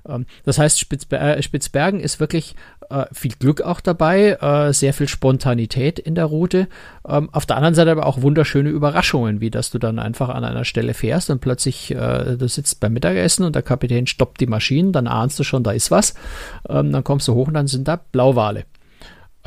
Ähm, 0.08 0.26
das 0.46 0.58
heißt, 0.58 0.88
äh, 1.12 1.42
Spitzbergen 1.42 2.00
ist 2.00 2.22
wirklich 2.22 2.56
äh, 2.90 3.06
viel 3.12 3.34
Glück 3.38 3.62
auch 3.62 3.82
dabei, 3.82 4.38
äh, 4.40 4.72
sehr 4.72 4.94
viel 4.94 5.10
Spontanität 5.10 6.00
in 6.00 6.16
der 6.16 6.24
Route. 6.24 6.70
Ähm, 7.06 7.30
auf 7.34 7.46
der 7.46 7.58
anderen 7.58 7.76
Seite 7.76 7.92
aber 7.92 8.06
auch 8.06 8.22
wunderschöne 8.22 8.70
Überraschungen, 8.70 9.42
wie 9.42 9.50
dass 9.50 9.72
du 9.72 9.78
dann 9.78 10.00
einfach 10.00 10.30
an 10.30 10.46
einer 10.46 10.64
Stelle 10.64 10.94
fährst 10.94 11.30
und 11.30 11.42
plötzlich 11.42 11.88
du 11.90 12.48
sitzt 12.48 12.80
beim 12.80 12.94
Mittagessen 12.94 13.44
und 13.44 13.56
der 13.56 13.62
Kapitän 13.62 14.08
stoppt 14.08 14.40
die 14.40 14.48
Maschinen, 14.48 14.92
dann 14.92 15.08
ahnst 15.08 15.40
du 15.40 15.44
schon, 15.44 15.64
da 15.64 15.72
ist 15.72 15.92
was. 15.92 16.14
Ähm, 16.70 16.92
dann 16.92 17.04
kommst 17.04 17.28
du 17.28 17.34
hoch 17.34 17.48
und 17.48 17.54
dann 17.54 17.68
sind 17.68 17.88
da 17.88 17.98
Blauwale. 17.98 18.66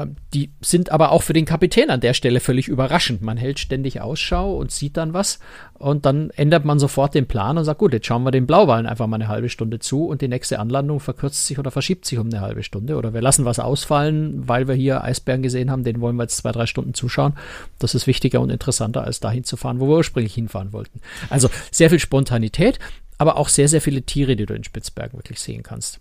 Ähm, 0.00 0.16
die 0.34 0.52
sind 0.60 0.92
aber 0.92 1.12
auch 1.12 1.22
für 1.22 1.32
den 1.32 1.44
Kapitän 1.44 1.90
an 1.90 2.00
der 2.00 2.14
Stelle 2.14 2.40
völlig 2.40 2.68
überraschend. 2.68 3.22
Man 3.22 3.36
hält 3.36 3.58
ständig 3.58 4.00
Ausschau 4.00 4.56
und 4.56 4.70
sieht 4.70 4.96
dann 4.96 5.12
was 5.12 5.38
und 5.74 6.06
dann 6.06 6.30
ändert 6.30 6.64
man 6.64 6.78
sofort 6.78 7.14
den 7.14 7.26
Plan 7.26 7.58
und 7.58 7.64
sagt, 7.64 7.78
gut, 7.78 7.92
jetzt 7.92 8.06
schauen 8.06 8.22
wir 8.22 8.30
den 8.30 8.46
Blauwalen 8.46 8.86
einfach 8.86 9.06
mal 9.06 9.16
eine 9.16 9.28
halbe 9.28 9.48
Stunde 9.48 9.78
zu 9.78 10.06
und 10.06 10.22
die 10.22 10.28
nächste 10.28 10.58
Anlandung 10.58 11.00
verkürzt 11.00 11.46
sich 11.46 11.58
oder 11.58 11.70
verschiebt 11.70 12.04
sich 12.04 12.18
um 12.18 12.26
eine 12.26 12.40
halbe 12.40 12.62
Stunde 12.62 12.96
oder 12.96 13.14
wir 13.14 13.22
lassen 13.22 13.44
was 13.44 13.58
ausfallen, 13.58 14.48
weil 14.48 14.68
wir 14.68 14.74
hier 14.74 15.02
Eisbären 15.04 15.42
gesehen 15.42 15.70
haben, 15.70 15.84
den 15.84 16.00
wollen 16.00 16.16
wir 16.16 16.24
jetzt 16.24 16.38
zwei, 16.38 16.52
drei 16.52 16.66
Stunden 16.66 16.94
zuschauen. 16.94 17.34
Das 17.78 17.94
ist 17.94 18.06
wichtiger 18.06 18.40
und 18.40 18.50
interessanter, 18.50 19.04
als 19.04 19.20
dahin 19.20 19.44
zu 19.44 19.56
fahren, 19.56 19.80
wo 19.80 19.88
wir 19.88 19.96
ursprünglich 19.96 20.34
hinfahren 20.34 20.72
wollten. 20.72 21.00
Also 21.28 21.50
sehr 21.70 21.90
viel 21.90 21.98
Spontanität, 21.98 22.78
aber 23.18 23.36
auch 23.36 23.48
sehr, 23.48 23.68
sehr 23.68 23.80
viele 23.80 24.02
Tiere, 24.02 24.36
die 24.36 24.46
du 24.46 24.54
in 24.54 24.64
Spitzbergen 24.64 25.18
wirklich 25.18 25.40
sehen 25.40 25.62
kannst. 25.62 26.00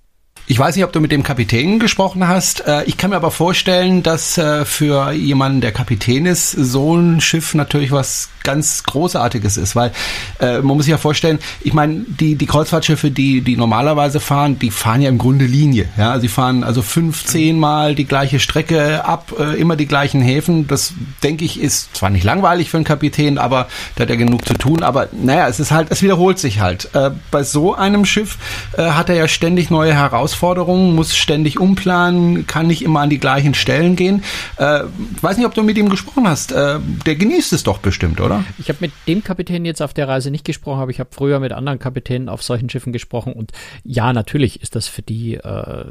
Ich 0.52 0.58
weiß 0.58 0.76
nicht, 0.76 0.84
ob 0.84 0.92
du 0.92 1.00
mit 1.00 1.12
dem 1.12 1.22
Kapitän 1.22 1.78
gesprochen 1.78 2.28
hast. 2.28 2.66
Äh, 2.66 2.84
ich 2.86 2.98
kann 2.98 3.12
mir 3.12 3.18
aber 3.18 3.30
vorstellen, 3.30 4.02
dass 4.02 4.36
äh, 4.40 4.66
für 4.66 5.12
jemanden, 5.12 5.62
der 5.62 5.72
Kapitän 5.72 6.26
ist, 6.26 6.50
so 6.50 6.96
ein 6.96 7.22
Schiff 7.22 7.54
natürlich 7.54 7.92
was 7.92 8.30
ganz 8.50 8.84
Großartiges 8.84 9.58
ist, 9.58 9.76
weil 9.76 9.92
äh, 10.40 10.58
man 10.58 10.78
muss 10.78 10.86
sich 10.86 10.92
ja 10.92 10.98
vorstellen, 10.98 11.40
ich 11.62 11.74
meine, 11.74 12.06
die, 12.08 12.36
die 12.36 12.46
Kreuzfahrtschiffe, 12.46 13.12
die, 13.12 13.42
die 13.42 13.58
normalerweise 13.58 14.20
fahren, 14.20 14.60
die 14.60 14.72
fahren 14.72 15.02
ja 15.02 15.10
im 15.10 15.18
Grunde 15.18 15.46
Linie. 15.46 15.90
Ja, 15.98 16.20
sie 16.20 16.28
fahren 16.28 16.64
also 16.64 16.82
fünf, 16.82 17.26
zehn 17.26 17.60
Mal 17.60 17.96
die 17.96 18.06
gleiche 18.06 18.40
Strecke 18.40 19.06
ab, 19.06 19.34
immer 19.58 19.76
die 19.76 19.86
gleichen 19.86 20.22
Häfen. 20.22 20.68
Das, 20.68 20.94
denke 21.24 21.46
ich, 21.46 21.60
ist 21.60 21.96
zwar 21.96 22.10
nicht 22.10 22.24
langweilig 22.24 22.70
für 22.70 22.78
einen 22.78 22.86
Kapitän, 22.86 23.38
aber 23.38 23.68
der 23.98 24.04
hat 24.04 24.10
ja 24.10 24.16
genug 24.16 24.46
zu 24.46 24.54
tun. 24.54 24.84
Aber 24.84 25.08
naja, 25.12 25.48
es 25.48 25.60
ist 25.60 25.72
halt, 25.72 25.88
es 25.90 26.02
wiederholt 26.02 26.40
sich 26.40 26.60
halt. 26.60 26.90
bei 27.32 27.44
so 27.44 27.74
einem 27.76 28.06
Schiff 28.06 28.38
hat 28.78 29.10
er 29.10 29.16
ja 29.16 29.28
ständig 29.28 29.70
neue 29.70 29.94
Herausforderungen 29.94 30.40
Herausforderungen, 30.40 30.96
muss 30.96 31.16
ständig 31.16 31.60
umplanen, 31.60 32.48
kann 32.48 32.68
nicht 32.68 32.82
immer 32.82 33.02
an 33.02 33.10
die 33.10 33.20
gleichen 33.20 33.54
Stellen 33.54 33.96
gehen. 33.96 34.24
Äh, 34.58 34.82
weiß 35.22 35.38
nicht, 35.38 35.46
ob 35.46 35.54
du 35.54 35.64
mit 35.64 35.78
ihm 35.78 35.90
gesprochen 35.90 36.28
hast. 36.28 36.52
Äh, 36.52 36.80
der 37.06 37.16
genießt 37.16 37.54
es 37.54 37.64
doch 37.64 37.80
bestimmt, 37.80 38.22
oder? 38.22 38.39
Ich 38.58 38.70
habe 38.70 38.80
mit 38.82 38.92
dem 39.08 39.24
Kapitän 39.24 39.66
jetzt 39.66 39.82
auf 39.82 39.94
der 39.94 40.08
Reise 40.08 40.32
nicht 40.32 40.46
gesprochen, 40.46 40.82
aber 40.82 40.92
ich 40.92 41.00
habe 41.00 41.10
früher 41.12 41.40
mit 41.40 41.52
anderen 41.52 41.80
Kapitänen 41.80 42.30
auf 42.30 42.44
solchen 42.44 42.70
Schiffen 42.70 42.94
gesprochen 42.94 43.34
und 43.34 43.52
ja, 43.84 44.14
natürlich 44.14 44.62
ist 44.62 44.76
das 44.76 44.88
für 44.88 45.02
die 45.02 45.36
äh, 45.36 45.86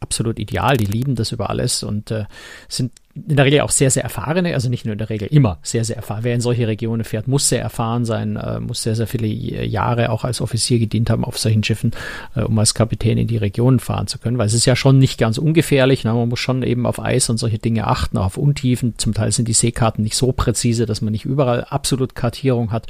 absolut 0.00 0.38
ideal. 0.38 0.76
Die 0.76 0.84
lieben 0.84 1.14
das 1.14 1.32
über 1.32 1.50
alles 1.50 1.82
und 1.82 2.10
äh, 2.10 2.24
sind 2.68 2.92
in 3.14 3.36
der 3.36 3.44
Regel 3.44 3.60
auch 3.60 3.70
sehr, 3.70 3.90
sehr 3.90 4.02
erfahrene, 4.02 4.54
also 4.54 4.68
nicht 4.68 4.84
nur 4.84 4.92
in 4.92 4.98
der 4.98 5.08
Regel 5.08 5.28
immer 5.28 5.58
sehr, 5.62 5.84
sehr 5.84 5.96
erfahren. 5.96 6.24
Wer 6.24 6.34
in 6.34 6.40
solche 6.40 6.66
Regionen 6.66 7.04
fährt, 7.04 7.28
muss 7.28 7.48
sehr 7.48 7.62
erfahren 7.62 8.04
sein, 8.04 8.36
äh, 8.36 8.58
muss 8.58 8.82
sehr, 8.82 8.96
sehr 8.96 9.06
viele 9.06 9.28
Jahre 9.28 10.10
auch 10.10 10.24
als 10.24 10.40
Offizier 10.40 10.80
gedient 10.80 11.10
haben 11.10 11.24
auf 11.24 11.38
solchen 11.38 11.62
Schiffen, 11.62 11.92
äh, 12.34 12.40
um 12.40 12.58
als 12.58 12.74
Kapitän 12.74 13.16
in 13.16 13.28
die 13.28 13.36
Regionen 13.36 13.78
fahren 13.78 14.08
zu 14.08 14.18
können, 14.18 14.36
weil 14.36 14.48
es 14.48 14.54
ist 14.54 14.66
ja 14.66 14.74
schon 14.74 14.98
nicht 14.98 15.16
ganz 15.18 15.38
ungefährlich. 15.38 16.02
Ne? 16.02 16.12
Man 16.12 16.28
muss 16.28 16.40
schon 16.40 16.64
eben 16.64 16.86
auf 16.86 16.98
Eis 16.98 17.30
und 17.30 17.38
solche 17.38 17.58
Dinge 17.58 17.86
achten, 17.86 18.18
auch 18.18 18.26
auf 18.26 18.36
Untiefen. 18.36 18.94
Zum 18.98 19.14
Teil 19.14 19.30
sind 19.30 19.46
die 19.46 19.52
Seekarten 19.52 20.02
nicht 20.02 20.16
so 20.16 20.32
präzise, 20.32 20.84
dass 20.84 21.00
man 21.00 21.12
nicht 21.12 21.24
überall 21.24 21.64
absolut 21.64 22.16
Kartierung 22.16 22.72
hat. 22.72 22.88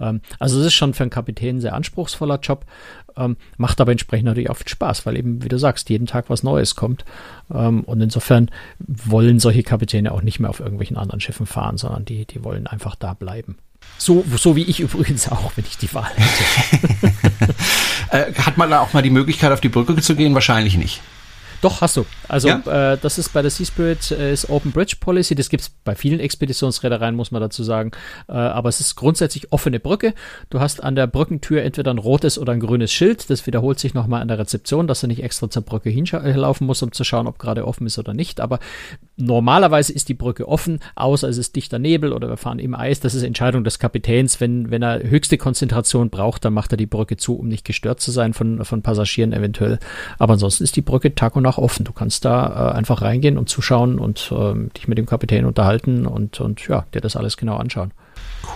Ähm, 0.00 0.20
also 0.38 0.60
es 0.60 0.66
ist 0.66 0.74
schon 0.74 0.92
für 0.92 1.04
einen 1.04 1.10
Kapitän 1.10 1.56
ein 1.56 1.60
sehr 1.62 1.74
anspruchsvoller 1.74 2.40
Job. 2.40 2.66
Ähm, 3.16 3.36
macht 3.56 3.80
aber 3.80 3.92
entsprechend 3.92 4.26
natürlich 4.26 4.50
auch 4.50 4.56
viel 4.56 4.68
Spaß, 4.68 5.06
weil 5.06 5.16
eben, 5.16 5.42
wie 5.42 5.48
du 5.48 5.58
sagst, 5.58 5.90
jeden 5.90 6.06
Tag 6.06 6.28
was 6.28 6.42
Neues 6.42 6.74
kommt. 6.74 7.04
Ähm, 7.52 7.84
und 7.84 8.00
insofern 8.00 8.50
wollen 8.78 9.40
solche 9.40 9.62
Kapitäne 9.62 10.12
auch 10.12 10.22
nicht 10.22 10.40
mehr 10.40 10.50
auf 10.50 10.60
irgendwelchen 10.60 10.96
anderen 10.96 11.20
Schiffen 11.20 11.46
fahren, 11.46 11.78
sondern 11.78 12.04
die, 12.04 12.26
die 12.26 12.44
wollen 12.44 12.66
einfach 12.66 12.94
da 12.94 13.14
bleiben. 13.14 13.56
So, 13.98 14.24
so 14.36 14.56
wie 14.56 14.62
ich 14.62 14.80
übrigens 14.80 15.28
auch, 15.28 15.52
wenn 15.56 15.64
ich 15.64 15.78
die 15.78 15.92
Wahl 15.94 16.10
hätte. 16.14 17.14
äh, 18.10 18.32
hat 18.34 18.56
man 18.56 18.70
da 18.70 18.80
auch 18.80 18.92
mal 18.92 19.02
die 19.02 19.10
Möglichkeit, 19.10 19.52
auf 19.52 19.60
die 19.60 19.68
Brücke 19.68 19.96
zu 20.00 20.16
gehen? 20.16 20.34
Wahrscheinlich 20.34 20.76
nicht. 20.76 21.00
Doch, 21.62 21.80
hast 21.80 21.96
du. 21.96 22.04
Also 22.26 22.48
ja? 22.48 22.92
äh, 22.92 22.98
das 23.00 23.18
ist 23.18 23.32
bei 23.32 23.40
der 23.40 23.50
Seaspirit 23.50 24.10
äh, 24.10 24.32
ist 24.32 24.50
Open 24.50 24.72
Bridge 24.72 24.96
Policy. 24.98 25.36
Das 25.36 25.48
gibt 25.48 25.62
es 25.62 25.68
bei 25.68 25.94
vielen 25.94 26.18
Expeditionsreedereien, 26.18 27.14
muss 27.14 27.30
man 27.30 27.40
dazu 27.40 27.62
sagen. 27.62 27.92
Äh, 28.28 28.32
aber 28.32 28.68
es 28.68 28.80
ist 28.80 28.96
grundsätzlich 28.96 29.52
offene 29.52 29.78
Brücke. 29.78 30.12
Du 30.50 30.58
hast 30.58 30.82
an 30.82 30.96
der 30.96 31.06
Brückentür 31.06 31.62
entweder 31.62 31.92
ein 31.92 31.98
rotes 31.98 32.36
oder 32.36 32.52
ein 32.52 32.58
grünes 32.58 32.90
Schild. 32.92 33.30
Das 33.30 33.46
wiederholt 33.46 33.78
sich 33.78 33.94
nochmal 33.94 34.22
an 34.22 34.26
der 34.26 34.40
Rezeption, 34.40 34.88
dass 34.88 35.02
du 35.02 35.06
nicht 35.06 35.22
extra 35.22 35.50
zur 35.50 35.62
Brücke 35.62 35.88
hinlaufen 35.88 36.66
musst, 36.66 36.82
um 36.82 36.90
zu 36.90 37.04
schauen, 37.04 37.28
ob 37.28 37.38
gerade 37.38 37.64
offen 37.64 37.86
ist 37.86 37.96
oder 37.96 38.12
nicht. 38.12 38.40
Aber 38.40 38.58
normalerweise 39.16 39.92
ist 39.92 40.08
die 40.08 40.14
Brücke 40.14 40.48
offen, 40.48 40.80
außer 40.96 41.28
es 41.28 41.38
ist 41.38 41.54
dichter 41.54 41.78
Nebel 41.78 42.12
oder 42.12 42.28
wir 42.28 42.38
fahren 42.38 42.58
im 42.58 42.74
Eis. 42.74 42.98
Das 42.98 43.14
ist 43.14 43.22
Entscheidung 43.22 43.62
des 43.62 43.78
Kapitäns. 43.78 44.40
Wenn, 44.40 44.72
wenn 44.72 44.82
er 44.82 45.08
höchste 45.08 45.38
Konzentration 45.38 46.10
braucht, 46.10 46.44
dann 46.44 46.54
macht 46.54 46.72
er 46.72 46.76
die 46.76 46.86
Brücke 46.86 47.16
zu, 47.16 47.36
um 47.36 47.46
nicht 47.46 47.64
gestört 47.64 48.00
zu 48.00 48.10
sein 48.10 48.34
von, 48.34 48.64
von 48.64 48.82
Passagieren 48.82 49.32
eventuell. 49.32 49.78
Aber 50.18 50.32
ansonsten 50.32 50.64
ist 50.64 50.74
die 50.74 50.82
Brücke 50.82 51.14
Tag 51.14 51.36
und 51.36 51.44
Nacht 51.44 51.51
auch 51.52 51.58
offen. 51.58 51.84
Du 51.84 51.92
kannst 51.92 52.24
da 52.24 52.70
äh, 52.70 52.76
einfach 52.76 53.02
reingehen 53.02 53.38
und 53.38 53.48
zuschauen 53.48 53.98
und 53.98 54.32
äh, 54.32 54.68
dich 54.76 54.88
mit 54.88 54.98
dem 54.98 55.06
Kapitän 55.06 55.44
unterhalten 55.44 56.06
und, 56.06 56.40
und 56.40 56.66
ja, 56.68 56.86
dir 56.94 57.00
das 57.00 57.16
alles 57.16 57.36
genau 57.36 57.56
anschauen. 57.56 57.92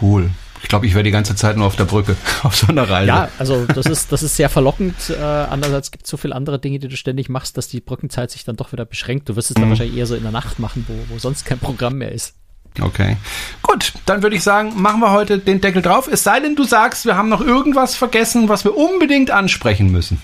Cool. 0.01 0.31
Ich 0.63 0.69
glaube, 0.69 0.87
ich 0.87 0.95
wäre 0.95 1.05
die 1.05 1.11
ganze 1.11 1.37
Zeit 1.37 1.57
nur 1.57 1.67
auf 1.67 1.77
der 1.77 1.85
Brücke, 1.85 2.17
auf 2.43 2.57
so 2.57 2.67
einer 2.69 2.89
Reise. 2.89 3.09
Ja, 3.09 3.29
also 3.39 3.67
das 3.67 3.87
ist, 3.87 4.11
das 4.11 4.23
ist 4.23 4.37
sehr 4.37 4.49
verlockend. 4.49 5.11
Äh, 5.11 5.23
andererseits 5.23 5.91
gibt 5.91 6.05
es 6.05 6.11
so 6.11 6.17
viele 6.17 6.35
andere 6.35 6.59
Dinge, 6.59 6.79
die 6.79 6.89
du 6.89 6.97
ständig 6.97 7.29
machst, 7.29 7.57
dass 7.57 7.69
die 7.69 7.81
Brückenzeit 7.81 8.31
sich 8.31 8.45
dann 8.45 8.57
doch 8.57 8.73
wieder 8.73 8.85
beschränkt. 8.85 9.29
Du 9.29 9.37
wirst 9.37 9.51
es 9.51 9.57
mhm. 9.57 9.63
dann 9.63 9.71
wahrscheinlich 9.71 9.97
eher 9.97 10.07
so 10.07 10.15
in 10.15 10.23
der 10.23 10.33
Nacht 10.33 10.59
machen, 10.59 10.87
wo, 10.89 11.15
wo 11.15 11.19
sonst 11.19 11.45
kein 11.45 11.59
Programm 11.59 11.99
mehr 11.99 12.13
ist. 12.13 12.35
Okay. 12.81 13.17
Gut, 13.63 13.93
dann 14.05 14.23
würde 14.23 14.37
ich 14.37 14.43
sagen, 14.43 14.73
machen 14.81 15.01
wir 15.01 15.11
heute 15.11 15.39
den 15.39 15.61
Deckel 15.61 15.83
drauf. 15.83 16.09
Es 16.11 16.25
sei 16.25 16.41
denn, 16.41 16.57
du 16.57 16.65
sagst, 16.65 17.07
wir 17.07 17.17
haben 17.17 17.29
noch 17.29 17.41
irgendwas 17.41 17.97
vergessen, 17.97 18.49
was 18.49 18.65
wir 18.65 18.77
unbedingt 18.77 19.31
ansprechen 19.31 19.91
müssen. 19.91 20.21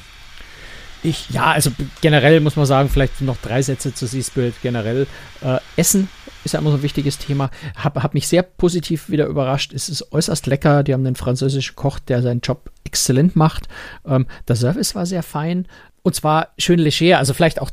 Ich, 1.02 1.30
ja, 1.30 1.50
also 1.50 1.70
generell 2.00 2.40
muss 2.40 2.56
man 2.56 2.66
sagen, 2.66 2.88
vielleicht 2.88 3.20
noch 3.22 3.36
drei 3.38 3.60
Sätze 3.62 3.92
zu 3.92 4.06
Seaspirit 4.06 4.54
generell. 4.62 5.06
Äh, 5.40 5.58
Essen 5.76 6.08
ist 6.44 6.52
ja 6.52 6.60
immer 6.60 6.70
so 6.70 6.76
ein 6.76 6.82
wichtiges 6.82 7.18
Thema. 7.18 7.50
Hab, 7.76 8.00
hab 8.00 8.14
mich 8.14 8.28
sehr 8.28 8.42
positiv 8.42 9.10
wieder 9.10 9.26
überrascht. 9.26 9.72
Es 9.72 9.88
ist 9.88 10.12
äußerst 10.12 10.46
lecker. 10.46 10.82
Die 10.82 10.92
haben 10.92 11.04
einen 11.04 11.16
französischen 11.16 11.74
Koch, 11.76 11.98
der 11.98 12.22
seinen 12.22 12.40
Job 12.40 12.70
exzellent 12.84 13.34
macht. 13.36 13.68
Ähm, 14.06 14.26
der 14.46 14.56
Service 14.56 14.94
war 14.94 15.06
sehr 15.06 15.22
fein. 15.22 15.66
Und 16.02 16.14
zwar 16.14 16.48
schön 16.58 16.78
leger, 16.78 17.18
also 17.18 17.34
vielleicht 17.34 17.60
auch 17.60 17.70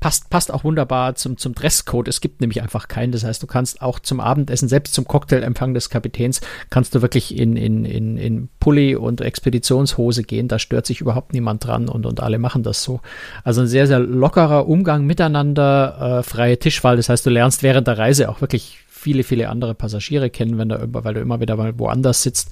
passt, 0.00 0.30
passt 0.30 0.52
auch 0.52 0.64
wunderbar 0.64 1.14
zum, 1.14 1.36
zum 1.36 1.54
Dresscode. 1.54 2.08
Es 2.08 2.20
gibt 2.20 2.40
nämlich 2.40 2.62
einfach 2.62 2.88
keinen. 2.88 3.12
Das 3.12 3.24
heißt, 3.24 3.42
du 3.42 3.46
kannst 3.46 3.82
auch 3.82 3.98
zum 3.98 4.20
Abendessen, 4.20 4.68
selbst 4.68 4.94
zum 4.94 5.06
Cocktailempfang 5.06 5.74
des 5.74 5.90
Kapitäns, 5.90 6.40
kannst 6.70 6.94
du 6.94 7.02
wirklich 7.02 7.36
in, 7.36 7.56
in, 7.56 7.84
in, 7.84 8.16
in 8.16 8.48
Pulli 8.60 8.96
und 8.96 9.20
Expeditionshose 9.20 10.22
gehen. 10.22 10.48
Da 10.48 10.58
stört 10.58 10.86
sich 10.86 11.00
überhaupt 11.00 11.32
niemand 11.32 11.64
dran 11.64 11.88
und, 11.88 12.06
und 12.06 12.20
alle 12.20 12.38
machen 12.38 12.62
das 12.62 12.82
so. 12.82 13.00
Also 13.44 13.62
ein 13.62 13.66
sehr, 13.66 13.86
sehr 13.86 14.00
lockerer 14.00 14.68
Umgang 14.68 15.06
miteinander, 15.06 16.18
äh, 16.18 16.22
freie 16.22 16.58
Tischwahl. 16.58 16.96
Das 16.96 17.08
heißt, 17.08 17.26
du 17.26 17.30
lernst 17.30 17.62
während 17.62 17.86
der 17.86 17.98
Reise 17.98 18.28
auch 18.28 18.40
wirklich 18.40 18.78
viele, 19.08 19.24
viele 19.24 19.48
andere 19.48 19.74
Passagiere 19.74 20.28
kennen, 20.28 20.58
wenn 20.58 20.68
du, 20.68 20.86
weil 20.92 21.14
du 21.14 21.20
immer 21.20 21.40
wieder 21.40 21.56
mal 21.56 21.78
woanders 21.78 22.22
sitzt. 22.22 22.50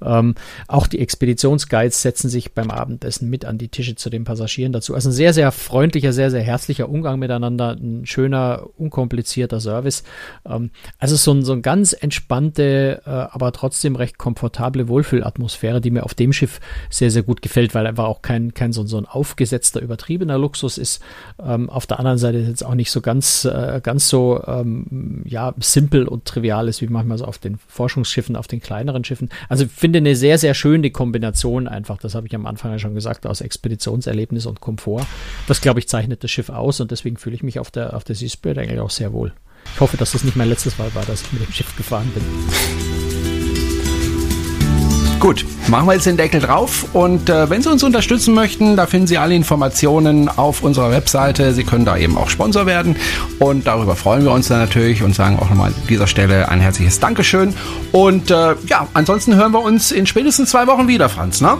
Ähm, 0.00 0.36
auch 0.68 0.86
die 0.86 1.00
Expeditionsguides 1.00 2.00
setzen 2.00 2.28
sich 2.28 2.52
beim 2.54 2.70
Abendessen 2.70 3.28
mit 3.28 3.44
an 3.44 3.58
die 3.58 3.66
Tische 3.66 3.96
zu 3.96 4.08
den 4.08 4.22
Passagieren 4.22 4.72
dazu. 4.72 4.94
Also 4.94 5.08
ein 5.08 5.12
sehr, 5.12 5.32
sehr 5.32 5.50
freundlicher, 5.50 6.12
sehr, 6.12 6.30
sehr 6.30 6.42
herzlicher 6.42 6.88
Umgang 6.88 7.18
miteinander, 7.18 7.72
ein 7.72 8.06
schöner, 8.06 8.68
unkomplizierter 8.76 9.58
Service. 9.58 10.04
Ähm, 10.48 10.70
also 11.00 11.16
so 11.16 11.32
ein, 11.32 11.44
so 11.44 11.54
ein 11.54 11.62
ganz 11.62 11.92
entspannte, 11.92 13.02
äh, 13.04 13.10
aber 13.10 13.50
trotzdem 13.50 13.96
recht 13.96 14.16
komfortable 14.16 14.86
Wohlfühlatmosphäre, 14.86 15.80
die 15.80 15.90
mir 15.90 16.04
auf 16.04 16.14
dem 16.14 16.32
Schiff 16.32 16.60
sehr, 16.88 17.10
sehr 17.10 17.24
gut 17.24 17.42
gefällt, 17.42 17.74
weil 17.74 17.84
einfach 17.84 18.04
auch 18.04 18.22
kein, 18.22 18.54
kein 18.54 18.72
so, 18.72 18.86
so 18.86 18.96
ein 18.96 19.06
aufgesetzter, 19.06 19.80
übertriebener 19.80 20.38
Luxus 20.38 20.78
ist. 20.78 21.02
Ähm, 21.44 21.68
auf 21.68 21.86
der 21.88 21.98
anderen 21.98 22.18
Seite 22.18 22.38
ist 22.38 22.48
jetzt 22.48 22.64
auch 22.64 22.76
nicht 22.76 22.92
so 22.92 23.00
ganz, 23.00 23.44
äh, 23.44 23.80
ganz 23.82 24.08
so 24.08 24.40
ähm, 24.46 25.22
ja, 25.24 25.52
simpel 25.58 25.95
und 26.04 26.24
trivial 26.24 26.68
ist, 26.68 26.82
wie 26.82 26.86
manchmal 26.86 27.18
so 27.18 27.24
auf 27.24 27.38
den 27.38 27.58
Forschungsschiffen, 27.66 28.36
auf 28.36 28.46
den 28.46 28.60
kleineren 28.60 29.04
Schiffen. 29.04 29.30
Also 29.48 29.64
ich 29.64 29.70
finde 29.70 29.98
eine 29.98 30.16
sehr, 30.16 30.38
sehr 30.38 30.54
schöne 30.54 30.90
Kombination 30.90 31.68
einfach, 31.68 31.98
das 31.98 32.14
habe 32.14 32.26
ich 32.26 32.34
am 32.34 32.46
Anfang 32.46 32.72
ja 32.72 32.78
schon 32.78 32.94
gesagt, 32.94 33.26
aus 33.26 33.40
Expeditionserlebnis 33.40 34.46
und 34.46 34.60
Komfort. 34.60 35.06
Das, 35.46 35.60
glaube 35.60 35.80
ich, 35.80 35.88
zeichnet 35.88 36.22
das 36.22 36.30
Schiff 36.30 36.50
aus 36.50 36.80
und 36.80 36.90
deswegen 36.90 37.16
fühle 37.16 37.36
ich 37.36 37.42
mich 37.42 37.58
auf 37.58 37.70
der, 37.70 37.94
auf 37.94 38.04
der 38.04 38.14
Seaspirit 38.14 38.58
eigentlich 38.58 38.80
auch 38.80 38.90
sehr 38.90 39.12
wohl. 39.12 39.32
Ich 39.74 39.80
hoffe, 39.80 39.96
dass 39.96 40.12
das 40.12 40.24
nicht 40.24 40.36
mein 40.36 40.48
letztes 40.48 40.78
Mal 40.78 40.94
war, 40.94 41.04
dass 41.04 41.22
ich 41.22 41.32
mit 41.32 41.46
dem 41.46 41.52
Schiff 41.52 41.76
gefahren 41.76 42.10
bin. 42.14 43.35
Gut, 45.18 45.46
machen 45.68 45.86
wir 45.86 45.94
jetzt 45.94 46.06
den 46.06 46.18
Deckel 46.18 46.40
drauf 46.40 46.86
und 46.92 47.30
äh, 47.30 47.48
wenn 47.48 47.62
Sie 47.62 47.70
uns 47.70 47.82
unterstützen 47.82 48.34
möchten, 48.34 48.76
da 48.76 48.86
finden 48.86 49.06
Sie 49.06 49.18
alle 49.18 49.34
Informationen 49.34 50.28
auf 50.28 50.62
unserer 50.62 50.90
Webseite. 50.90 51.54
Sie 51.54 51.64
können 51.64 51.84
da 51.84 51.96
eben 51.96 52.18
auch 52.18 52.28
Sponsor 52.28 52.66
werden 52.66 52.96
und 53.38 53.66
darüber 53.66 53.96
freuen 53.96 54.24
wir 54.24 54.30
uns 54.32 54.48
dann 54.48 54.58
natürlich 54.58 55.02
und 55.02 55.14
sagen 55.14 55.38
auch 55.38 55.48
nochmal 55.48 55.68
an 55.70 55.74
dieser 55.88 56.06
Stelle 56.06 56.48
ein 56.50 56.60
herzliches 56.60 57.00
Dankeschön. 57.00 57.54
Und 57.92 58.30
äh, 58.30 58.54
ja, 58.66 58.86
ansonsten 58.92 59.34
hören 59.34 59.52
wir 59.52 59.62
uns 59.62 59.90
in 59.90 60.06
spätestens 60.06 60.50
zwei 60.50 60.66
Wochen 60.66 60.86
wieder, 60.86 61.08
Franz, 61.08 61.40
ne? 61.40 61.56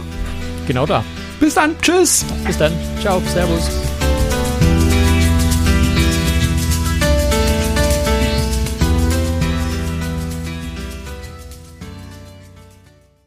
Genau 0.67 0.85
da. 0.85 1.03
Bis 1.39 1.55
dann, 1.55 1.75
tschüss. 1.81 2.25
Bis 2.45 2.57
dann, 2.57 2.71
ciao, 3.01 3.21
servus. 3.33 3.69